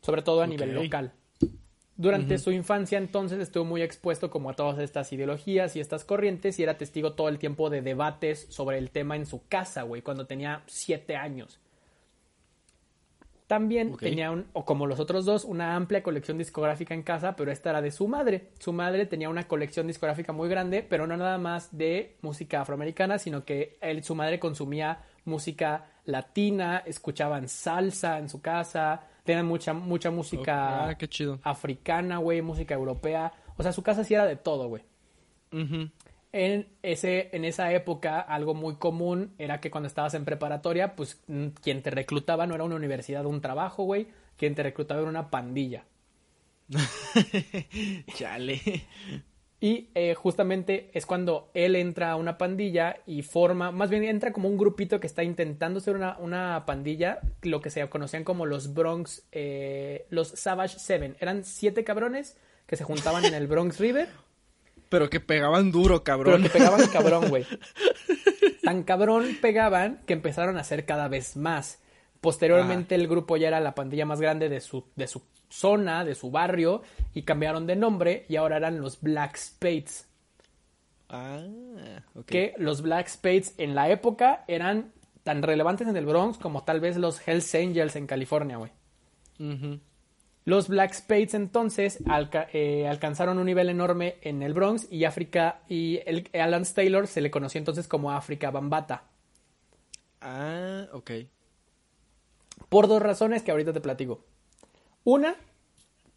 sobre 0.00 0.22
todo 0.22 0.42
a 0.42 0.46
nivel 0.46 0.74
local. 0.74 1.12
Durante 1.96 2.38
su 2.38 2.50
infancia 2.50 2.98
entonces 2.98 3.38
estuvo 3.38 3.64
muy 3.64 3.80
expuesto 3.82 4.28
como 4.28 4.50
a 4.50 4.54
todas 4.54 4.80
estas 4.80 5.12
ideologías 5.12 5.76
y 5.76 5.80
estas 5.80 6.04
corrientes 6.04 6.58
y 6.58 6.64
era 6.64 6.76
testigo 6.76 7.12
todo 7.12 7.28
el 7.28 7.38
tiempo 7.38 7.70
de 7.70 7.82
debates 7.82 8.46
sobre 8.50 8.78
el 8.78 8.90
tema 8.90 9.14
en 9.14 9.26
su 9.26 9.46
casa, 9.46 9.82
güey, 9.82 10.02
cuando 10.02 10.26
tenía 10.26 10.64
siete 10.66 11.14
años. 11.16 11.60
También 13.46 13.92
Ok. 13.92 14.00
tenía, 14.00 14.30
un, 14.30 14.46
o 14.54 14.64
como 14.64 14.86
los 14.86 14.98
otros 14.98 15.26
dos, 15.26 15.44
una 15.44 15.76
amplia 15.76 16.02
colección 16.02 16.38
discográfica 16.38 16.94
en 16.94 17.02
casa, 17.02 17.36
pero 17.36 17.52
esta 17.52 17.70
era 17.70 17.82
de 17.82 17.90
su 17.90 18.08
madre. 18.08 18.48
Su 18.58 18.72
madre 18.72 19.04
tenía 19.04 19.28
una 19.28 19.46
colección 19.46 19.86
discográfica 19.86 20.32
muy 20.32 20.48
grande, 20.48 20.82
pero 20.82 21.06
no 21.06 21.16
nada 21.16 21.36
más 21.36 21.76
de 21.76 22.16
música 22.22 22.62
afroamericana, 22.62 23.18
sino 23.18 23.44
que 23.44 23.76
él, 23.82 24.02
su 24.02 24.14
madre 24.14 24.40
consumía 24.40 25.02
música 25.26 25.84
latina, 26.06 26.82
escuchaban 26.86 27.46
salsa 27.48 28.18
en 28.18 28.30
su 28.30 28.40
casa, 28.40 29.02
tenían 29.24 29.46
mucha, 29.46 29.72
mucha 29.72 30.10
música 30.10 30.88
Ah, 30.90 30.96
chido. 31.08 31.40
africana, 31.42 32.18
güey, 32.18 32.40
música 32.42 32.74
europea. 32.74 33.32
O 33.56 33.62
sea, 33.62 33.72
su 33.72 33.82
casa 33.82 34.04
sí 34.04 34.14
era 34.14 34.26
de 34.26 34.36
todo, 34.36 34.68
güey. 34.68 34.82
En, 36.32 36.66
ese, 36.82 37.30
en 37.32 37.44
esa 37.44 37.72
época, 37.72 38.20
algo 38.20 38.54
muy 38.54 38.74
común 38.76 39.32
era 39.38 39.60
que 39.60 39.70
cuando 39.70 39.86
estabas 39.86 40.14
en 40.14 40.24
preparatoria, 40.24 40.96
pues 40.96 41.22
mm, 41.28 41.48
quien 41.62 41.82
te 41.82 41.90
reclutaba 41.90 42.46
no 42.46 42.54
era 42.56 42.64
una 42.64 42.74
universidad 42.76 43.24
o 43.24 43.28
un 43.28 43.40
trabajo, 43.40 43.84
güey. 43.84 44.08
Quien 44.36 44.54
te 44.56 44.62
reclutaba 44.64 45.00
era 45.00 45.08
una 45.10 45.30
pandilla. 45.30 45.84
Chale. 48.14 48.60
Y 49.64 49.88
eh, 49.94 50.12
justamente 50.12 50.90
es 50.92 51.06
cuando 51.06 51.48
él 51.54 51.74
entra 51.74 52.10
a 52.10 52.16
una 52.16 52.36
pandilla 52.36 52.98
y 53.06 53.22
forma, 53.22 53.70
más 53.70 53.88
bien 53.88 54.04
entra 54.04 54.30
como 54.30 54.46
un 54.46 54.58
grupito 54.58 55.00
que 55.00 55.06
está 55.06 55.24
intentando 55.24 55.80
ser 55.80 55.96
una, 55.96 56.18
una 56.18 56.64
pandilla, 56.66 57.20
lo 57.40 57.62
que 57.62 57.70
se 57.70 57.88
conocían 57.88 58.24
como 58.24 58.44
los 58.44 58.74
Bronx, 58.74 59.22
eh, 59.32 60.04
los 60.10 60.28
Savage 60.28 60.78
Seven. 60.78 61.16
Eran 61.18 61.44
siete 61.44 61.82
cabrones 61.82 62.36
que 62.66 62.76
se 62.76 62.84
juntaban 62.84 63.24
en 63.24 63.32
el 63.32 63.46
Bronx 63.46 63.80
River. 63.80 64.10
Pero 64.90 65.08
que 65.08 65.20
pegaban 65.20 65.72
duro, 65.72 66.04
Pero 66.04 66.04
cabrón. 66.04 66.42
que 66.42 66.50
pegaban 66.50 66.86
cabrón, 66.92 67.30
güey. 67.30 67.46
Tan 68.62 68.82
cabrón 68.82 69.38
pegaban 69.40 70.02
que 70.04 70.12
empezaron 70.12 70.58
a 70.58 70.60
hacer 70.60 70.84
cada 70.84 71.08
vez 71.08 71.38
más. 71.38 71.80
Posteriormente 72.20 72.96
el 72.96 73.08
grupo 73.08 73.38
ya 73.38 73.48
era 73.48 73.60
la 73.60 73.74
pandilla 73.74 74.04
más 74.04 74.20
grande 74.20 74.50
de 74.50 74.60
su, 74.60 74.84
de 74.94 75.06
su 75.06 75.22
zona, 75.48 76.04
de 76.04 76.14
su 76.14 76.30
barrio, 76.30 76.82
y 77.14 77.22
cambiaron 77.22 77.66
de 77.66 77.76
nombre 77.76 78.26
y 78.28 78.36
ahora 78.36 78.56
eran 78.56 78.80
los 78.80 79.00
Black 79.00 79.36
Spades. 79.36 80.08
Ah, 81.08 81.44
ok. 82.14 82.26
Que 82.26 82.54
los 82.58 82.82
Black 82.82 83.08
Spades 83.08 83.54
en 83.58 83.74
la 83.74 83.88
época 83.90 84.44
eran 84.48 84.92
tan 85.22 85.42
relevantes 85.42 85.86
en 85.88 85.96
el 85.96 86.06
Bronx 86.06 86.38
como 86.38 86.64
tal 86.64 86.80
vez 86.80 86.96
los 86.96 87.26
Hells 87.26 87.54
Angels 87.54 87.96
en 87.96 88.06
California, 88.06 88.56
güey. 88.56 88.72
Los 90.44 90.68
Black 90.68 90.92
Spades 90.92 91.34
entonces 91.34 92.02
alca- 92.06 92.48
eh, 92.52 92.86
alcanzaron 92.86 93.38
un 93.38 93.46
nivel 93.46 93.70
enorme 93.70 94.16
en 94.22 94.42
el 94.42 94.52
Bronx 94.52 94.86
y 94.90 95.04
África 95.04 95.60
y 95.68 96.00
el, 96.04 96.28
Alan 96.34 96.64
Taylor 96.64 97.06
se 97.06 97.20
le 97.22 97.30
conoció 97.30 97.58
entonces 97.58 97.88
como 97.88 98.12
África 98.12 98.50
Bambata. 98.50 99.04
Ah, 100.20 100.86
ok. 100.92 101.10
Por 102.68 102.88
dos 102.88 103.00
razones 103.00 103.42
que 103.42 103.50
ahorita 103.50 103.72
te 103.72 103.80
platico. 103.80 104.24
Una, 105.04 105.34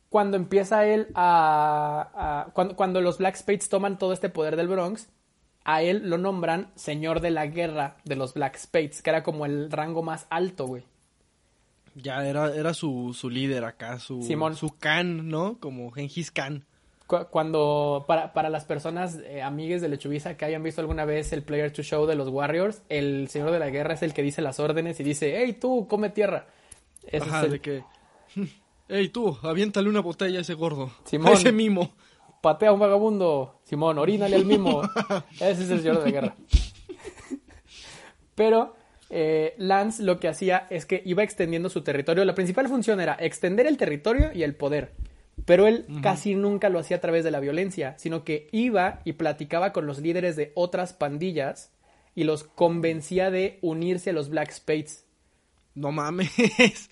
cuando 0.09 0.37
empieza 0.37 0.85
él 0.85 1.07
a... 1.15 2.45
a- 2.47 2.51
cuando, 2.53 2.75
cuando 2.75 3.01
los 3.01 3.17
Black 3.17 3.35
Spades 3.35 3.69
toman 3.69 3.97
todo 3.97 4.13
este 4.13 4.29
poder 4.29 4.55
del 4.55 4.67
Bronx, 4.67 5.09
a 5.65 5.81
él 5.81 6.09
lo 6.09 6.17
nombran 6.17 6.71
señor 6.75 7.19
de 7.19 7.29
la 7.31 7.45
guerra 7.47 7.97
de 8.05 8.15
los 8.15 8.33
Black 8.33 8.57
Spades, 8.57 9.01
que 9.01 9.09
era 9.09 9.23
como 9.23 9.45
el 9.45 9.69
rango 9.71 10.01
más 10.03 10.25
alto, 10.29 10.65
güey. 10.65 10.83
Ya 11.95 12.25
era, 12.25 12.53
era 12.53 12.73
su, 12.73 13.13
su 13.13 13.29
líder 13.29 13.65
acá, 13.65 13.99
su, 13.99 14.21
Simón. 14.21 14.55
su 14.55 14.69
Khan, 14.77 15.27
¿no? 15.29 15.57
Como 15.59 15.91
Gengis 15.91 16.29
Khan. 16.31 16.63
Cu- 17.07 17.25
Cuando, 17.31 18.05
para, 18.07 18.33
para 18.33 18.49
las 18.49 18.65
personas 18.65 19.17
eh, 19.25 19.41
amigues 19.41 19.81
de 19.81 19.89
Lechubiza 19.89 20.37
que 20.37 20.45
hayan 20.45 20.61
visto 20.61 20.79
alguna 20.79 21.05
vez 21.05 21.33
el 21.33 21.41
Player 21.43 21.71
to 21.73 21.81
Show 21.81 22.05
de 22.05 22.15
los 22.15 22.29
Warriors, 22.29 22.83
el 22.89 23.27
señor 23.29 23.49
de 23.51 23.59
la 23.59 23.69
guerra 23.71 23.95
es 23.95 24.03
el 24.03 24.13
que 24.13 24.21
dice 24.21 24.41
las 24.41 24.59
órdenes 24.59 24.99
y 24.99 25.03
dice, 25.03 25.37
hey 25.43 25.57
tú, 25.59 25.87
come 25.89 26.09
tierra. 26.11 26.45
Ese 27.07 27.25
Ajá, 27.25 27.39
es 27.39 27.45
el 27.45 27.51
de 27.51 27.59
que... 27.61 27.83
Ey, 28.89 29.09
tú, 29.09 29.37
aviéntale 29.41 29.89
una 29.89 29.99
botella 29.99 30.39
a 30.39 30.41
ese 30.41 30.53
gordo. 30.53 30.91
Simón. 31.05 31.27
A 31.27 31.33
ese 31.33 31.51
mimo. 31.51 31.93
patea 32.41 32.69
a 32.69 32.73
un 32.73 32.79
vagabundo, 32.79 33.59
Simón, 33.63 33.97
orínale 33.97 34.35
al 34.35 34.45
mismo. 34.45 34.81
Ese 35.39 35.63
es 35.63 35.69
el 35.69 35.79
señor 35.79 35.99
de 35.99 36.05
la 36.05 36.11
guerra. 36.11 36.35
Pero 38.35 38.75
eh, 39.09 39.55
Lance 39.57 40.03
lo 40.03 40.19
que 40.19 40.27
hacía 40.27 40.67
es 40.69 40.85
que 40.85 41.01
iba 41.05 41.23
extendiendo 41.23 41.69
su 41.69 41.81
territorio. 41.81 42.23
La 42.23 42.35
principal 42.35 42.67
función 42.67 42.99
era 43.01 43.17
extender 43.19 43.67
el 43.67 43.77
territorio 43.77 44.31
y 44.33 44.43
el 44.43 44.55
poder. 44.55 44.93
Pero 45.45 45.67
él 45.67 45.85
casi 46.01 46.35
nunca 46.35 46.69
lo 46.69 46.79
hacía 46.79 46.97
a 46.97 47.01
través 47.01 47.23
de 47.23 47.31
la 47.31 47.39
violencia, 47.39 47.95
sino 47.97 48.23
que 48.23 48.47
iba 48.51 49.01
y 49.05 49.13
platicaba 49.13 49.71
con 49.71 49.85
los 49.85 49.99
líderes 49.99 50.35
de 50.35 50.51
otras 50.55 50.93
pandillas 50.93 51.71
y 52.15 52.23
los 52.23 52.43
convencía 52.43 53.29
de 53.29 53.59
unirse 53.61 54.09
a 54.09 54.13
los 54.13 54.29
Black 54.29 54.51
Spades. 54.51 55.06
No 55.77 55.91
mames. 55.91 56.31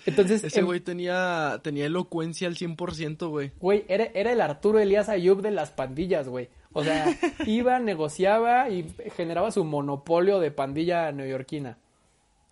Entonces, 0.05 0.43
Ese 0.43 0.61
güey 0.61 0.79
tenía, 0.79 1.59
tenía 1.63 1.87
elocuencia 1.87 2.47
al 2.47 2.55
100%, 2.55 3.27
güey. 3.29 3.51
Güey, 3.59 3.83
era, 3.87 4.05
era 4.13 4.31
el 4.31 4.41
Arturo 4.41 4.77
Elías 4.77 5.09
Ayub 5.09 5.41
de 5.41 5.49
las 5.49 5.71
pandillas, 5.71 6.29
güey. 6.29 6.49
O 6.71 6.83
sea, 6.83 7.07
iba, 7.47 7.79
negociaba 7.79 8.69
y 8.69 8.87
generaba 9.15 9.49
su 9.49 9.63
monopolio 9.63 10.39
de 10.39 10.51
pandilla 10.51 11.11
neoyorquina. 11.11 11.79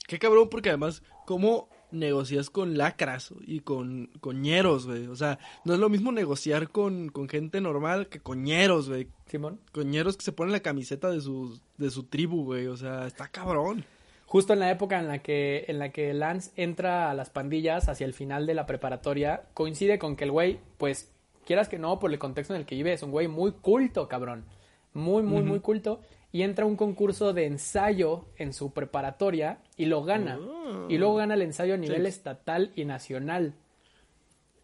Qué 0.07 0.17
cabrón, 0.17 0.49
porque 0.49 0.69
además, 0.69 1.03
¿cómo 1.27 1.69
negocias 1.91 2.49
con 2.49 2.79
lacras 2.79 3.31
y 3.41 3.59
con 3.59 4.07
coñeros, 4.19 4.87
güey? 4.87 5.05
O 5.05 5.15
sea, 5.15 5.37
no 5.65 5.75
es 5.75 5.79
lo 5.79 5.87
mismo 5.87 6.11
negociar 6.11 6.69
con, 6.69 7.09
con 7.09 7.29
gente 7.29 7.61
normal 7.61 8.07
que 8.07 8.19
coñeros, 8.19 8.89
güey. 8.89 9.07
Simón. 9.27 9.59
Coñeros 9.71 10.17
que 10.17 10.23
se 10.23 10.31
ponen 10.31 10.51
la 10.51 10.61
camiseta 10.61 11.11
de 11.11 11.21
su, 11.21 11.59
de 11.77 11.91
su 11.91 12.05
tribu, 12.05 12.43
güey. 12.43 12.65
O 12.65 12.75
sea, 12.75 13.05
está 13.05 13.27
cabrón. 13.27 13.85
Justo 14.33 14.53
en 14.53 14.59
la 14.61 14.71
época 14.71 14.97
en 14.99 15.07
la 15.07 15.19
que 15.19 15.65
en 15.67 15.77
la 15.77 15.89
que 15.89 16.11
Lance 16.11 16.49
entra 16.55 17.11
a 17.11 17.13
las 17.13 17.29
pandillas 17.29 17.87
hacia 17.87 18.05
el 18.05 18.15
final 18.15 18.47
de 18.47 18.55
la 18.55 18.65
preparatoria, 18.65 19.43
coincide 19.53 19.99
con 19.99 20.15
que 20.15 20.23
el 20.23 20.31
güey, 20.31 20.59
pues, 20.79 21.13
quieras 21.45 21.69
que 21.69 21.77
no, 21.77 21.99
por 21.99 22.11
el 22.11 22.17
contexto 22.17 22.55
en 22.55 22.61
el 22.61 22.65
que 22.65 22.73
vive, 22.73 22.93
es 22.93 23.03
un 23.03 23.11
güey 23.11 23.27
muy 23.27 23.51
culto, 23.51 24.07
cabrón. 24.07 24.45
Muy, 24.95 25.21
muy, 25.21 25.43
muy 25.43 25.59
culto. 25.59 26.01
Y 26.31 26.41
entra 26.41 26.65
a 26.65 26.67
un 26.67 26.77
concurso 26.77 27.31
de 27.31 27.45
ensayo 27.45 28.25
en 28.37 28.53
su 28.53 28.73
preparatoria 28.73 29.59
y 29.77 29.85
lo 29.85 30.03
gana. 30.03 30.39
Oh. 30.39 30.87
Y 30.89 30.97
luego 30.97 31.13
gana 31.13 31.35
el 31.35 31.43
ensayo 31.43 31.75
a 31.75 31.77
nivel 31.77 32.01
Sí. 32.01 32.07
estatal 32.07 32.71
y 32.75 32.85
nacional. 32.85 33.53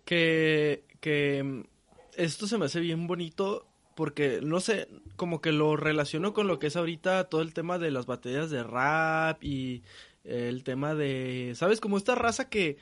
que, 0.04 0.84
que 1.00 1.44
mm, 1.44 1.62
esto 2.18 2.48
se 2.48 2.58
me 2.58 2.66
hace 2.66 2.80
bien 2.80 3.06
bonito 3.06 3.68
porque, 4.00 4.40
no 4.42 4.62
sé, 4.62 4.88
como 5.18 5.42
que 5.42 5.52
lo 5.52 5.76
relaciono 5.76 6.32
con 6.34 6.48
lo 6.48 6.58
que 6.58 6.68
es 6.68 6.78
ahorita 6.78 7.26
todo 7.26 7.42
el 7.42 7.54
tema 7.54 7.80
de 7.80 7.92
las 7.92 8.06
batallas 8.06 8.50
de 8.50 8.64
rap 8.64 9.44
y 9.44 9.84
el 10.24 10.64
tema 10.64 10.96
de, 10.96 11.52
¿sabes? 11.56 11.82
Como 11.82 11.98
esta 11.98 12.16
raza 12.16 12.48
que 12.48 12.78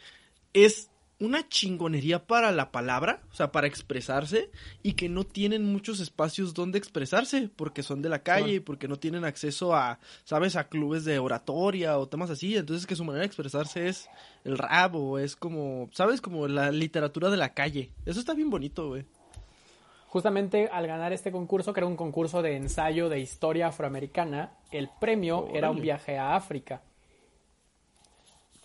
es 0.53 0.91
una 1.19 1.49
chingonería 1.49 2.27
para 2.27 2.51
la 2.51 2.71
palabra, 2.71 3.23
o 3.31 3.33
sea, 3.33 3.51
para 3.51 3.65
expresarse 3.65 4.51
y 4.83 4.93
que 4.93 5.09
no 5.09 5.23
tienen 5.23 5.65
muchos 5.65 6.01
espacios 6.01 6.53
donde 6.53 6.77
expresarse 6.77 7.49
porque 7.55 7.81
son 7.81 8.03
de 8.03 8.09
la 8.09 8.21
calle 8.21 8.53
y 8.53 8.59
porque 8.59 8.87
no 8.87 8.97
tienen 8.97 9.25
acceso 9.25 9.73
a, 9.73 9.97
¿sabes? 10.23 10.55
A 10.55 10.69
clubes 10.69 11.03
de 11.03 11.17
oratoria 11.17 11.97
o 11.97 12.07
temas 12.07 12.29
así, 12.29 12.55
entonces 12.55 12.85
que 12.85 12.95
su 12.95 13.03
manera 13.03 13.21
de 13.21 13.25
expresarse 13.25 13.87
es 13.87 14.07
el 14.43 14.59
rap 14.59 14.93
o 14.93 15.17
es 15.17 15.35
como, 15.35 15.89
¿sabes? 15.93 16.21
Como 16.21 16.47
la 16.47 16.71
literatura 16.71 17.31
de 17.31 17.37
la 17.37 17.55
calle. 17.55 17.89
Eso 18.05 18.19
está 18.19 18.35
bien 18.35 18.51
bonito, 18.51 18.89
güey. 18.89 19.05
Justamente 20.07 20.69
al 20.71 20.87
ganar 20.87 21.11
este 21.11 21.31
concurso, 21.31 21.73
que 21.73 21.81
era 21.81 21.87
un 21.87 21.97
concurso 21.97 22.41
de 22.41 22.55
ensayo 22.55 23.09
de 23.09 23.19
historia 23.19 23.67
afroamericana, 23.67 24.51
el 24.71 24.89
premio 24.99 25.49
era 25.53 25.69
un 25.69 25.81
viaje 25.81 26.17
a 26.17 26.35
África. 26.35 26.81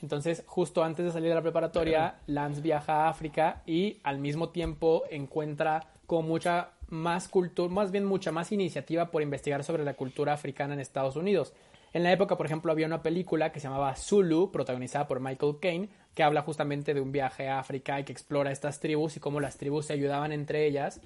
Entonces, 0.01 0.43
justo 0.47 0.83
antes 0.83 1.05
de 1.05 1.13
salir 1.13 1.29
de 1.29 1.35
la 1.37 1.43
preparatoria, 1.43 2.17
Lance 2.27 2.61
viaja 2.61 3.05
a 3.05 3.09
África 3.09 3.63
y 3.67 3.99
al 4.03 4.19
mismo 4.19 4.49
tiempo 4.51 5.05
encuentra 5.11 5.87
como 6.07 6.23
mucha 6.23 6.71
más 6.89 7.29
cultura, 7.29 7.73
más 7.73 7.91
bien 7.91 8.05
mucha 8.05 8.33
más 8.33 8.53
iniciativa 8.53 9.11
por 9.11 9.23
investigar 9.23 9.65
sobre 9.65 9.85
la 9.85 9.95
cultura 9.95 10.33
africana 10.33 10.75
en 10.75 10.81
Estados 10.81 11.17
Unidos. 11.17 11.55
En 11.93 12.03
la 12.03 12.13
época, 12.13 12.37
por 12.37 12.47
ejemplo, 12.47 12.73
había 12.73 12.87
una 12.87 13.03
película 13.03 13.53
que 13.53 13.61
se 13.61 13.69
llamaba 13.69 13.95
Zulu, 13.95 14.51
protagonizada 14.51 15.07
por 15.07 15.21
Michael 15.21 15.57
Caine, 15.61 15.89
que 16.15 16.23
habla 16.23 16.43
justamente 16.43 16.95
de 16.95 17.01
un 17.01 17.13
viaje 17.13 17.49
a 17.49 17.59
África 17.59 18.01
y 18.01 18.05
que 18.05 18.13
explora 18.13 18.51
estas 18.51 18.81
tribus 18.81 19.17
y 19.17 19.21
cómo 19.21 19.41
las 19.41 19.57
tribus 19.57 19.87
se 19.87 19.93
ayudaban 19.93 20.33
entre 20.33 20.67
ellas. 20.67 21.01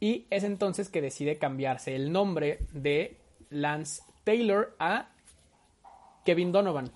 Y 0.00 0.26
es 0.30 0.44
entonces 0.44 0.88
que 0.88 1.00
decide 1.00 1.38
cambiarse 1.38 1.94
el 1.96 2.12
nombre 2.12 2.58
de 2.72 3.16
Lance 3.50 4.02
Taylor 4.24 4.74
a 4.78 5.08
Kevin 6.24 6.52
Donovan. 6.52 6.90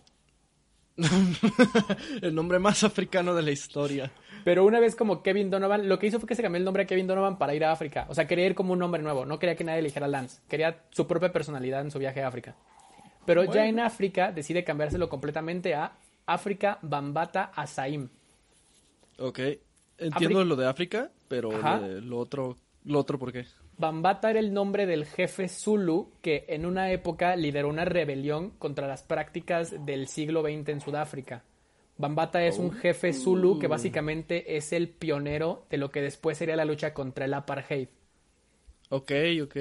el 2.23 2.35
nombre 2.35 2.59
más 2.59 2.85
africano 2.85 3.35
de 3.35 3.43
la 3.43 3.51
historia. 3.51 4.11
Pero 4.45 4.65
una 4.65 4.81
vez 4.81 4.97
como 4.97 5.23
Kevin 5.23 5.51
Donovan, 5.51 5.89
lo 5.89 5.99
que 5.99 6.07
hizo 6.07 6.19
fue 6.19 6.27
que 6.29 6.35
se 6.35 6.43
cambió 6.43 6.59
el 6.59 6.65
nombre 6.65 6.83
a 6.83 6.87
Kevin 6.87 7.07
Donovan 7.07 7.39
para 7.39 7.55
ir 7.55 7.65
a 7.65 7.73
África. 7.73 8.07
O 8.09 8.15
sea, 8.15 8.27
quería 8.27 8.47
ir 8.47 8.55
como 8.55 8.73
un 8.73 8.79
nombre 8.79 9.03
nuevo. 9.03 9.25
No 9.25 9.39
quería 9.39 9.57
que 9.57 9.65
nadie 9.65 9.81
eligiera 9.81 10.09
Lance. 10.09 10.41
Quería 10.49 10.83
su 10.91 11.07
propia 11.07 11.33
personalidad 11.33 11.81
en 11.83 11.91
su 11.91 11.99
viaje 11.99 12.23
a 12.23 12.29
África. 12.29 12.55
Pero 13.27 13.45
ya 13.45 13.67
en 13.67 13.81
África 13.81 14.33
decide 14.33 14.65
cambiárselo 14.65 15.09
completamente 15.09 15.75
a 15.75 15.93
África 16.27 16.79
Bambata 16.83 17.53
Asaim. 17.55 18.09
Ok. 19.19 19.39
Entiendo 19.99 20.41
Afri- 20.43 20.47
lo 20.47 20.57
de 20.57 20.67
África, 20.67 21.11
pero 21.29 21.51
lo, 21.53 21.81
de- 21.81 22.01
lo 22.01 22.19
otro, 22.19 22.57
lo 22.85 22.99
otro, 22.99 23.19
¿por 23.19 23.33
qué? 23.33 23.45
Bambata 23.77 24.31
era 24.31 24.41
el 24.41 24.53
nombre 24.53 24.87
del 24.87 25.07
jefe 25.07 25.49
Zulu 25.49 26.13
que 26.23 26.45
en 26.49 26.67
una 26.67 26.91
época 26.93 27.35
lideró 27.37 27.69
una 27.69 27.85
rebelión 27.85 28.51
contra 28.59 28.87
las 28.87 29.03
prácticas 29.03 29.85
del 29.87 30.07
siglo 30.07 30.43
XX 30.43 30.69
en 30.69 30.81
Sudáfrica. 30.81 31.45
Bambata 31.97 32.43
es 32.45 32.59
un 32.59 32.73
jefe 32.73 33.13
Zulu 33.13 33.59
que 33.59 33.67
básicamente 33.67 34.57
es 34.57 34.73
el 34.73 34.89
pionero 34.89 35.65
de 35.71 35.77
lo 35.79 35.91
que 35.91 36.01
después 36.03 36.39
sería 36.39 36.57
la 36.57 36.65
lucha 36.65 36.95
contra 36.95 37.27
el 37.27 37.35
apartheid. 37.35 37.89
Ok, 38.89 39.13
ok. 39.45 39.57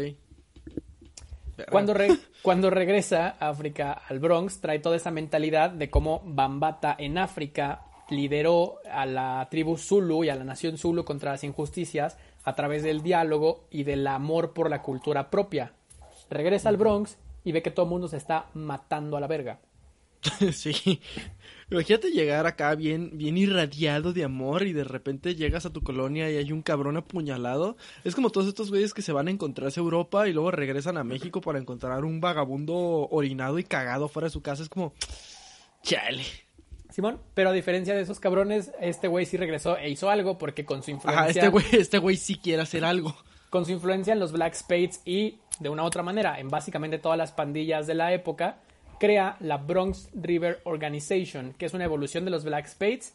Cuando, 1.69 1.93
re- 1.93 2.17
cuando 2.41 2.69
regresa 2.69 3.35
a 3.39 3.49
África 3.49 3.91
al 3.91 4.19
Bronx, 4.19 4.61
trae 4.61 4.79
toda 4.79 4.95
esa 4.95 5.11
mentalidad 5.11 5.69
de 5.71 5.89
cómo 5.89 6.21
Bambata 6.25 6.95
en 6.97 7.17
África 7.17 7.81
lideró 8.09 8.77
a 8.89 9.05
la 9.05 9.45
tribu 9.51 9.77
Zulu 9.77 10.23
y 10.23 10.29
a 10.29 10.35
la 10.35 10.45
nación 10.45 10.77
Zulu 10.77 11.03
contra 11.03 11.31
las 11.31 11.43
injusticias 11.43 12.17
a 12.49 12.55
través 12.55 12.81
del 12.81 13.03
diálogo 13.03 13.67
y 13.69 13.83
del 13.83 14.07
amor 14.07 14.53
por 14.53 14.71
la 14.71 14.81
cultura 14.81 15.29
propia. 15.29 15.73
Regresa 16.31 16.69
al 16.69 16.77
Bronx 16.77 17.17
y 17.43 17.51
ve 17.51 17.61
que 17.61 17.69
todo 17.69 17.85
el 17.85 17.91
mundo 17.91 18.07
se 18.07 18.17
está 18.17 18.47
matando 18.55 19.17
a 19.17 19.19
la 19.19 19.27
verga. 19.27 19.59
sí. 20.51 20.99
Imagínate 21.69 22.09
llegar 22.09 22.47
acá 22.47 22.73
bien, 22.73 23.11
bien 23.13 23.37
irradiado 23.37 24.13
de 24.13 24.23
amor 24.23 24.63
y 24.63 24.73
de 24.73 24.83
repente 24.83 25.35
llegas 25.35 25.67
a 25.67 25.71
tu 25.71 25.83
colonia 25.83 26.29
y 26.31 26.37
hay 26.37 26.51
un 26.51 26.63
cabrón 26.63 26.97
apuñalado. 26.97 27.77
Es 28.03 28.15
como 28.15 28.31
todos 28.31 28.47
estos 28.47 28.71
güeyes 28.71 28.95
que 28.95 29.03
se 29.03 29.11
van 29.13 29.27
a 29.27 29.31
encontrarse 29.31 29.79
a 29.79 29.83
Europa 29.83 30.27
y 30.27 30.33
luego 30.33 30.49
regresan 30.49 30.97
a 30.97 31.03
México 31.03 31.41
para 31.41 31.59
encontrar 31.59 32.03
un 32.03 32.19
vagabundo 32.19 33.07
orinado 33.11 33.59
y 33.59 33.63
cagado 33.63 34.09
fuera 34.09 34.25
de 34.25 34.31
su 34.31 34.41
casa. 34.41 34.63
Es 34.63 34.69
como, 34.69 34.93
chale. 35.83 36.23
Simón, 36.99 37.21
pero 37.33 37.51
a 37.51 37.53
diferencia 37.53 37.95
de 37.95 38.01
esos 38.01 38.19
cabrones, 38.19 38.73
este 38.81 39.07
güey 39.07 39.25
sí 39.25 39.37
regresó 39.37 39.77
e 39.77 39.89
hizo 39.89 40.09
algo 40.09 40.37
porque 40.37 40.65
con 40.65 40.83
su 40.83 40.91
influencia... 40.91 41.21
Ajá, 41.21 41.29
este 41.29 41.47
güey, 41.47 41.65
este 41.71 41.97
güey 41.97 42.17
sí 42.17 42.37
quiere 42.37 42.61
hacer 42.61 42.83
algo. 42.83 43.15
con 43.49 43.65
su 43.65 43.71
influencia 43.71 44.11
en 44.11 44.19
los 44.19 44.33
Black 44.33 44.53
Spades 44.53 45.01
y, 45.05 45.39
de 45.61 45.69
una 45.69 45.83
u 45.83 45.85
otra 45.85 46.03
manera, 46.03 46.41
en 46.41 46.49
básicamente 46.49 46.99
todas 46.99 47.17
las 47.17 47.31
pandillas 47.31 47.87
de 47.87 47.93
la 47.93 48.11
época, 48.11 48.57
crea 48.99 49.37
la 49.39 49.55
Bronx 49.55 50.09
River 50.13 50.59
Organization, 50.65 51.53
que 51.57 51.67
es 51.67 51.73
una 51.73 51.85
evolución 51.85 52.25
de 52.25 52.31
los 52.31 52.43
Black 52.43 52.67
Spades, 52.67 53.13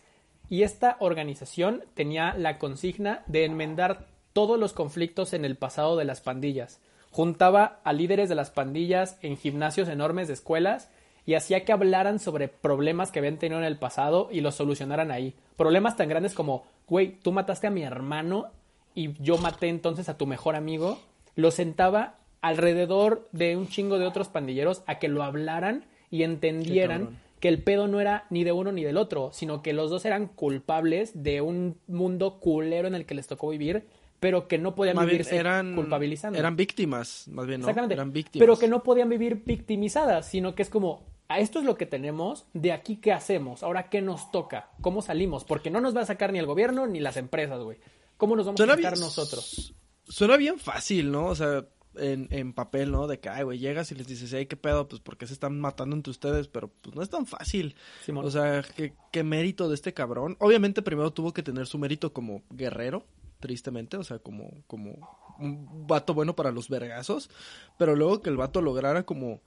y 0.48 0.62
esta 0.62 0.96
organización 1.00 1.84
tenía 1.92 2.32
la 2.38 2.58
consigna 2.58 3.22
de 3.26 3.44
enmendar 3.44 4.06
todos 4.32 4.58
los 4.58 4.72
conflictos 4.72 5.34
en 5.34 5.44
el 5.44 5.56
pasado 5.56 5.98
de 5.98 6.06
las 6.06 6.22
pandillas. 6.22 6.80
Juntaba 7.10 7.80
a 7.84 7.92
líderes 7.92 8.30
de 8.30 8.34
las 8.34 8.50
pandillas 8.50 9.18
en 9.20 9.36
gimnasios 9.36 9.88
enormes 9.88 10.28
de 10.28 10.34
escuelas 10.34 10.88
y 11.26 11.34
hacía 11.34 11.64
que 11.64 11.72
hablaran 11.72 12.18
sobre 12.18 12.48
problemas 12.48 13.10
que 13.10 13.18
habían 13.18 13.38
tenido 13.38 13.58
en 13.58 13.66
el 13.66 13.78
pasado 13.78 14.28
y 14.30 14.40
los 14.40 14.54
solucionaran 14.54 15.10
ahí. 15.10 15.34
Problemas 15.56 15.96
tan 15.96 16.08
grandes 16.08 16.34
como, 16.34 16.64
güey, 16.86 17.18
tú 17.22 17.32
mataste 17.32 17.66
a 17.66 17.70
mi 17.70 17.82
hermano 17.82 18.46
y 18.94 19.12
yo 19.22 19.38
maté 19.38 19.68
entonces 19.68 20.08
a 20.08 20.18
tu 20.18 20.26
mejor 20.26 20.56
amigo. 20.56 20.98
Lo 21.34 21.50
sentaba 21.50 22.16
alrededor 22.40 23.28
de 23.32 23.56
un 23.56 23.68
chingo 23.68 23.98
de 23.98 24.06
otros 24.06 24.28
pandilleros 24.28 24.82
a 24.86 24.98
que 24.98 25.08
lo 25.08 25.22
hablaran 25.22 25.86
y 26.10 26.22
entendieran 26.24 27.18
que 27.40 27.48
el 27.48 27.62
pedo 27.62 27.88
no 27.88 28.00
era 28.00 28.26
ni 28.30 28.44
de 28.44 28.52
uno 28.52 28.72
ni 28.72 28.84
del 28.84 28.96
otro, 28.96 29.30
sino 29.32 29.62
que 29.62 29.72
los 29.72 29.90
dos 29.90 30.04
eran 30.04 30.28
culpables 30.28 31.22
de 31.22 31.40
un 31.40 31.78
mundo 31.86 32.38
culero 32.38 32.86
en 32.86 32.94
el 32.94 33.06
que 33.06 33.14
les 33.14 33.26
tocó 33.26 33.48
vivir, 33.48 33.86
pero 34.20 34.48
que 34.48 34.58
no 34.58 34.74
podían 34.74 34.96
eran, 35.30 35.74
culpabilizando. 35.74 36.38
eran 36.38 36.56
víctimas, 36.56 37.28
más 37.28 37.46
bien, 37.46 37.60
¿no? 37.60 37.66
Exactamente. 37.66 37.94
Eran 37.94 38.12
víctimas. 38.12 38.42
Pero 38.42 38.58
que 38.58 38.68
no 38.68 38.82
podían 38.82 39.08
vivir 39.08 39.42
victimizadas, 39.44 40.26
sino 40.26 40.54
que 40.54 40.62
es 40.62 40.70
como, 40.70 41.02
esto 41.28 41.58
es 41.58 41.64
lo 41.64 41.76
que 41.76 41.86
tenemos, 41.86 42.46
de 42.52 42.72
aquí 42.72 42.96
qué 42.96 43.12
hacemos, 43.12 43.62
ahora 43.62 43.88
qué 43.88 44.00
nos 44.02 44.30
toca, 44.30 44.70
cómo 44.80 45.02
salimos, 45.02 45.44
porque 45.44 45.70
no 45.70 45.80
nos 45.80 45.96
va 45.96 46.02
a 46.02 46.06
sacar 46.06 46.32
ni 46.32 46.38
el 46.38 46.46
gobierno 46.46 46.86
ni 46.86 47.00
las 47.00 47.16
empresas, 47.16 47.60
güey. 47.62 47.78
¿Cómo 48.16 48.36
nos 48.36 48.46
vamos 48.46 48.58
Suena 48.58 48.74
a 48.74 48.76
sacar 48.76 48.92
bien- 48.92 49.04
nosotros? 49.04 49.74
Suena 50.06 50.36
bien 50.36 50.58
fácil, 50.58 51.10
¿no? 51.10 51.26
O 51.26 51.34
sea, 51.34 51.64
en, 51.96 52.28
en 52.30 52.52
papel, 52.52 52.90
¿no? 52.92 53.06
De 53.06 53.18
que, 53.20 53.28
ay, 53.28 53.42
güey, 53.44 53.58
llegas 53.58 53.90
y 53.90 53.94
les 53.94 54.06
dices, 54.06 54.32
hey, 54.32 54.46
¿qué 54.46 54.56
pedo? 54.56 54.86
Pues 54.86 55.00
porque 55.00 55.26
se 55.26 55.32
están 55.32 55.58
matando 55.60 55.96
entre 55.96 56.10
ustedes, 56.10 56.46
pero 56.48 56.68
pues 56.82 56.94
no 56.94 57.02
es 57.02 57.08
tan 57.08 57.26
fácil. 57.26 57.74
Simón. 58.04 58.24
O 58.26 58.30
sea, 58.30 58.62
¿qué, 58.76 58.92
qué 59.10 59.22
mérito 59.24 59.68
de 59.68 59.74
este 59.74 59.94
cabrón. 59.94 60.36
Obviamente 60.40 60.82
primero 60.82 61.12
tuvo 61.12 61.32
que 61.32 61.42
tener 61.42 61.66
su 61.66 61.78
mérito 61.78 62.12
como 62.12 62.42
guerrero, 62.50 63.06
tristemente, 63.40 63.96
o 63.96 64.04
sea, 64.04 64.18
como, 64.18 64.50
como 64.66 65.08
un 65.38 65.86
vato 65.86 66.14
bueno 66.14 66.36
para 66.36 66.50
los 66.52 66.68
vergazos, 66.68 67.30
pero 67.78 67.96
luego 67.96 68.20
que 68.22 68.30
el 68.30 68.36
vato 68.36 68.60
lograra 68.62 69.04
como 69.04 69.40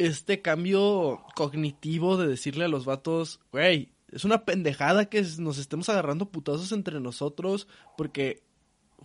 este 0.00 0.40
cambio 0.40 1.22
cognitivo 1.34 2.16
de 2.16 2.26
decirle 2.26 2.64
a 2.64 2.68
los 2.68 2.86
vatos, 2.86 3.40
güey, 3.52 3.92
es 4.10 4.24
una 4.24 4.44
pendejada 4.44 5.04
que 5.04 5.22
nos 5.38 5.58
estemos 5.58 5.88
agarrando 5.88 6.30
putazos 6.30 6.72
entre 6.72 7.00
nosotros 7.00 7.68
porque 7.96 8.42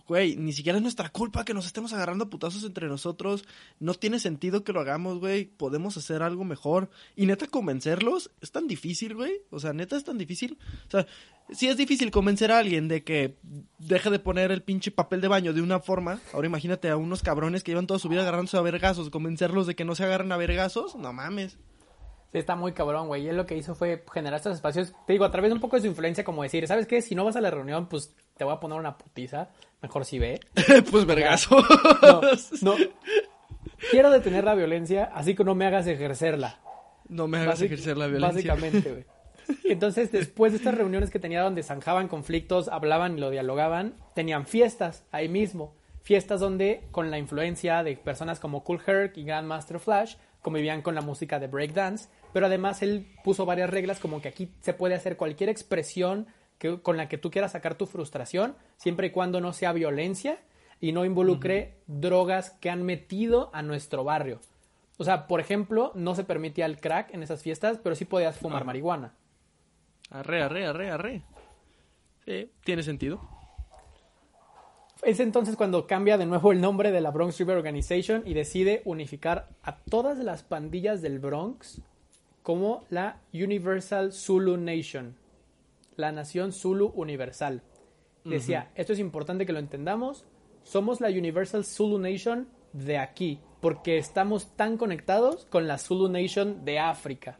güey, 0.06 0.36
ni 0.36 0.52
siquiera 0.52 0.78
es 0.78 0.82
nuestra 0.82 1.08
culpa 1.08 1.44
que 1.44 1.54
nos 1.54 1.66
estemos 1.66 1.92
agarrando 1.92 2.30
putazos 2.30 2.64
entre 2.64 2.88
nosotros. 2.88 3.44
No 3.80 3.94
tiene 3.94 4.18
sentido 4.18 4.64
que 4.64 4.72
lo 4.72 4.80
hagamos, 4.80 5.18
güey. 5.18 5.46
Podemos 5.46 5.96
hacer 5.96 6.22
algo 6.22 6.44
mejor. 6.44 6.90
Y 7.16 7.26
neta, 7.26 7.46
convencerlos 7.46 8.30
es 8.40 8.52
tan 8.52 8.68
difícil, 8.68 9.14
güey. 9.14 9.32
O 9.50 9.60
sea, 9.60 9.72
neta 9.72 9.96
es 9.96 10.04
tan 10.04 10.18
difícil. 10.18 10.58
O 10.86 10.90
sea, 10.90 11.06
sí 11.50 11.68
es 11.68 11.76
difícil 11.76 12.10
convencer 12.10 12.52
a 12.52 12.58
alguien 12.58 12.88
de 12.88 13.02
que 13.02 13.36
deje 13.78 14.10
de 14.10 14.18
poner 14.18 14.52
el 14.52 14.62
pinche 14.62 14.90
papel 14.90 15.20
de 15.20 15.28
baño 15.28 15.52
de 15.52 15.62
una 15.62 15.80
forma. 15.80 16.20
Ahora 16.32 16.46
imagínate 16.46 16.88
a 16.88 16.96
unos 16.96 17.22
cabrones 17.22 17.64
que 17.64 17.72
llevan 17.72 17.86
toda 17.86 17.98
su 17.98 18.08
vida 18.08 18.22
agarrándose 18.22 18.56
a 18.56 18.62
vergazos. 18.62 19.10
Convencerlos 19.10 19.66
de 19.66 19.74
que 19.74 19.84
no 19.84 19.94
se 19.94 20.04
agarren 20.04 20.32
a 20.32 20.36
vergazos. 20.36 20.94
No 20.94 21.12
mames. 21.12 21.58
Sí, 22.32 22.38
está 22.38 22.56
muy 22.56 22.72
cabrón, 22.72 23.08
güey. 23.08 23.24
Y 23.24 23.28
él 23.28 23.36
lo 23.36 23.46
que 23.46 23.56
hizo 23.56 23.74
fue 23.74 24.04
generar 24.12 24.38
estos 24.38 24.54
espacios, 24.54 24.92
te 25.06 25.12
digo, 25.12 25.24
a 25.24 25.30
través 25.30 25.50
de 25.50 25.54
un 25.54 25.60
poco 25.60 25.76
de 25.76 25.82
su 25.82 25.88
influencia, 25.88 26.24
como 26.24 26.42
decir, 26.42 26.66
¿sabes 26.66 26.86
qué? 26.86 27.02
Si 27.02 27.14
no 27.14 27.24
vas 27.24 27.36
a 27.36 27.40
la 27.40 27.50
reunión, 27.50 27.88
pues 27.88 28.14
te 28.36 28.44
voy 28.44 28.54
a 28.54 28.60
poner 28.60 28.78
una 28.78 28.98
putiza. 28.98 29.50
Mejor 29.82 30.04
si 30.04 30.18
ve. 30.18 30.40
pues 30.90 31.06
vergazo. 31.06 31.56
No, 32.02 32.20
no. 32.62 32.74
Quiero 33.90 34.10
detener 34.10 34.44
la 34.44 34.54
violencia, 34.54 35.10
así 35.14 35.34
que 35.34 35.44
no 35.44 35.54
me 35.54 35.66
hagas 35.66 35.86
ejercerla. 35.86 36.60
no 37.08 37.28
me 37.28 37.38
hagas 37.38 37.60
ejercer 37.60 37.96
la 37.96 38.06
violencia. 38.06 38.54
Básicamente, 38.54 38.90
güey. 38.90 39.04
Entonces, 39.64 40.12
después 40.12 40.52
de 40.52 40.58
estas 40.58 40.74
reuniones 40.74 41.10
que 41.10 41.18
tenía 41.18 41.42
donde 41.42 41.62
zanjaban 41.62 42.08
conflictos, 42.08 42.68
hablaban 42.68 43.16
y 43.16 43.20
lo 43.20 43.30
dialogaban, 43.30 43.94
tenían 44.14 44.46
fiestas 44.46 45.04
ahí 45.12 45.28
mismo. 45.28 45.74
Fiestas 46.02 46.40
donde, 46.40 46.84
con 46.92 47.10
la 47.10 47.18
influencia 47.18 47.82
de 47.82 47.96
personas 47.96 48.38
como 48.38 48.62
Cool 48.62 48.80
Herc 48.86 49.16
y 49.16 49.24
Grandmaster 49.24 49.80
Flash, 49.80 50.16
convivían 50.46 50.80
con 50.80 50.94
la 50.94 51.00
música 51.00 51.40
de 51.40 51.48
breakdance. 51.48 52.08
Pero 52.32 52.46
además, 52.46 52.80
él 52.80 53.04
puso 53.24 53.46
varias 53.46 53.68
reglas, 53.68 53.98
como 53.98 54.22
que 54.22 54.28
aquí 54.28 54.48
se 54.60 54.74
puede 54.74 54.94
hacer 54.94 55.16
cualquier 55.16 55.48
expresión 55.48 56.28
que, 56.58 56.80
con 56.80 56.96
la 56.96 57.08
que 57.08 57.18
tú 57.18 57.32
quieras 57.32 57.50
sacar 57.50 57.74
tu 57.74 57.86
frustración, 57.86 58.54
siempre 58.76 59.08
y 59.08 59.10
cuando 59.10 59.40
no 59.40 59.52
sea 59.52 59.72
violencia 59.72 60.38
y 60.80 60.92
no 60.92 61.04
involucre 61.04 61.78
drogas 61.88 62.50
que 62.60 62.70
han 62.70 62.84
metido 62.84 63.50
a 63.54 63.62
nuestro 63.62 64.04
barrio. 64.04 64.40
O 64.98 65.04
sea, 65.04 65.26
por 65.26 65.40
ejemplo, 65.40 65.90
no 65.96 66.14
se 66.14 66.22
permitía 66.22 66.66
el 66.66 66.78
crack 66.78 67.12
en 67.12 67.24
esas 67.24 67.42
fiestas, 67.42 67.80
pero 67.82 67.96
sí 67.96 68.04
podías 68.04 68.38
fumar 68.38 68.58
Ajá. 68.58 68.66
marihuana. 68.66 69.14
Arre, 70.10 70.42
arre, 70.42 70.66
arre, 70.66 70.90
arre. 70.92 71.22
Sí, 72.24 72.52
tiene 72.62 72.84
sentido. 72.84 73.20
Es 75.02 75.20
entonces 75.20 75.56
cuando 75.56 75.86
cambia 75.86 76.16
de 76.16 76.26
nuevo 76.26 76.52
el 76.52 76.60
nombre 76.60 76.90
de 76.90 77.00
la 77.00 77.10
Bronx 77.10 77.38
River 77.38 77.58
Organization 77.58 78.22
y 78.24 78.34
decide 78.34 78.82
unificar 78.84 79.48
a 79.62 79.76
todas 79.76 80.18
las 80.18 80.42
pandillas 80.42 81.02
del 81.02 81.18
Bronx 81.18 81.82
como 82.42 82.84
la 82.90 83.20
Universal 83.34 84.12
Zulu 84.12 84.56
Nation, 84.56 85.14
la 85.96 86.12
nación 86.12 86.52
Zulu 86.52 86.92
universal. 86.94 87.62
Decía, 88.24 88.70
esto 88.74 88.92
es 88.92 88.98
importante 88.98 89.46
que 89.46 89.52
lo 89.52 89.60
entendamos, 89.60 90.24
somos 90.64 91.00
la 91.00 91.08
Universal 91.08 91.64
Zulu 91.64 91.98
Nation 91.98 92.48
de 92.72 92.98
aquí, 92.98 93.38
porque 93.60 93.98
estamos 93.98 94.56
tan 94.56 94.76
conectados 94.76 95.44
con 95.46 95.68
la 95.68 95.78
Zulu 95.78 96.08
Nation 96.08 96.64
de 96.64 96.80
África. 96.80 97.38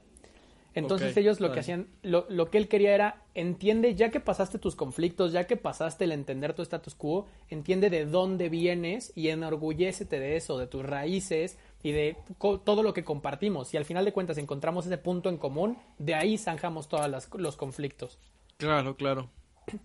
Entonces 0.77 1.16
ellos 1.16 1.41
lo 1.41 1.53
que 1.53 1.61
hacían, 1.61 1.89
lo, 2.03 2.27
lo 2.29 2.51
que 2.51 2.59
él 2.59 2.68
quería 2.68 2.95
era, 2.95 3.22
entiende, 3.35 3.95
ya 3.95 4.11
que 4.11 4.20
pasaste 4.20 4.59
tus 4.59 4.77
conflictos, 4.77 5.33
ya 5.33 5.47
que 5.47 5.57
pasaste 5.57 6.05
el 6.05 6.12
entender 6.12 6.53
tu 6.53 6.61
status 6.61 6.95
quo, 6.95 7.27
entiende 7.49 7.89
de 7.89 8.05
dónde 8.05 8.51
vienes 8.51 9.11
y 9.14 9.31
enorgullécete 9.31 10.20
de 10.20 10.37
eso, 10.37 10.59
de 10.59 10.66
tus 10.66 10.85
raíces 10.85 11.59
y 11.83 11.93
de 11.93 12.18
todo 12.39 12.83
lo 12.83 12.93
que 12.93 13.05
compartimos. 13.05 13.72
Y 13.72 13.79
al 13.79 13.87
final 13.87 14.05
de 14.05 14.12
cuentas 14.12 14.37
encontramos 14.37 14.85
ese 14.85 14.99
punto 14.99 15.31
en 15.31 15.39
común, 15.39 15.79
de 15.97 16.14
ahí 16.14 16.37
zanjamos 16.37 16.89
todos 16.89 17.31
los 17.33 17.57
conflictos. 17.57 18.18
Claro, 18.59 18.97
claro. 18.97 19.31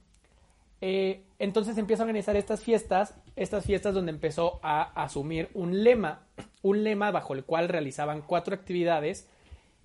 Eh, 0.83 1.21
entonces 1.37 1.77
empieza 1.77 2.01
a 2.01 2.05
organizar 2.05 2.35
estas 2.35 2.63
fiestas, 2.63 3.13
estas 3.35 3.65
fiestas 3.65 3.93
donde 3.93 4.11
empezó 4.11 4.59
a 4.63 4.81
asumir 5.03 5.51
un 5.53 5.83
lema, 5.83 6.25
un 6.63 6.83
lema 6.83 7.11
bajo 7.11 7.35
el 7.35 7.45
cual 7.45 7.69
realizaban 7.69 8.23
cuatro 8.23 8.55
actividades 8.55 9.27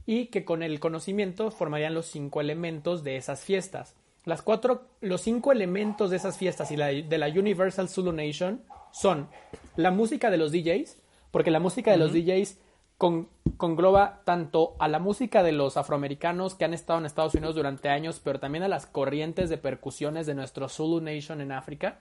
y 0.07 0.27
que 0.27 0.45
con 0.45 0.63
el 0.63 0.79
conocimiento 0.81 1.51
formarían 1.51 1.95
los 1.95 2.07
cinco 2.07 2.41
elementos 2.41 3.03
de 3.03 3.17
esas 3.17 3.45
fiestas. 3.45 3.95
Las 4.25 4.43
cuatro, 4.43 4.85
los 5.01 5.21
cinco 5.21 5.53
elementos 5.53 6.11
de 6.11 6.17
esas 6.17 6.39
fiestas 6.39 6.71
y 6.71 6.77
la, 6.77 6.87
de 6.87 7.19
la 7.19 7.29
Universal 7.29 7.89
Zulu 7.89 8.13
Nation 8.13 8.63
son 8.93 9.29
la 9.77 9.91
música 9.91 10.31
de 10.31 10.37
los 10.37 10.53
DJs, 10.53 10.97
porque 11.31 11.51
la 11.51 11.61
música 11.61 11.91
de 11.91 11.97
los 11.97 12.13
DJs 12.13 12.59
con, 12.99 13.29
congloba 13.57 14.23
tanto 14.25 14.75
a 14.79 14.89
la 14.89 14.99
música 14.99 15.43
de 15.43 15.53
los 15.53 15.77
afroamericanos 15.77 16.55
que 16.55 16.65
han 16.65 16.75
estado 16.75 16.99
en 16.99 17.07
Estados 17.07 17.35
Unidos 17.35 17.57
durante 17.57 17.89
años, 17.89 18.21
pero 18.23 18.41
también 18.41 18.65
a 18.65 18.69
las 18.69 18.87
corrientes 18.87 19.51
de 19.51 19.59
percusiones 19.59 20.27
de 20.27 20.35
nuestro 20.35 20.69
Zulu 20.69 21.01
Nation 21.01 21.41
en 21.41 21.53
África, 21.53 21.99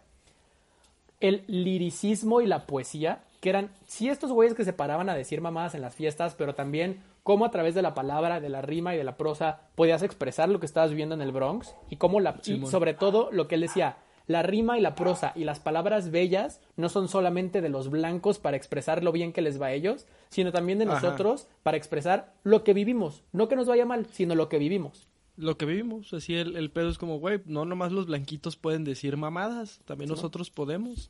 el 1.19 1.43
liricismo 1.47 2.41
y 2.41 2.45
la 2.45 2.65
poesía, 2.65 3.23
que 3.41 3.49
eran, 3.49 3.71
sí, 3.87 4.09
estos 4.09 4.31
güeyes 4.31 4.55
que 4.55 4.65
se 4.65 4.73
paraban 4.73 5.09
a 5.09 5.15
decir 5.15 5.41
mamadas 5.41 5.75
en 5.75 5.81
las 5.81 5.95
fiestas, 5.95 6.35
pero 6.35 6.55
también 6.55 7.01
cómo 7.25 7.43
a 7.43 7.49
través 7.49 7.73
de 7.73 7.81
la 7.81 7.95
palabra, 7.95 8.39
de 8.39 8.49
la 8.49 8.61
rima 8.61 8.93
y 8.93 8.99
de 8.99 9.03
la 9.03 9.17
prosa 9.17 9.61
podías 9.73 10.03
expresar 10.03 10.47
lo 10.47 10.59
que 10.59 10.67
estabas 10.67 10.91
viviendo 10.91 11.15
en 11.15 11.23
el 11.23 11.31
Bronx 11.31 11.73
y 11.89 11.95
cómo 11.95 12.19
la, 12.19 12.39
y 12.45 12.63
sobre 12.67 12.93
todo 12.93 13.29
lo 13.31 13.47
que 13.47 13.55
él 13.55 13.61
decía, 13.61 13.97
la 14.27 14.43
rima 14.43 14.77
y 14.77 14.81
la 14.81 14.93
prosa 14.93 15.31
y 15.35 15.43
las 15.43 15.59
palabras 15.59 16.11
bellas 16.11 16.61
no 16.77 16.87
son 16.87 17.07
solamente 17.07 17.61
de 17.61 17.69
los 17.69 17.89
blancos 17.89 18.37
para 18.37 18.57
expresar 18.57 19.03
lo 19.03 19.11
bien 19.11 19.33
que 19.33 19.41
les 19.41 19.59
va 19.59 19.65
a 19.65 19.73
ellos, 19.73 20.05
sino 20.29 20.51
también 20.51 20.77
de 20.77 20.85
nosotros 20.85 21.47
para 21.63 21.77
expresar 21.77 22.31
lo 22.43 22.63
que 22.63 22.75
vivimos. 22.75 23.23
No 23.31 23.47
que 23.47 23.55
nos 23.55 23.65
vaya 23.65 23.87
mal, 23.87 24.05
sino 24.11 24.35
lo 24.35 24.47
que 24.47 24.59
vivimos. 24.59 25.07
Lo 25.35 25.57
que 25.57 25.65
vivimos, 25.65 26.13
así 26.13 26.35
el, 26.35 26.55
el 26.55 26.69
pedo 26.69 26.89
es 26.89 26.99
como, 26.99 27.17
güey, 27.17 27.41
no 27.45 27.65
nomás 27.65 27.91
los 27.91 28.05
blanquitos 28.05 28.55
pueden 28.55 28.83
decir 28.83 29.17
mamadas, 29.17 29.81
también 29.85 30.11
nosotros 30.11 30.51
podemos. 30.51 31.09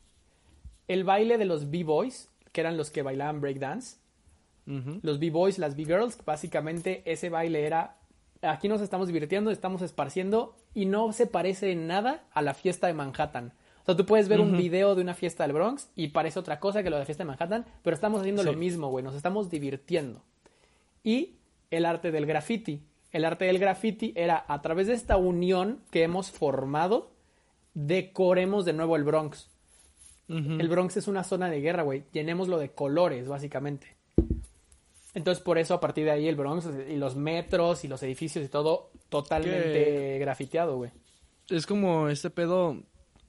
El 0.88 1.04
baile 1.04 1.36
de 1.36 1.44
los 1.44 1.70
B-Boys, 1.70 2.30
que 2.52 2.62
eran 2.62 2.78
los 2.78 2.90
que 2.90 3.02
bailaban 3.02 3.42
breakdance, 3.42 3.98
los 4.66 5.18
B-Boys, 5.20 5.58
las 5.58 5.76
B-Girls, 5.76 6.18
básicamente 6.24 7.02
ese 7.04 7.30
baile 7.30 7.64
era 7.66 7.96
aquí 8.42 8.68
nos 8.68 8.80
estamos 8.80 9.08
divirtiendo, 9.08 9.50
estamos 9.50 9.82
esparciendo 9.82 10.54
y 10.74 10.86
no 10.86 11.12
se 11.12 11.26
parece 11.26 11.72
en 11.72 11.86
nada 11.86 12.24
a 12.32 12.42
la 12.42 12.54
fiesta 12.54 12.86
de 12.86 12.94
Manhattan. 12.94 13.52
O 13.82 13.86
sea, 13.86 13.96
tú 13.96 14.04
puedes 14.04 14.28
ver 14.28 14.40
un 14.40 14.56
video 14.56 14.96
de 14.96 15.02
una 15.02 15.14
fiesta 15.14 15.44
del 15.44 15.52
Bronx 15.52 15.90
y 15.94 16.08
parece 16.08 16.40
otra 16.40 16.58
cosa 16.58 16.82
que 16.82 16.90
lo 16.90 16.96
de 16.96 17.00
la 17.00 17.06
fiesta 17.06 17.22
de 17.22 17.28
Manhattan, 17.28 17.64
pero 17.82 17.94
estamos 17.94 18.20
haciendo 18.20 18.42
lo 18.42 18.52
mismo, 18.54 18.88
güey, 18.88 19.04
nos 19.04 19.14
estamos 19.14 19.48
divirtiendo. 19.48 20.22
Y 21.04 21.36
el 21.70 21.86
arte 21.86 22.10
del 22.10 22.26
graffiti. 22.26 22.82
El 23.12 23.24
arte 23.24 23.44
del 23.44 23.58
graffiti 23.58 24.12
era 24.16 24.44
a 24.48 24.60
través 24.60 24.88
de 24.88 24.94
esta 24.94 25.16
unión 25.16 25.80
que 25.90 26.02
hemos 26.02 26.32
formado, 26.32 27.12
decoremos 27.74 28.64
de 28.64 28.72
nuevo 28.72 28.96
el 28.96 29.04
Bronx. 29.04 29.48
El 30.28 30.68
Bronx 30.68 30.96
es 30.96 31.06
una 31.06 31.22
zona 31.22 31.48
de 31.48 31.60
guerra, 31.60 31.84
güey. 31.84 32.02
Llenémoslo 32.12 32.58
de 32.58 32.70
colores, 32.70 33.28
básicamente. 33.28 33.95
Entonces, 35.16 35.42
por 35.42 35.56
eso, 35.56 35.72
a 35.72 35.80
partir 35.80 36.04
de 36.04 36.10
ahí, 36.10 36.28
el 36.28 36.36
Bronx 36.36 36.68
y 36.90 36.96
los 36.96 37.16
metros 37.16 37.86
y 37.86 37.88
los 37.88 38.02
edificios 38.02 38.44
y 38.44 38.48
todo 38.48 38.90
totalmente 39.08 40.18
grafiteado, 40.18 40.76
güey. 40.76 40.90
Es 41.48 41.64
como 41.64 42.10
este 42.10 42.28
pedo. 42.28 42.82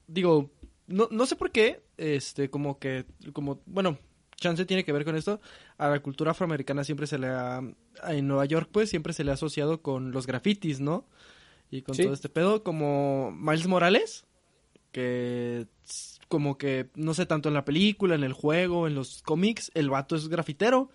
Digo, 0.06 0.52
no, 0.88 1.08
no 1.12 1.26
sé 1.26 1.38
por 1.38 1.50
qué, 1.50 1.84
este, 1.96 2.50
como 2.50 2.78
que, 2.78 3.06
como, 3.32 3.62
bueno, 3.66 3.98
chance 4.36 4.66
tiene 4.66 4.84
que 4.84 4.92
ver 4.92 5.06
con 5.06 5.16
esto. 5.16 5.40
A 5.78 5.88
la 5.88 6.02
cultura 6.02 6.32
afroamericana 6.32 6.84
siempre 6.84 7.08
se 7.08 7.20
le 7.20 7.28
ha, 7.28 7.62
en 8.10 8.28
Nueva 8.28 8.44
York, 8.44 8.68
pues, 8.70 8.90
siempre 8.90 9.14
se 9.14 9.24
le 9.24 9.32
ha 9.32 9.36
asociado 9.36 9.82
con 9.82 10.12
los 10.12 10.28
grafitis, 10.28 10.82
¿no? 10.82 11.08
Y 11.72 11.84
con 11.84 11.96
todo 11.96 12.12
este 12.12 12.28
pedo, 12.28 12.64
como 12.64 13.32
Miles 13.32 13.68
Morales, 13.68 14.26
que 14.92 15.68
como 16.28 16.58
que, 16.58 16.90
no 16.96 17.14
sé, 17.14 17.26
tanto 17.26 17.48
en 17.48 17.56
la 17.56 17.64
película, 17.64 18.16
en 18.16 18.26
el 18.26 18.34
juego, 18.34 18.88
en 18.88 18.96
los 18.96 19.22
cómics, 19.22 19.72
el 19.74 19.90
vato 19.90 20.18
es 20.18 20.28
grafitero. 20.28 20.90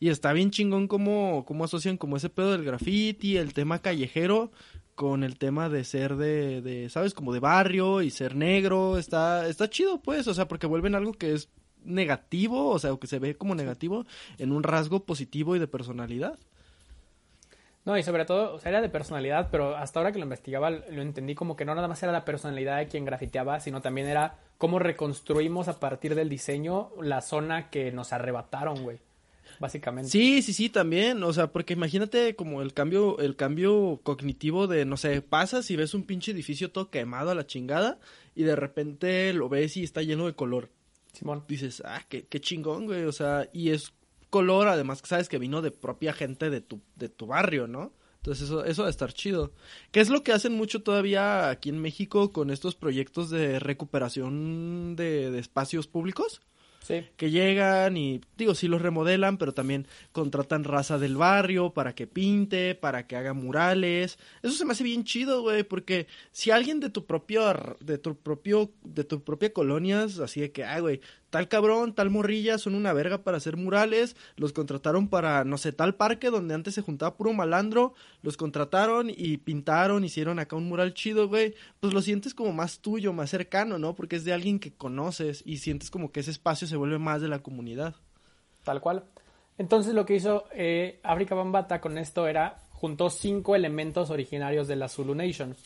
Y 0.00 0.08
está 0.08 0.32
bien 0.32 0.50
chingón 0.50 0.88
cómo, 0.88 1.44
cómo 1.46 1.64
asocian 1.64 1.96
como 1.96 2.16
ese 2.16 2.28
pedo 2.28 2.52
del 2.52 2.64
graffiti, 2.64 3.36
el 3.36 3.54
tema 3.54 3.78
callejero, 3.78 4.50
con 4.94 5.24
el 5.24 5.38
tema 5.38 5.68
de 5.68 5.84
ser 5.84 6.16
de, 6.16 6.60
de, 6.62 6.88
¿sabes? 6.88 7.14
Como 7.14 7.32
de 7.32 7.40
barrio 7.40 8.02
y 8.02 8.10
ser 8.10 8.34
negro. 8.34 8.98
Está, 8.98 9.46
está 9.48 9.70
chido, 9.70 10.00
pues, 10.00 10.26
o 10.28 10.34
sea, 10.34 10.48
porque 10.48 10.66
vuelven 10.66 10.94
algo 10.94 11.12
que 11.12 11.32
es 11.32 11.48
negativo, 11.84 12.70
o 12.70 12.78
sea, 12.78 12.96
que 13.00 13.06
se 13.06 13.18
ve 13.18 13.36
como 13.36 13.54
negativo, 13.54 14.06
en 14.38 14.52
un 14.52 14.62
rasgo 14.62 15.04
positivo 15.04 15.54
y 15.56 15.58
de 15.58 15.68
personalidad. 15.68 16.38
No, 17.84 17.98
y 17.98 18.02
sobre 18.02 18.24
todo, 18.24 18.54
o 18.54 18.58
sea, 18.58 18.70
era 18.70 18.80
de 18.80 18.88
personalidad, 18.88 19.48
pero 19.50 19.76
hasta 19.76 20.00
ahora 20.00 20.10
que 20.10 20.18
lo 20.18 20.24
investigaba 20.24 20.70
lo 20.70 21.02
entendí 21.02 21.34
como 21.34 21.54
que 21.54 21.66
no 21.66 21.74
nada 21.74 21.86
más 21.86 22.02
era 22.02 22.12
la 22.12 22.24
personalidad 22.24 22.78
de 22.78 22.88
quien 22.88 23.04
grafiteaba, 23.04 23.60
sino 23.60 23.82
también 23.82 24.06
era 24.06 24.38
cómo 24.56 24.78
reconstruimos 24.78 25.68
a 25.68 25.78
partir 25.78 26.14
del 26.14 26.30
diseño 26.30 26.90
la 27.02 27.20
zona 27.20 27.68
que 27.68 27.92
nos 27.92 28.14
arrebataron, 28.14 28.82
güey 28.82 29.00
básicamente. 29.60 30.10
Sí, 30.10 30.42
sí, 30.42 30.52
sí, 30.52 30.68
también, 30.68 31.22
o 31.22 31.32
sea, 31.32 31.52
porque 31.52 31.74
imagínate 31.74 32.36
como 32.36 32.62
el 32.62 32.72
cambio, 32.72 33.18
el 33.18 33.36
cambio 33.36 34.00
cognitivo 34.02 34.66
de, 34.66 34.84
no 34.84 34.96
sé, 34.96 35.22
pasas 35.22 35.70
y 35.70 35.76
ves 35.76 35.94
un 35.94 36.04
pinche 36.04 36.32
edificio 36.32 36.70
todo 36.70 36.90
quemado 36.90 37.30
a 37.30 37.34
la 37.34 37.46
chingada 37.46 37.98
y 38.34 38.44
de 38.44 38.56
repente 38.56 39.32
lo 39.32 39.48
ves 39.48 39.76
y 39.76 39.84
está 39.84 40.02
lleno 40.02 40.26
de 40.26 40.34
color. 40.34 40.70
Simón. 41.12 41.44
Dices, 41.48 41.82
ah, 41.84 42.02
qué, 42.08 42.26
qué 42.26 42.40
chingón, 42.40 42.86
güey, 42.86 43.04
o 43.04 43.12
sea, 43.12 43.48
y 43.52 43.70
es 43.70 43.92
color, 44.30 44.66
además 44.68 45.00
que 45.00 45.08
sabes 45.08 45.28
que 45.28 45.38
vino 45.38 45.62
de 45.62 45.70
propia 45.70 46.12
gente 46.12 46.50
de 46.50 46.60
tu, 46.60 46.80
de 46.96 47.08
tu 47.08 47.26
barrio, 47.26 47.66
¿no? 47.68 47.92
Entonces 48.16 48.44
eso, 48.44 48.64
eso 48.64 48.82
va 48.82 48.88
a 48.88 48.90
estar 48.90 49.12
chido. 49.12 49.52
¿Qué 49.92 50.00
es 50.00 50.08
lo 50.08 50.22
que 50.22 50.32
hacen 50.32 50.54
mucho 50.54 50.82
todavía 50.82 51.50
aquí 51.50 51.68
en 51.68 51.78
México 51.78 52.32
con 52.32 52.50
estos 52.50 52.74
proyectos 52.74 53.30
de 53.30 53.58
recuperación 53.58 54.96
de, 54.96 55.30
de 55.30 55.38
espacios 55.38 55.86
públicos? 55.86 56.40
Que 57.16 57.30
llegan 57.30 57.96
y, 57.96 58.20
digo, 58.36 58.54
sí 58.54 58.68
los 58.68 58.82
remodelan, 58.82 59.38
pero 59.38 59.54
también 59.54 59.86
contratan 60.12 60.64
raza 60.64 60.98
del 60.98 61.16
barrio 61.16 61.70
para 61.70 61.94
que 61.94 62.06
pinte, 62.06 62.74
para 62.74 63.06
que 63.06 63.16
haga 63.16 63.32
murales. 63.32 64.18
Eso 64.42 64.54
se 64.54 64.64
me 64.64 64.72
hace 64.72 64.84
bien 64.84 65.04
chido, 65.04 65.42
güey, 65.42 65.62
porque 65.62 66.06
si 66.30 66.50
alguien 66.50 66.80
de 66.80 66.90
tu 66.90 67.06
propio, 67.06 67.76
de 67.80 67.98
tu 67.98 68.16
propio, 68.16 68.70
de 68.82 69.04
tu 69.04 69.22
propia 69.22 69.52
colonia, 69.52 70.02
así 70.22 70.40
de 70.40 70.52
que, 70.52 70.64
ay, 70.64 70.80
güey, 70.80 71.00
tal 71.34 71.48
cabrón, 71.48 71.96
tal 71.96 72.10
morrilla, 72.10 72.58
son 72.58 72.76
una 72.76 72.92
verga 72.92 73.24
para 73.24 73.38
hacer 73.38 73.56
murales, 73.56 74.14
los 74.36 74.52
contrataron 74.52 75.08
para, 75.08 75.42
no 75.42 75.58
sé, 75.58 75.72
tal 75.72 75.96
parque 75.96 76.30
donde 76.30 76.54
antes 76.54 76.74
se 76.74 76.80
juntaba 76.80 77.16
puro 77.16 77.32
malandro, 77.32 77.94
los 78.22 78.36
contrataron 78.36 79.10
y 79.10 79.38
pintaron, 79.38 80.04
hicieron 80.04 80.38
acá 80.38 80.54
un 80.54 80.68
mural 80.68 80.94
chido, 80.94 81.26
güey, 81.26 81.56
pues 81.80 81.92
lo 81.92 82.02
sientes 82.02 82.34
como 82.34 82.52
más 82.52 82.78
tuyo, 82.78 83.12
más 83.12 83.30
cercano, 83.30 83.80
¿no? 83.80 83.96
Porque 83.96 84.14
es 84.14 84.24
de 84.24 84.32
alguien 84.32 84.60
que 84.60 84.74
conoces 84.74 85.42
y 85.44 85.56
sientes 85.56 85.90
como 85.90 86.12
que 86.12 86.20
ese 86.20 86.30
espacio 86.30 86.68
se 86.68 86.76
vuelve 86.76 87.00
más 87.00 87.20
de 87.20 87.26
la 87.26 87.40
comunidad. 87.40 87.96
Tal 88.62 88.80
cual. 88.80 89.02
Entonces 89.58 89.92
lo 89.92 90.06
que 90.06 90.14
hizo 90.14 90.44
eh, 90.52 91.00
África 91.02 91.34
Bambata 91.34 91.80
con 91.80 91.98
esto 91.98 92.28
era, 92.28 92.58
juntó 92.70 93.10
cinco 93.10 93.56
elementos 93.56 94.10
originarios 94.10 94.68
de 94.68 94.76
la 94.76 94.86
Zulu 94.86 95.16
Nation, 95.16 95.56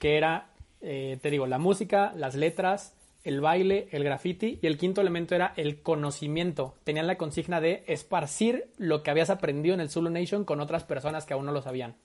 que 0.00 0.16
era, 0.16 0.48
eh, 0.80 1.20
te 1.22 1.30
digo, 1.30 1.46
la 1.46 1.58
música, 1.58 2.12
las 2.16 2.34
letras, 2.34 2.96
el 3.24 3.40
baile, 3.40 3.88
el 3.92 4.04
graffiti 4.04 4.58
y 4.60 4.66
el 4.66 4.78
quinto 4.78 5.00
elemento 5.00 5.34
era 5.34 5.52
el 5.56 5.82
conocimiento. 5.82 6.74
Tenían 6.84 7.06
la 7.06 7.16
consigna 7.16 7.60
de 7.60 7.84
esparcir 7.86 8.70
lo 8.78 9.02
que 9.02 9.10
habías 9.10 9.30
aprendido 9.30 9.74
en 9.74 9.80
el 9.80 9.90
Zulu 9.90 10.10
Nation 10.10 10.44
con 10.44 10.60
otras 10.60 10.84
personas 10.84 11.24
que 11.24 11.34
aún 11.34 11.46
no 11.46 11.52
lo 11.52 11.62
sabían. 11.62 11.96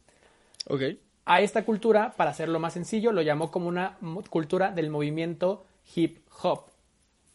Ok. 0.68 0.82
A 1.26 1.42
esta 1.42 1.66
cultura, 1.66 2.14
para 2.16 2.32
hacerlo 2.32 2.60
más 2.60 2.74
sencillo, 2.74 3.12
lo 3.12 3.22
llamó 3.22 3.52
como 3.52 3.68
una 3.68 3.98
cultura 4.30 4.72
del 4.72 4.90
movimiento 4.90 5.66
hip 5.96 6.20
hop. 6.42 6.66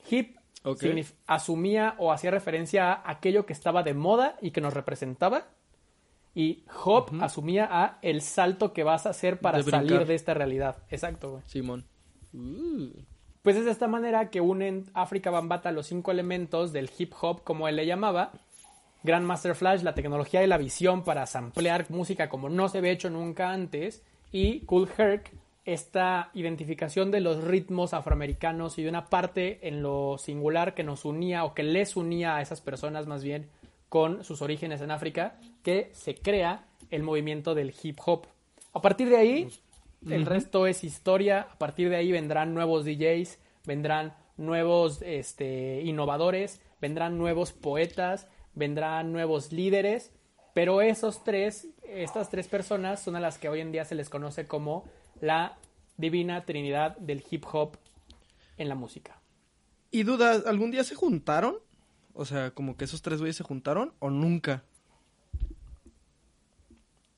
Hip 0.09 0.37
asumía 1.27 1.95
o 1.99 2.13
hacía 2.13 2.31
referencia 2.31 2.93
a 2.93 3.11
aquello 3.11 3.45
que 3.45 3.53
estaba 3.53 3.83
de 3.83 3.95
moda 3.95 4.37
y 4.41 4.53
que 4.53 4.61
nos 4.61 4.73
representaba. 4.73 5.49
Y 6.35 6.65
hop 6.85 7.11
asumía 7.21 7.69
a 7.71 7.99
el 8.01 8.23
salto 8.23 8.73
que 8.73 8.85
vas 8.85 9.05
a 9.05 9.11
hacer 9.11 9.41
para 9.41 9.63
salir 9.63 10.07
de 10.07 10.15
esta 10.15 10.33
realidad. 10.33 10.79
Exacto, 10.89 11.33
güey. 11.33 11.43
Simón. 11.47 11.85
Uh. 12.33 12.89
Pues 13.43 13.57
es 13.57 13.65
de 13.65 13.73
esta 13.73 13.89
manera 13.89 14.31
que 14.31 14.41
unen 14.41 14.87
África 14.95 15.31
Bambata 15.31 15.73
los 15.73 15.89
cinco 15.89 16.13
elementos 16.13 16.73
del 16.73 16.89
hip 16.97 17.13
hop, 17.21 17.43
como 17.43 17.67
él 17.67 17.75
le 17.75 17.87
llamaba. 17.87 18.31
Grandmaster 19.03 19.57
Flash, 19.57 19.83
la 19.83 19.95
tecnología 19.95 20.45
y 20.45 20.47
la 20.47 20.59
visión 20.59 21.03
para 21.03 21.27
samplear 21.27 21.91
música 21.91 22.29
como 22.29 22.49
no 22.49 22.69
se 22.69 22.79
había 22.79 22.93
hecho 22.93 23.11
nunca 23.11 23.51
antes. 23.51 24.05
Y 24.31 24.61
Cool 24.61 24.89
Herc, 24.97 25.33
esta 25.65 26.31
identificación 26.35 27.11
de 27.11 27.21
los 27.21 27.43
ritmos 27.43 27.95
afroamericanos 27.95 28.79
y 28.79 28.85
de 28.85 28.89
una 28.89 29.07
parte 29.07 29.59
en 29.67 29.83
lo 29.83 30.19
singular 30.19 30.75
que 30.75 30.85
nos 30.85 31.05
unía 31.05 31.45
o 31.45 31.53
que 31.53 31.65
les 31.65 31.97
unía 31.97 32.37
a 32.37 32.43
esas 32.43 32.61
personas 32.61 33.09
más 33.09 33.25
bien 33.25 33.49
con 33.89 34.23
sus 34.23 34.41
orígenes 34.41 34.81
en 34.83 34.93
África, 34.93 35.37
que 35.65 35.91
se 35.95 36.15
crea 36.15 36.65
el 36.91 37.03
movimiento 37.03 37.57
del 37.57 37.75
hip 37.83 37.99
hop. 38.07 38.29
A 38.73 38.81
partir 38.81 39.09
de 39.09 39.17
ahí, 39.17 39.49
el 40.09 40.27
resto 40.27 40.67
es 40.67 40.85
historia. 40.85 41.49
A 41.51 41.59
partir 41.59 41.89
de 41.89 41.97
ahí 41.97 42.13
vendrán 42.13 42.55
nuevos 42.55 42.85
DJs, 42.85 43.39
vendrán 43.67 44.15
nuevos 44.37 45.03
este, 45.03 45.83
innovadores, 45.83 46.61
vendrán 46.81 47.19
nuevos 47.19 47.53
poetas, 47.53 48.29
vendrán 48.55 49.13
nuevos 49.13 49.53
líderes. 49.53 50.13
Pero 50.55 50.83
esos 50.83 51.25
tres, 51.25 51.69
estas 51.83 52.29
tres 52.29 52.49
personas 52.49 53.01
son 53.01 53.17
a 53.17 53.21
las 53.21 53.39
que 53.39 53.49
hoy 53.49 53.61
en 53.61 53.73
día 53.73 53.85
se 53.85 53.95
les 53.95 54.11
conoce 54.11 54.47
como 54.47 54.85
la 55.21 55.57
divina 55.97 56.45
trinidad 56.45 56.97
del 56.99 57.25
hip 57.31 57.45
hop 57.53 57.79
en 58.59 58.69
la 58.69 58.75
música. 58.75 59.21
¿Y 59.91 60.03
dudas, 60.03 60.45
algún 60.47 60.71
día 60.71 60.85
se 60.85 60.95
juntaron? 60.95 61.57
O 62.15 62.25
sea, 62.25 62.51
como 62.51 62.77
que 62.77 62.85
esos 62.85 63.03
tres 63.03 63.19
güeyes 63.21 63.37
se 63.37 63.45
juntaron 63.45 63.95
o 63.99 64.11
nunca. 64.11 64.65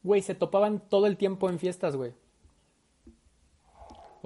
Güey, 0.03 0.23
se 0.23 0.35
topaban 0.35 0.81
todo 0.89 1.07
el 1.07 1.17
tiempo 1.17 1.49
en 1.49 1.59
fiestas, 1.59 1.97
güey. 1.97 2.13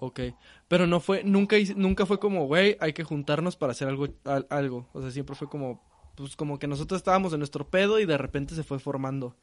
Ok, 0.00 0.20
pero 0.68 0.86
no 0.86 1.00
fue, 1.00 1.24
nunca, 1.24 1.56
nunca 1.74 2.06
fue 2.06 2.20
como, 2.20 2.46
güey, 2.46 2.76
hay 2.78 2.92
que 2.92 3.02
juntarnos 3.02 3.56
para 3.56 3.72
hacer 3.72 3.88
algo, 3.88 4.06
algo. 4.48 4.86
O 4.92 5.02
sea, 5.02 5.10
siempre 5.10 5.34
fue 5.34 5.48
como, 5.48 5.82
pues 6.14 6.36
como 6.36 6.60
que 6.60 6.68
nosotros 6.68 7.00
estábamos 7.00 7.32
en 7.32 7.40
nuestro 7.40 7.68
pedo 7.68 7.98
y 7.98 8.06
de 8.06 8.16
repente 8.16 8.54
se 8.54 8.62
fue 8.62 8.78
formando. 8.78 9.34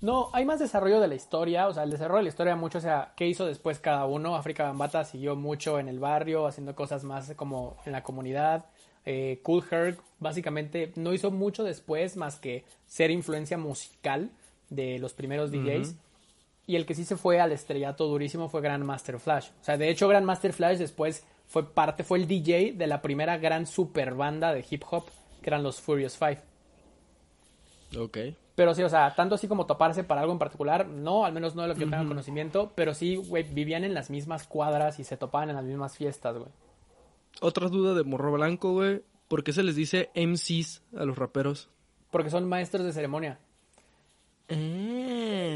No, 0.00 0.30
hay 0.32 0.44
más 0.44 0.60
desarrollo 0.60 1.00
de 1.00 1.08
la 1.08 1.16
historia, 1.16 1.66
o 1.66 1.74
sea, 1.74 1.82
el 1.82 1.90
desarrollo 1.90 2.18
de 2.18 2.22
la 2.24 2.28
historia 2.28 2.54
mucho, 2.54 2.78
o 2.78 2.80
sea, 2.80 3.12
qué 3.16 3.26
hizo 3.26 3.44
después 3.44 3.80
cada 3.80 4.06
uno. 4.06 4.36
África 4.36 4.62
Bambata 4.62 5.04
siguió 5.04 5.34
mucho 5.34 5.80
en 5.80 5.88
el 5.88 5.98
barrio, 5.98 6.46
haciendo 6.46 6.76
cosas 6.76 7.02
más 7.02 7.34
como 7.34 7.76
en 7.86 7.90
la 7.90 8.04
comunidad. 8.04 8.66
Eh, 9.04 9.40
cool 9.42 9.64
Herc 9.68 10.00
básicamente 10.20 10.92
no 10.94 11.12
hizo 11.12 11.32
mucho 11.32 11.64
después 11.64 12.16
más 12.16 12.38
que 12.38 12.64
ser 12.86 13.10
influencia 13.10 13.58
musical 13.58 14.30
de 14.70 15.00
los 15.00 15.12
primeros 15.12 15.50
DJs. 15.50 15.96
Y 16.66 16.76
el 16.76 16.84
que 16.84 16.94
sí 16.94 17.04
se 17.04 17.16
fue 17.16 17.40
al 17.40 17.52
estrellato 17.52 18.06
durísimo 18.06 18.48
fue 18.48 18.60
Grandmaster 18.60 19.18
Flash. 19.20 19.50
O 19.60 19.64
sea, 19.64 19.76
de 19.76 19.88
hecho 19.88 20.08
Grandmaster 20.08 20.52
Flash 20.52 20.78
después 20.78 21.24
fue 21.46 21.72
parte, 21.72 22.02
fue 22.02 22.18
el 22.18 22.26
DJ 22.26 22.72
de 22.72 22.86
la 22.86 23.02
primera 23.02 23.38
gran 23.38 23.66
super 23.66 24.14
banda 24.14 24.52
de 24.52 24.64
hip 24.68 24.82
hop, 24.90 25.04
que 25.42 25.50
eran 25.50 25.62
los 25.62 25.80
Furious 25.80 26.16
Five. 26.16 26.40
Ok. 27.98 28.18
Pero 28.56 28.74
sí, 28.74 28.82
o 28.82 28.88
sea, 28.88 29.14
tanto 29.14 29.34
así 29.34 29.46
como 29.46 29.66
toparse 29.66 30.02
para 30.02 30.22
algo 30.22 30.32
en 30.32 30.38
particular, 30.38 30.88
no, 30.88 31.26
al 31.26 31.32
menos 31.32 31.54
no 31.54 31.62
de 31.62 31.68
lo 31.68 31.74
que 31.74 31.80
yo 31.80 31.90
tenga 31.90 32.08
conocimiento, 32.08 32.72
pero 32.74 32.94
sí, 32.94 33.16
güey, 33.16 33.42
vivían 33.42 33.84
en 33.84 33.92
las 33.92 34.08
mismas 34.08 34.46
cuadras 34.46 34.98
y 34.98 35.04
se 35.04 35.18
topaban 35.18 35.50
en 35.50 35.56
las 35.56 35.64
mismas 35.64 35.96
fiestas, 35.96 36.38
güey. 36.38 36.50
Otra 37.42 37.68
duda 37.68 37.92
de 37.94 38.02
Morro 38.02 38.32
Blanco, 38.32 38.72
güey. 38.72 39.02
¿Por 39.28 39.44
qué 39.44 39.52
se 39.52 39.62
les 39.62 39.76
dice 39.76 40.10
MCs 40.14 40.82
a 40.96 41.04
los 41.04 41.18
raperos? 41.18 41.68
Porque 42.10 42.30
son 42.30 42.48
maestros 42.48 42.86
de 42.86 42.92
ceremonia. 42.94 43.38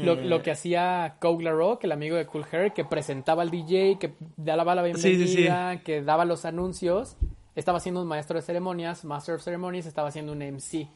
Eh. 0.01 0.05
Lo, 0.05 0.15
lo 0.15 0.41
que 0.41 0.51
hacía 0.51 1.17
Cougler 1.19 1.53
Rock, 1.53 1.83
el 1.85 1.91
amigo 1.91 2.15
de 2.15 2.25
Cool 2.25 2.45
Hair, 2.51 2.73
que 2.73 2.85
presentaba 2.85 3.41
al 3.41 3.51
DJ, 3.51 3.97
que 3.99 4.13
daba 4.37 4.75
la 4.75 4.83
bienvenida, 4.83 5.17
Sí, 5.17 5.27
sí, 5.27 5.43
sí. 5.45 5.83
que 5.83 6.01
daba 6.01 6.25
los 6.25 6.45
anuncios, 6.45 7.17
estaba 7.55 7.79
siendo 7.79 8.01
un 8.01 8.07
maestro 8.07 8.35
de 8.37 8.41
ceremonias, 8.41 9.03
Master 9.05 9.35
of 9.35 9.43
Ceremonies, 9.43 9.85
estaba 9.85 10.11
siendo 10.11 10.31
un 10.31 10.39
MC. 10.41 10.87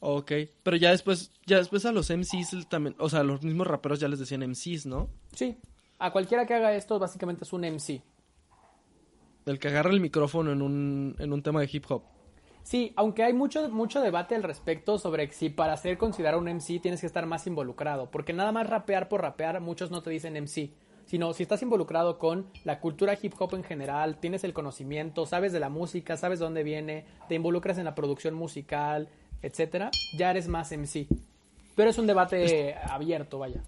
Ok, 0.00 0.32
pero 0.62 0.76
ya 0.76 0.90
después, 0.90 1.30
ya 1.46 1.58
después 1.58 1.86
a 1.86 1.92
los 1.92 2.10
MCs 2.10 2.68
también, 2.68 2.96
o 2.98 3.08
sea, 3.08 3.20
a 3.20 3.24
los 3.24 3.42
mismos 3.42 3.66
raperos 3.68 4.00
ya 4.00 4.08
les 4.08 4.18
decían 4.18 4.40
MCs, 4.48 4.86
¿no? 4.86 5.08
Sí, 5.32 5.56
a 6.00 6.10
cualquiera 6.10 6.44
que 6.46 6.54
haga 6.54 6.74
esto 6.74 6.98
básicamente 6.98 7.44
es 7.44 7.52
un 7.52 7.60
MC. 7.62 8.02
El 9.46 9.58
que 9.58 9.68
agarra 9.68 9.90
el 9.90 10.00
micrófono 10.00 10.52
en 10.52 10.62
un, 10.62 11.16
en 11.18 11.32
un 11.32 11.42
tema 11.42 11.60
de 11.60 11.68
hip 11.72 11.84
hop. 11.88 12.02
Sí, 12.62 12.92
aunque 12.96 13.24
hay 13.24 13.32
mucho, 13.32 13.68
mucho 13.70 14.00
debate 14.00 14.34
al 14.34 14.42
respecto 14.42 14.98
sobre 14.98 15.30
si 15.32 15.50
para 15.50 15.76
ser 15.76 15.98
considerado 15.98 16.38
un 16.38 16.48
MC 16.48 16.80
tienes 16.80 17.00
que 17.00 17.06
estar 17.06 17.26
más 17.26 17.46
involucrado, 17.46 18.10
porque 18.10 18.32
nada 18.32 18.52
más 18.52 18.68
rapear 18.68 19.08
por 19.08 19.22
rapear, 19.22 19.60
muchos 19.60 19.90
no 19.90 20.02
te 20.02 20.10
dicen 20.10 20.34
MC, 20.34 20.70
sino 21.04 21.32
si 21.32 21.42
estás 21.42 21.62
involucrado 21.62 22.18
con 22.18 22.46
la 22.64 22.78
cultura 22.80 23.18
hip 23.20 23.34
hop 23.38 23.54
en 23.54 23.64
general, 23.64 24.18
tienes 24.18 24.44
el 24.44 24.52
conocimiento, 24.52 25.26
sabes 25.26 25.52
de 25.52 25.60
la 25.60 25.68
música, 25.68 26.16
sabes 26.16 26.38
de 26.38 26.44
dónde 26.44 26.62
viene, 26.62 27.04
te 27.28 27.34
involucras 27.34 27.78
en 27.78 27.84
la 27.84 27.94
producción 27.94 28.34
musical, 28.34 29.08
etcétera, 29.42 29.90
ya 30.16 30.30
eres 30.30 30.46
más 30.46 30.70
MC. 30.70 31.08
Pero 31.74 31.90
es 31.90 31.98
un 31.98 32.06
debate 32.06 32.76
abierto, 32.88 33.38
vaya. 33.38 33.62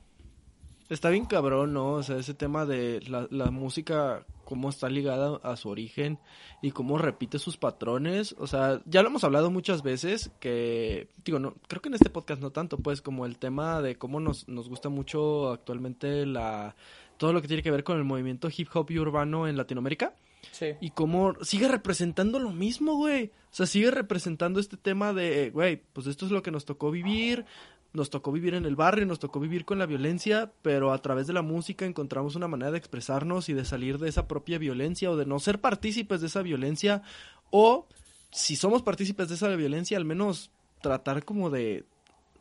Está 0.89 1.11
bien 1.11 1.25
cabrón, 1.25 1.73
¿no? 1.73 1.93
O 1.93 2.03
sea, 2.03 2.17
ese 2.17 2.35
tema 2.35 2.67
de 2.67 3.01
la, 3.09 3.27
la 3.31 3.51
música, 3.51 4.27
cómo 4.45 4.69
está 4.69 4.89
ligada 4.89 5.41
a 5.43 5.57
su 5.57 5.71
origen 5.71 6.19
y 6.61 6.73
cómo 6.73 6.99
repite 6.99 7.39
sus 7.39 7.57
patrones. 7.57 8.35
O 8.39 8.47
sea, 8.47 8.83
ya 8.85 9.03
lo 9.03 9.09
hemos 9.09 9.25
hablado 9.25 9.51
muchas 9.51 9.83
veces, 9.83 10.31
que, 10.41 11.09
digo, 11.25 11.39
no, 11.39 11.55
creo 11.69 11.81
que 11.81 11.89
en 11.89 11.95
este 11.95 12.11
podcast 12.11 12.43
no 12.43 12.51
tanto, 12.51 12.77
pues, 12.77 13.01
como 13.01 13.25
el 13.25 13.39
tema 13.39 13.81
de 13.81 13.97
cómo 13.97 14.21
nos, 14.21 14.47
nos 14.47 14.69
gusta 14.69 14.91
mucho 14.91 15.53
actualmente 15.53 16.27
la 16.27 16.75
todo 17.17 17.33
lo 17.33 17.41
que 17.41 17.49
tiene 17.49 17.63
que 17.63 17.71
ver 17.71 17.85
con 17.85 17.97
el 17.97 18.05
movimiento 18.05 18.49
hip 18.55 18.69
hop 18.75 18.91
y 18.91 18.99
urbano 18.99 19.47
en 19.47 19.57
Latinoamérica. 19.57 20.15
Sí. 20.51 20.75
Y 20.81 20.91
cómo 20.91 21.35
sigue 21.43 21.69
representando 21.69 22.39
lo 22.39 22.51
mismo, 22.51 22.97
güey. 22.97 23.27
O 23.51 23.57
sea, 23.57 23.67
sigue 23.67 23.91
representando 23.91 24.61
este 24.61 24.77
tema 24.77 25.13
de, 25.13 25.51
güey, 25.51 25.81
pues 25.93 26.07
esto 26.07 26.27
es 26.27 26.33
lo 26.33 26.43
que 26.43 26.51
nos 26.51 26.65
tocó 26.65 26.91
vivir. 26.91 27.47
Nos 27.95 28.11
tocó 28.11 28.31
vivir 28.33 28.55
en 28.55 28.67
el 28.67 28.77
barrio, 28.77 29.07
nos 29.07 29.21
tocó 29.21 29.41
vivir 29.41 29.65
con 29.65 29.79
la 29.79 29.87
violencia, 29.87 30.53
pero 30.63 30.93
a 30.93 30.99
través 30.99 31.27
de 31.27 31.33
la 31.33 31.43
música 31.43 31.87
encontramos 31.87 32.35
una 32.35 32.49
manera 32.49 32.73
de 32.73 32.79
expresarnos 32.79 33.49
y 33.49 33.55
de 33.55 33.65
salir 33.65 33.99
de 33.99 34.09
esa 34.09 34.29
propia 34.29 34.59
violencia 34.59 35.11
o 35.11 35.17
de 35.17 35.25
no 35.25 35.39
ser 35.39 35.61
partícipes 35.61 36.21
de 36.21 36.27
esa 36.27 36.43
violencia. 36.43 37.03
O 37.51 37.87
si 38.31 38.57
somos 38.57 38.83
partícipes 38.83 39.29
de 39.29 39.37
esa 39.37 39.49
violencia, 39.49 39.97
al 39.97 40.05
menos 40.05 40.51
tratar 40.83 41.25
como 41.25 41.51
de 41.51 41.85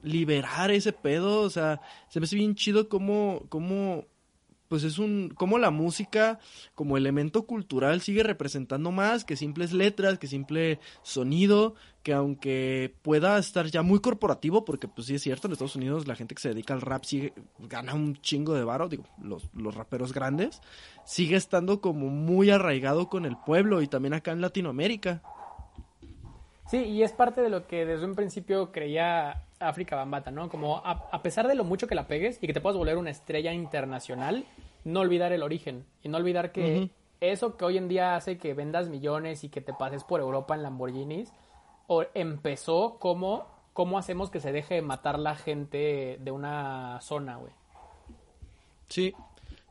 liberar 0.03 0.71
ese 0.71 0.91
pedo. 0.91 1.41
O 1.41 1.49
sea, 1.49 1.81
se 2.09 2.19
me 2.19 2.25
hace 2.25 2.35
bien 2.35 2.55
chido 2.55 2.89
cómo, 2.89 3.43
cómo 3.49 4.05
pues 4.73 4.83
es 4.85 4.97
un 4.97 5.29
como 5.29 5.59
la 5.59 5.69
música 5.69 6.39
como 6.73 6.97
elemento 6.97 7.45
cultural 7.45 8.01
sigue 8.01 8.23
representando 8.23 8.89
más 8.89 9.23
que 9.23 9.35
simples 9.35 9.71
letras, 9.71 10.17
que 10.17 10.25
simple 10.25 10.79
sonido, 11.03 11.75
que 12.01 12.11
aunque 12.11 12.95
pueda 13.03 13.37
estar 13.37 13.67
ya 13.67 13.83
muy 13.83 13.99
corporativo, 13.99 14.65
porque 14.65 14.87
pues 14.87 15.05
sí 15.05 15.13
es 15.13 15.21
cierto, 15.21 15.45
en 15.45 15.51
Estados 15.51 15.75
Unidos 15.75 16.07
la 16.07 16.15
gente 16.15 16.33
que 16.33 16.41
se 16.41 16.49
dedica 16.49 16.73
al 16.73 16.81
rap 16.81 17.03
sigue 17.03 17.35
gana 17.59 17.93
un 17.93 18.15
chingo 18.15 18.55
de 18.55 18.63
varo, 18.63 18.89
digo, 18.89 19.03
los, 19.21 19.47
los 19.53 19.75
raperos 19.75 20.11
grandes, 20.11 20.59
sigue 21.05 21.35
estando 21.35 21.79
como 21.79 22.09
muy 22.09 22.49
arraigado 22.49 23.09
con 23.09 23.27
el 23.27 23.37
pueblo 23.37 23.83
y 23.83 23.87
también 23.87 24.15
acá 24.15 24.31
en 24.31 24.41
Latinoamérica. 24.41 25.21
Sí, 26.67 26.77
y 26.77 27.03
es 27.03 27.11
parte 27.11 27.41
de 27.41 27.49
lo 27.49 27.67
que 27.67 27.85
desde 27.85 28.05
un 28.05 28.15
principio 28.15 28.71
creía 28.71 29.43
África 29.59 29.95
Bambata, 29.95 30.31
¿no? 30.31 30.49
Como 30.49 30.77
a, 30.77 31.09
a, 31.11 31.21
pesar 31.21 31.47
de 31.47 31.55
lo 31.55 31.63
mucho 31.63 31.87
que 31.87 31.95
la 31.95 32.07
pegues 32.07 32.39
y 32.41 32.47
que 32.47 32.53
te 32.53 32.61
puedas 32.61 32.77
volver 32.77 32.97
una 32.97 33.09
estrella 33.09 33.53
internacional, 33.53 34.45
no 34.83 35.01
olvidar 35.01 35.31
el 35.33 35.43
origen 35.43 35.85
y 36.03 36.09
no 36.09 36.17
olvidar 36.17 36.51
que 36.51 36.61
uh 36.61 36.83
-huh. 36.83 36.89
eso 37.21 37.57
que 37.57 37.65
hoy 37.65 37.77
en 37.77 37.87
día 37.87 38.15
hace 38.15 38.37
que 38.37 38.53
vendas 38.53 38.89
millones 38.89 39.43
y 39.43 39.49
que 39.49 39.61
te 39.61 39.73
pases 39.73 40.03
por 40.03 40.19
Europa 40.19 40.55
en 40.55 40.63
Lamborghinis, 40.63 41.31
o 41.87 42.05
empezó 42.13 42.97
como 42.99 43.45
cómo 43.73 43.97
hacemos 43.97 44.29
que 44.29 44.39
se 44.39 44.51
deje 44.51 44.75
de 44.75 44.81
matar 44.81 45.19
la 45.19 45.35
gente 45.35 46.17
de 46.21 46.31
una 46.31 46.99
zona, 47.01 47.37
güey. 47.37 47.51
Sí, 48.87 49.13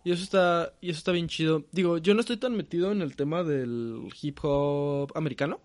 y 0.04 0.12
eso 0.12 0.24
está 0.24 0.72
y 0.80 0.90
eso 0.90 0.98
está 0.98 1.12
bien 1.12 1.28
chido. 1.28 1.64
Digo, 1.72 1.98
yo 1.98 2.14
no 2.14 2.20
estoy 2.20 2.36
tan 2.36 2.56
metido 2.56 2.92
en 2.92 3.02
el 3.02 3.16
tema 3.16 3.44
del 3.44 4.08
hip 4.20 4.38
hop 4.42 5.12
americano, 5.14 5.60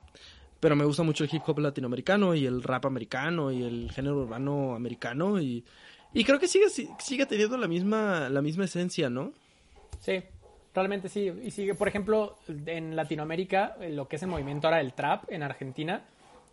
pero 0.59 0.75
me 0.75 0.85
gusta 0.85 1.03
mucho 1.03 1.23
el 1.23 1.29
hip 1.33 1.43
hop 1.45 1.59
latinoamericano 1.59 2.33
y 2.35 2.45
el 2.45 2.63
rap 2.63 2.85
americano 2.85 3.51
y 3.51 3.63
el 3.63 3.91
género 3.91 4.21
urbano 4.21 4.75
americano 4.75 5.39
y, 5.39 5.63
y 6.13 6.23
creo 6.23 6.39
que 6.39 6.47
sigue 6.47 6.67
sigue 6.69 7.25
teniendo 7.25 7.57
la 7.57 7.67
misma 7.67 8.29
la 8.29 8.41
misma 8.41 8.65
esencia, 8.65 9.09
¿no? 9.09 9.33
Sí, 9.99 10.23
realmente 10.73 11.09
sí. 11.09 11.31
Y 11.43 11.51
sigue, 11.51 11.73
por 11.75 11.87
ejemplo, 11.87 12.37
en 12.65 12.95
Latinoamérica, 12.95 13.77
lo 13.89 14.07
que 14.07 14.15
es 14.17 14.23
el 14.23 14.29
movimiento 14.29 14.67
ahora 14.67 14.77
del 14.77 14.93
trap 14.93 15.31
en 15.31 15.43
Argentina, 15.43 16.03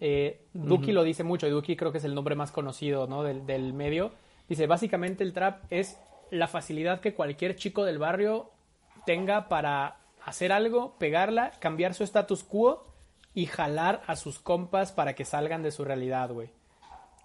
eh, 0.00 0.40
Duki 0.52 0.86
uh 0.86 0.88
-huh. 0.88 0.94
lo 0.94 1.05
dice 1.05 1.24
mucho, 1.24 1.46
y 1.46 1.50
Duki 1.50 1.76
creo 1.76 1.92
que 1.92 1.98
es 1.98 2.05
el 2.05 2.14
nombre 2.14 2.34
más 2.34 2.50
conocido 2.50 3.07
¿no? 3.07 3.22
del, 3.22 3.46
del 3.46 3.72
medio. 3.72 4.12
Dice, 4.48 4.66
básicamente 4.66 5.24
el 5.24 5.32
trap 5.32 5.64
es 5.70 5.98
la 6.30 6.48
facilidad 6.48 7.00
que 7.00 7.14
cualquier 7.14 7.57
chico 7.57 7.84
del 7.84 7.98
barrio 7.98 8.50
tenga 9.07 9.48
para 9.48 9.98
hacer 10.24 10.52
algo, 10.52 10.94
pegarla, 10.98 11.52
cambiar 11.61 11.94
su 11.94 12.02
status 12.05 12.44
quo 12.44 12.84
y 13.35 13.47
jalar 13.47 14.03
a 14.07 14.16
sus 14.16 14.39
compas 14.39 14.93
para 14.93 15.14
que 15.14 15.24
salgan 15.24 15.62
de 15.62 15.70
su 15.72 15.85
realidad, 15.85 16.30
güey. 16.30 16.51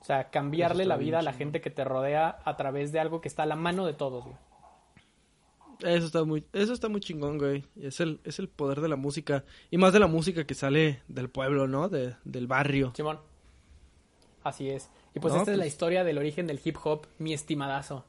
O 0.02 0.04
sea, 0.04 0.30
cambiarle 0.30 0.86
la 0.86 0.98
vida 0.98 1.20
a 1.20 1.22
la 1.24 1.34
gente 1.34 1.62
que 1.62 1.70
te 1.70 1.84
rodea 1.84 2.40
a 2.46 2.56
través 2.58 2.92
de 2.92 3.00
algo 3.00 3.22
que 3.22 3.28
está 3.28 3.44
a 3.44 3.48
la 3.48 3.56
mano 3.56 3.86
de 3.86 3.94
todos, 3.94 4.24
güey. 4.24 4.36
Eso 5.82 6.08
está 6.08 6.24
muy, 6.26 6.46
eso 6.52 6.74
está 6.74 6.90
muy 6.90 7.00
chingón, 7.00 7.38
güey. 7.38 7.64
Es 7.80 8.00
el, 8.02 8.20
es 8.26 8.40
el 8.40 8.50
poder 8.50 8.82
de 8.82 8.90
la 8.90 8.98
música. 8.98 9.46
Y 9.72 9.78
más 9.78 9.94
de 9.94 10.00
la 10.00 10.08
música 10.08 10.46
que 10.46 10.54
sale 10.54 11.02
del 11.08 11.30
pueblo, 11.30 11.68
¿no? 11.68 11.88
De, 11.88 12.16
del 12.26 12.48
barrio. 12.48 12.92
Simón. 12.96 13.20
Así 14.44 14.70
es. 14.70 14.90
Y 15.16 15.20
pues 15.20 15.34
No, 15.34 15.40
esta 15.42 15.52
es 15.52 15.58
la 15.58 15.64
pues- 15.64 15.74
historia 15.74 16.04
del 16.04 16.18
origen 16.18 16.48
del 16.48 16.60
hip 16.64 16.78
hop, 16.84 17.08
mi 17.18 17.34
estimadazo. 17.34 18.04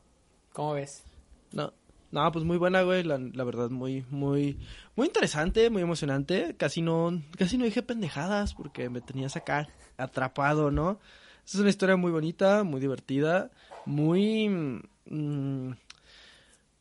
¿Cómo 0.52 0.72
ves? 0.74 1.04
No, 1.52 1.72
no, 2.12 2.32
pues 2.32 2.44
muy 2.44 2.56
buena, 2.56 2.82
güey. 2.82 3.04
La, 3.04 3.44
verdad, 3.44 3.70
muy, 3.70 4.04
muy, 4.10 4.58
muy 4.96 5.06
interesante, 5.06 5.70
muy 5.70 5.82
emocionante. 5.82 6.56
Casi 6.56 6.82
no, 6.82 7.22
casi 7.38 7.56
no 7.56 7.64
dije 7.64 7.82
pendejadas 7.82 8.54
porque 8.54 8.90
me 8.90 9.00
tenías 9.00 9.36
acá 9.36 9.68
atrapado, 9.96 10.70
¿no? 10.70 10.98
Es 11.46 11.54
una 11.54 11.70
historia 11.70 11.96
muy 11.96 12.10
bonita, 12.10 12.64
muy 12.64 12.80
divertida, 12.80 13.50
muy, 13.86 14.48
mm, 15.06 15.70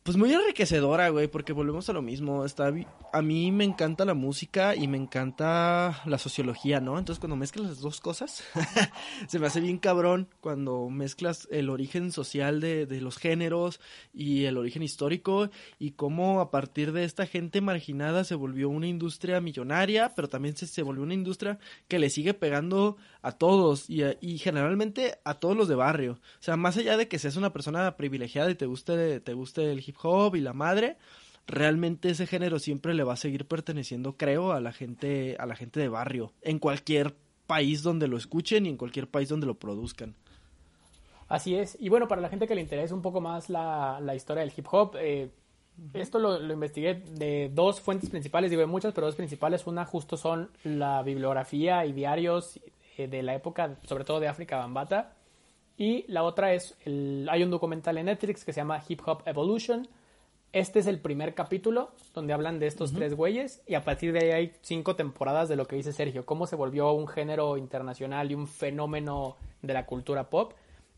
pues 0.03 0.17
muy 0.17 0.33
enriquecedora, 0.33 1.09
güey, 1.09 1.27
porque 1.27 1.53
volvemos 1.53 1.89
a 1.89 1.93
lo 1.93 2.01
mismo. 2.01 2.45
Está, 2.45 2.73
a 3.13 3.21
mí 3.21 3.51
me 3.51 3.63
encanta 3.63 4.05
la 4.05 4.13
música 4.13 4.75
y 4.75 4.87
me 4.87 4.97
encanta 4.97 6.01
la 6.05 6.17
sociología, 6.17 6.79
¿no? 6.79 6.97
Entonces 6.97 7.19
cuando 7.19 7.35
mezclas 7.35 7.67
las 7.67 7.79
dos 7.79 7.99
cosas, 7.99 8.43
se 9.27 9.39
me 9.39 9.47
hace 9.47 9.59
bien 9.59 9.77
cabrón 9.77 10.27
cuando 10.39 10.89
mezclas 10.89 11.47
el 11.51 11.69
origen 11.69 12.11
social 12.11 12.61
de, 12.61 12.85
de 12.85 13.01
los 13.01 13.17
géneros 13.17 13.79
y 14.13 14.45
el 14.45 14.57
origen 14.57 14.83
histórico 14.83 15.49
y 15.77 15.91
cómo 15.91 16.39
a 16.39 16.49
partir 16.49 16.91
de 16.91 17.03
esta 17.03 17.27
gente 17.27 17.61
marginada 17.61 18.23
se 18.23 18.35
volvió 18.35 18.69
una 18.69 18.87
industria 18.87 19.41
millonaria, 19.41 20.13
pero 20.15 20.29
también 20.29 20.55
se, 20.55 20.65
se 20.65 20.81
volvió 20.81 21.03
una 21.03 21.13
industria 21.13 21.59
que 21.87 21.99
le 21.99 22.09
sigue 22.09 22.33
pegando 22.33 22.97
a 23.21 23.33
todos 23.33 23.89
y, 23.89 24.03
y 24.21 24.37
generalmente 24.37 25.19
a 25.23 25.35
todos 25.35 25.57
los 25.57 25.67
de 25.67 25.75
barrio. 25.75 26.13
O 26.13 26.43
sea, 26.43 26.55
más 26.55 26.77
allá 26.77 26.97
de 26.97 27.07
que 27.07 27.19
seas 27.19 27.35
una 27.35 27.53
persona 27.53 27.97
privilegiada 27.97 28.49
y 28.49 28.55
te 28.55 28.65
guste, 28.65 29.19
te 29.19 29.33
guste 29.33 29.71
el 29.71 29.88
hip 29.89 29.97
hop 30.01 30.35
y 30.35 30.41
la 30.41 30.53
madre, 30.53 30.97
realmente 31.47 32.09
ese 32.09 32.27
género 32.27 32.59
siempre 32.59 32.93
le 32.93 33.03
va 33.03 33.13
a 33.13 33.17
seguir 33.17 33.45
perteneciendo, 33.45 34.15
creo, 34.17 34.51
a 34.51 34.61
la 34.61 34.71
gente, 34.71 35.35
a 35.39 35.45
la 35.45 35.55
gente 35.55 35.79
de 35.79 35.89
barrio, 35.89 36.33
en 36.41 36.59
cualquier 36.59 37.15
país 37.47 37.81
donde 37.81 38.07
lo 38.07 38.17
escuchen 38.17 38.65
y 38.65 38.69
en 38.69 38.77
cualquier 38.77 39.07
país 39.07 39.29
donde 39.29 39.47
lo 39.47 39.55
produzcan. 39.55 40.15
Así 41.27 41.55
es. 41.55 41.77
Y 41.79 41.89
bueno, 41.89 42.07
para 42.07 42.21
la 42.21 42.29
gente 42.29 42.47
que 42.47 42.55
le 42.55 42.61
interesa 42.61 42.95
un 42.95 43.01
poco 43.01 43.21
más 43.21 43.49
la, 43.49 44.13
historia 44.15 44.41
del 44.41 44.53
hip 44.55 44.65
hop, 44.71 44.95
eh, 44.99 45.29
esto 45.93 46.19
lo, 46.19 46.39
lo, 46.39 46.53
investigué 46.53 46.95
de 46.95 47.51
dos 47.53 47.81
fuentes 47.81 48.09
principales, 48.09 48.49
digo 48.49 48.61
de 48.61 48.67
muchas, 48.67 48.93
pero 48.93 49.07
dos 49.07 49.15
principales. 49.15 49.65
Una 49.67 49.85
justo 49.85 50.17
son 50.17 50.49
la 50.63 51.03
bibliografía 51.03 51.85
y 51.85 51.93
diarios 51.93 52.59
eh, 52.97 53.07
de 53.07 53.23
la 53.23 53.35
época, 53.35 53.77
sobre 53.83 54.03
todo 54.03 54.19
de 54.19 54.27
África 54.27 54.57
Bambata. 54.57 55.13
Y 55.79 56.03
la 56.11 56.23
otra 56.23 56.53
es, 56.53 56.75
el, 56.83 57.25
hay 57.31 57.41
un 57.41 57.49
documental 57.49 57.97
en 57.97 58.07
Netflix 58.07 58.43
que 58.43 58.51
se 58.51 58.59
llama 58.59 58.83
Hip 58.85 58.99
Hop 59.05 59.23
Evolution. 59.25 59.87
Este 60.51 60.79
es 60.79 60.87
el 60.87 60.99
primer 60.99 61.33
capítulo 61.33 61.91
donde 62.13 62.33
hablan 62.33 62.59
de 62.59 62.67
estos 62.67 62.91
uh 62.91 62.95
-huh. 62.95 62.97
tres 62.97 63.15
güeyes 63.15 63.61
y 63.65 63.75
a 63.75 63.83
partir 63.85 64.11
de 64.11 64.19
ahí 64.19 64.31
hay 64.31 64.51
cinco 64.61 64.97
temporadas 64.97 65.47
de 65.47 65.55
lo 65.55 65.65
que 65.67 65.77
dice 65.77 65.93
Sergio, 65.93 66.25
cómo 66.25 66.47
se 66.47 66.57
volvió 66.57 66.91
un 66.91 67.07
género 67.07 67.55
internacional 67.55 68.29
y 68.29 68.35
un 68.35 68.45
fenómeno 68.47 69.37
de 69.61 69.73
la 69.73 69.85
cultura 69.85 70.29
pop. 70.29 70.51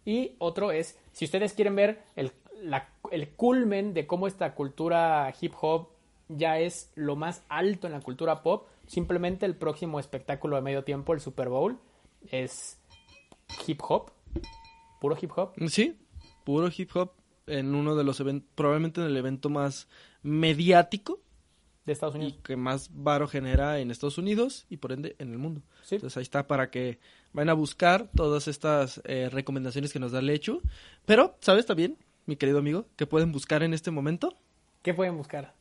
Y 0.04 0.32
otro 0.40 0.72
es, 0.72 0.98
si 1.12 1.26
ustedes 1.26 1.54
quieren 1.54 1.76
ver 1.76 2.02
el, 2.16 2.32
la, 2.64 2.90
el 3.12 3.30
culmen 3.36 3.94
de 3.94 4.08
cómo 4.08 4.26
esta 4.26 4.56
cultura 4.56 5.32
hip 5.40 5.54
hop 5.62 5.90
ya 6.28 6.58
es 6.58 6.92
lo 6.96 7.16
más 7.16 7.44
alto 7.50 7.86
en 7.86 7.94
la 7.94 8.00
cultura 8.00 8.42
pop, 8.42 8.68
simplemente 8.88 9.46
el 9.46 9.56
próximo 9.56 10.00
espectáculo 10.00 10.56
de 10.56 10.64
medio 10.64 10.84
tiempo, 10.84 11.14
el 11.14 11.20
Super 11.20 11.50
Bowl, 11.50 11.78
es 12.32 12.80
hip 13.68 13.80
hop, 13.88 14.10
puro 15.02 15.18
hip 15.20 15.32
hop. 15.36 15.54
Sí, 15.68 15.98
puro 16.44 16.70
hip 16.76 16.92
hop 16.94 17.14
en 17.48 17.74
uno 17.74 17.96
de 17.96 18.04
los 18.04 18.20
eventos, 18.20 18.48
probablemente 18.54 19.02
en 19.02 19.08
el 19.08 19.18
evento 19.18 19.50
más 19.50 19.88
mediático 20.22 21.20
de 21.86 21.94
Estados 21.94 22.14
Unidos. 22.14 22.36
Y 22.38 22.44
que 22.44 22.56
más 22.56 22.92
varo 22.94 23.28
genera 23.28 23.80
en 23.80 23.90
Estados 23.90 24.20
Unidos 24.20 24.68
y 24.70 24.78
por 24.78 24.92
ende 24.92 25.16
en 25.18 25.32
el 25.32 25.40
mundo. 25.40 25.64
Sí. 25.82 25.96
Entonces 25.96 26.18
ahí 26.18 26.22
está 26.22 26.46
para 26.46 26.70
que 26.70 27.00
vayan 27.34 27.50
a 27.50 27.54
buscar 27.54 28.12
todas 28.16 28.48
estas 28.48 29.02
eh, 29.06 29.28
recomendaciones 29.32 29.92
que 29.92 30.00
nos 30.00 30.12
da 30.12 30.22
Lechu. 30.22 30.62
Pero, 31.06 31.36
¿sabes 31.42 31.66
también, 31.66 31.98
mi 32.28 32.36
querido 32.36 32.60
amigo, 32.60 32.86
que 32.96 33.08
pueden 33.08 33.32
buscar 33.32 33.64
en 33.64 33.74
este 33.74 33.90
momento? 33.90 34.38
¿Qué 34.84 34.94
pueden 34.94 35.18
buscar? 35.18 35.56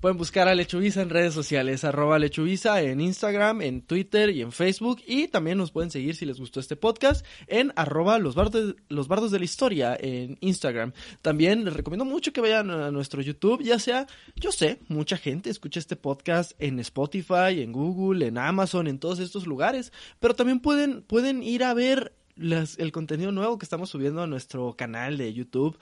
Pueden 0.00 0.18
buscar 0.18 0.46
a 0.46 0.54
Lechubiza 0.54 1.00
en 1.00 1.08
redes 1.08 1.32
sociales, 1.32 1.82
arroba 1.82 2.18
Lechubiza 2.18 2.82
en 2.82 3.00
Instagram, 3.00 3.62
en 3.62 3.80
Twitter 3.80 4.28
y 4.28 4.42
en 4.42 4.52
Facebook. 4.52 5.00
Y 5.06 5.28
también 5.28 5.56
nos 5.56 5.70
pueden 5.70 5.90
seguir 5.90 6.14
si 6.14 6.26
les 6.26 6.38
gustó 6.38 6.60
este 6.60 6.76
podcast 6.76 7.24
en 7.46 7.72
arroba 7.76 8.18
los 8.18 8.34
bardos, 8.34 8.76
los 8.90 9.08
bardos 9.08 9.30
de 9.30 9.38
la 9.38 9.46
historia 9.46 9.96
en 9.98 10.36
Instagram. 10.42 10.92
También 11.22 11.64
les 11.64 11.72
recomiendo 11.72 12.04
mucho 12.04 12.34
que 12.34 12.42
vayan 12.42 12.70
a 12.70 12.90
nuestro 12.90 13.22
YouTube, 13.22 13.62
ya 13.62 13.78
sea, 13.78 14.06
yo 14.34 14.52
sé, 14.52 14.80
mucha 14.88 15.16
gente 15.16 15.48
escucha 15.48 15.80
este 15.80 15.96
podcast 15.96 16.52
en 16.58 16.78
Spotify, 16.80 17.62
en 17.62 17.72
Google, 17.72 18.26
en 18.26 18.36
Amazon, 18.36 18.88
en 18.88 18.98
todos 18.98 19.18
estos 19.18 19.46
lugares. 19.46 19.94
Pero 20.20 20.34
también 20.34 20.60
pueden, 20.60 21.00
pueden 21.00 21.42
ir 21.42 21.64
a 21.64 21.72
ver 21.72 22.14
las, 22.34 22.78
el 22.78 22.92
contenido 22.92 23.32
nuevo 23.32 23.56
que 23.56 23.64
estamos 23.64 23.88
subiendo 23.88 24.20
a 24.20 24.26
nuestro 24.26 24.74
canal 24.76 25.16
de 25.16 25.32
YouTube, 25.32 25.78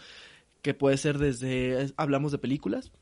que 0.63 0.73
puede 0.73 0.99
ser 0.99 1.19
desde, 1.19 1.93
hablamos 1.97 2.31
de 2.31 2.39
películas 2.39 2.93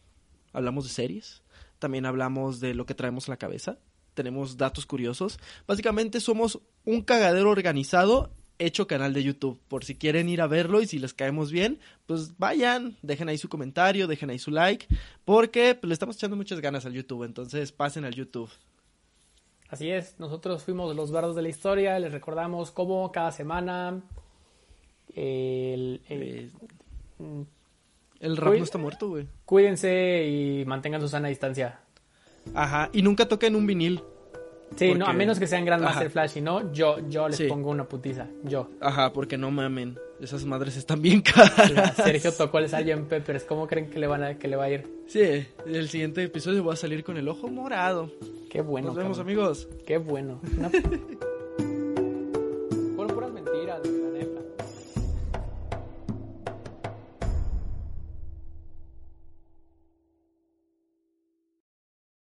hablamos 0.53 0.84
de 0.84 0.90
series, 0.90 1.42
también 1.78 2.07
hablamos 2.07 2.61
de 2.61 2.74
lo 2.74 2.86
que 2.86 2.94
traemos 2.94 3.28
en 3.28 3.32
la 3.32 3.38
cabeza, 3.38 3.78
tenemos 4.14 4.57
datos 4.57 4.86
curiosos. 4.86 5.38
Básicamente 5.66 6.20
somos 6.20 6.61
un 6.84 7.03
cagadero 7.03 7.50
organizado 7.50 8.30
hecho 8.59 8.86
canal 8.86 9.12
de 9.12 9.22
YouTube. 9.22 9.61
Por 9.68 9.84
si 9.84 9.96
quieren 9.96 10.28
ir 10.28 10.40
a 10.40 10.46
verlo 10.46 10.80
y 10.80 10.86
si 10.86 10.98
les 10.98 11.14
caemos 11.14 11.50
bien, 11.50 11.80
pues 12.07 12.38
vayan, 12.38 12.96
dejen 13.03 13.28
ahí 13.28 13.38
su 13.38 13.48
comentario, 13.48 14.07
dejen 14.07 14.30
ahí 14.30 14.38
su 14.38 14.50
like, 14.50 14.86
porque 15.24 15.74
pues, 15.74 15.88
le 15.88 15.94
estamos 15.94 16.16
echando 16.16 16.36
muchas 16.36 16.61
ganas 16.61 16.86
al 16.86 16.92
YouTube, 16.92 17.24
entonces 17.24 17.72
pasen 17.72 18.05
al 18.05 18.14
YouTube. 18.14 18.50
Así 19.68 19.90
es, 19.90 20.18
nosotros 20.18 20.62
fuimos 20.64 20.94
los 20.94 21.11
bardos 21.11 21.34
de 21.34 21.42
la 21.42 21.48
historia, 21.48 21.98
les 21.98 22.12
recordamos 22.12 22.70
cómo 22.70 23.11
cada 23.11 23.32
semana 23.32 24.03
el, 25.14 26.03
el, 26.09 26.22
eh, 26.22 26.50
el 28.23 28.37
rap 28.37 28.55
no 28.55 28.64
está 28.64 28.79
muerto, 28.79 29.09
güey. 29.09 29.27
Cuídense 29.45 30.25
y 30.27 30.64
mantengan 30.64 31.01
su 31.01 31.09
sana 31.09 31.29
distancia. 31.29 31.81
Ajá, 32.55 32.89
y 32.93 33.03
nunca 33.03 33.27
toquen 33.27 33.57
un 33.57 33.66
vinil. 33.66 34.03
Sí, 34.77 34.87
porque... 34.89 34.95
no, 34.95 35.07
a 35.07 35.12
menos 35.12 35.39
que 35.39 35.47
sean 35.47 35.66
Grandmaster 35.66 36.09
Flash, 36.09 36.39
y 36.39 36.41
no, 36.41 36.73
yo, 36.73 36.97
yo 37.11 37.29
les 37.29 37.37
sí. 37.37 37.45
pongo 37.47 37.68
una 37.68 37.85
putiza, 37.85 38.29
yo. 38.45 38.70
Ajá, 38.81 39.12
porque 39.12 39.37
no 39.37 39.51
mamen, 39.51 39.99
esas 40.18 40.47
madres 40.47 40.77
están 40.77 41.03
bien 41.03 41.20
caras. 41.23 41.95
Sergio 41.97 42.33
tocó 42.33 42.59
el 42.59 42.68
Sgt. 42.68 43.09
Peppers, 43.09 43.45
¿cómo 43.45 43.66
creen 43.66 43.91
que 43.91 43.99
le, 43.99 44.07
van 44.07 44.23
a, 44.23 44.39
que 44.39 44.49
le 44.49 44.57
va 44.57 44.64
a 44.64 44.70
ir? 44.70 44.89
Sí, 45.09 45.47
el 45.66 45.89
siguiente 45.91 46.23
episodio 46.23 46.62
voy 46.62 46.73
a 46.73 46.77
salir 46.77 47.05
con 47.05 47.18
el 47.18 47.29
ojo 47.29 47.49
morado. 47.49 48.11
Qué 48.51 48.62
bueno. 48.62 48.89
Nos 48.89 48.97
vemos, 48.97 49.18
cabrón. 49.18 49.35
amigos. 49.35 49.68
Qué 49.85 49.99
bueno. 49.99 50.41
No. 50.57 50.70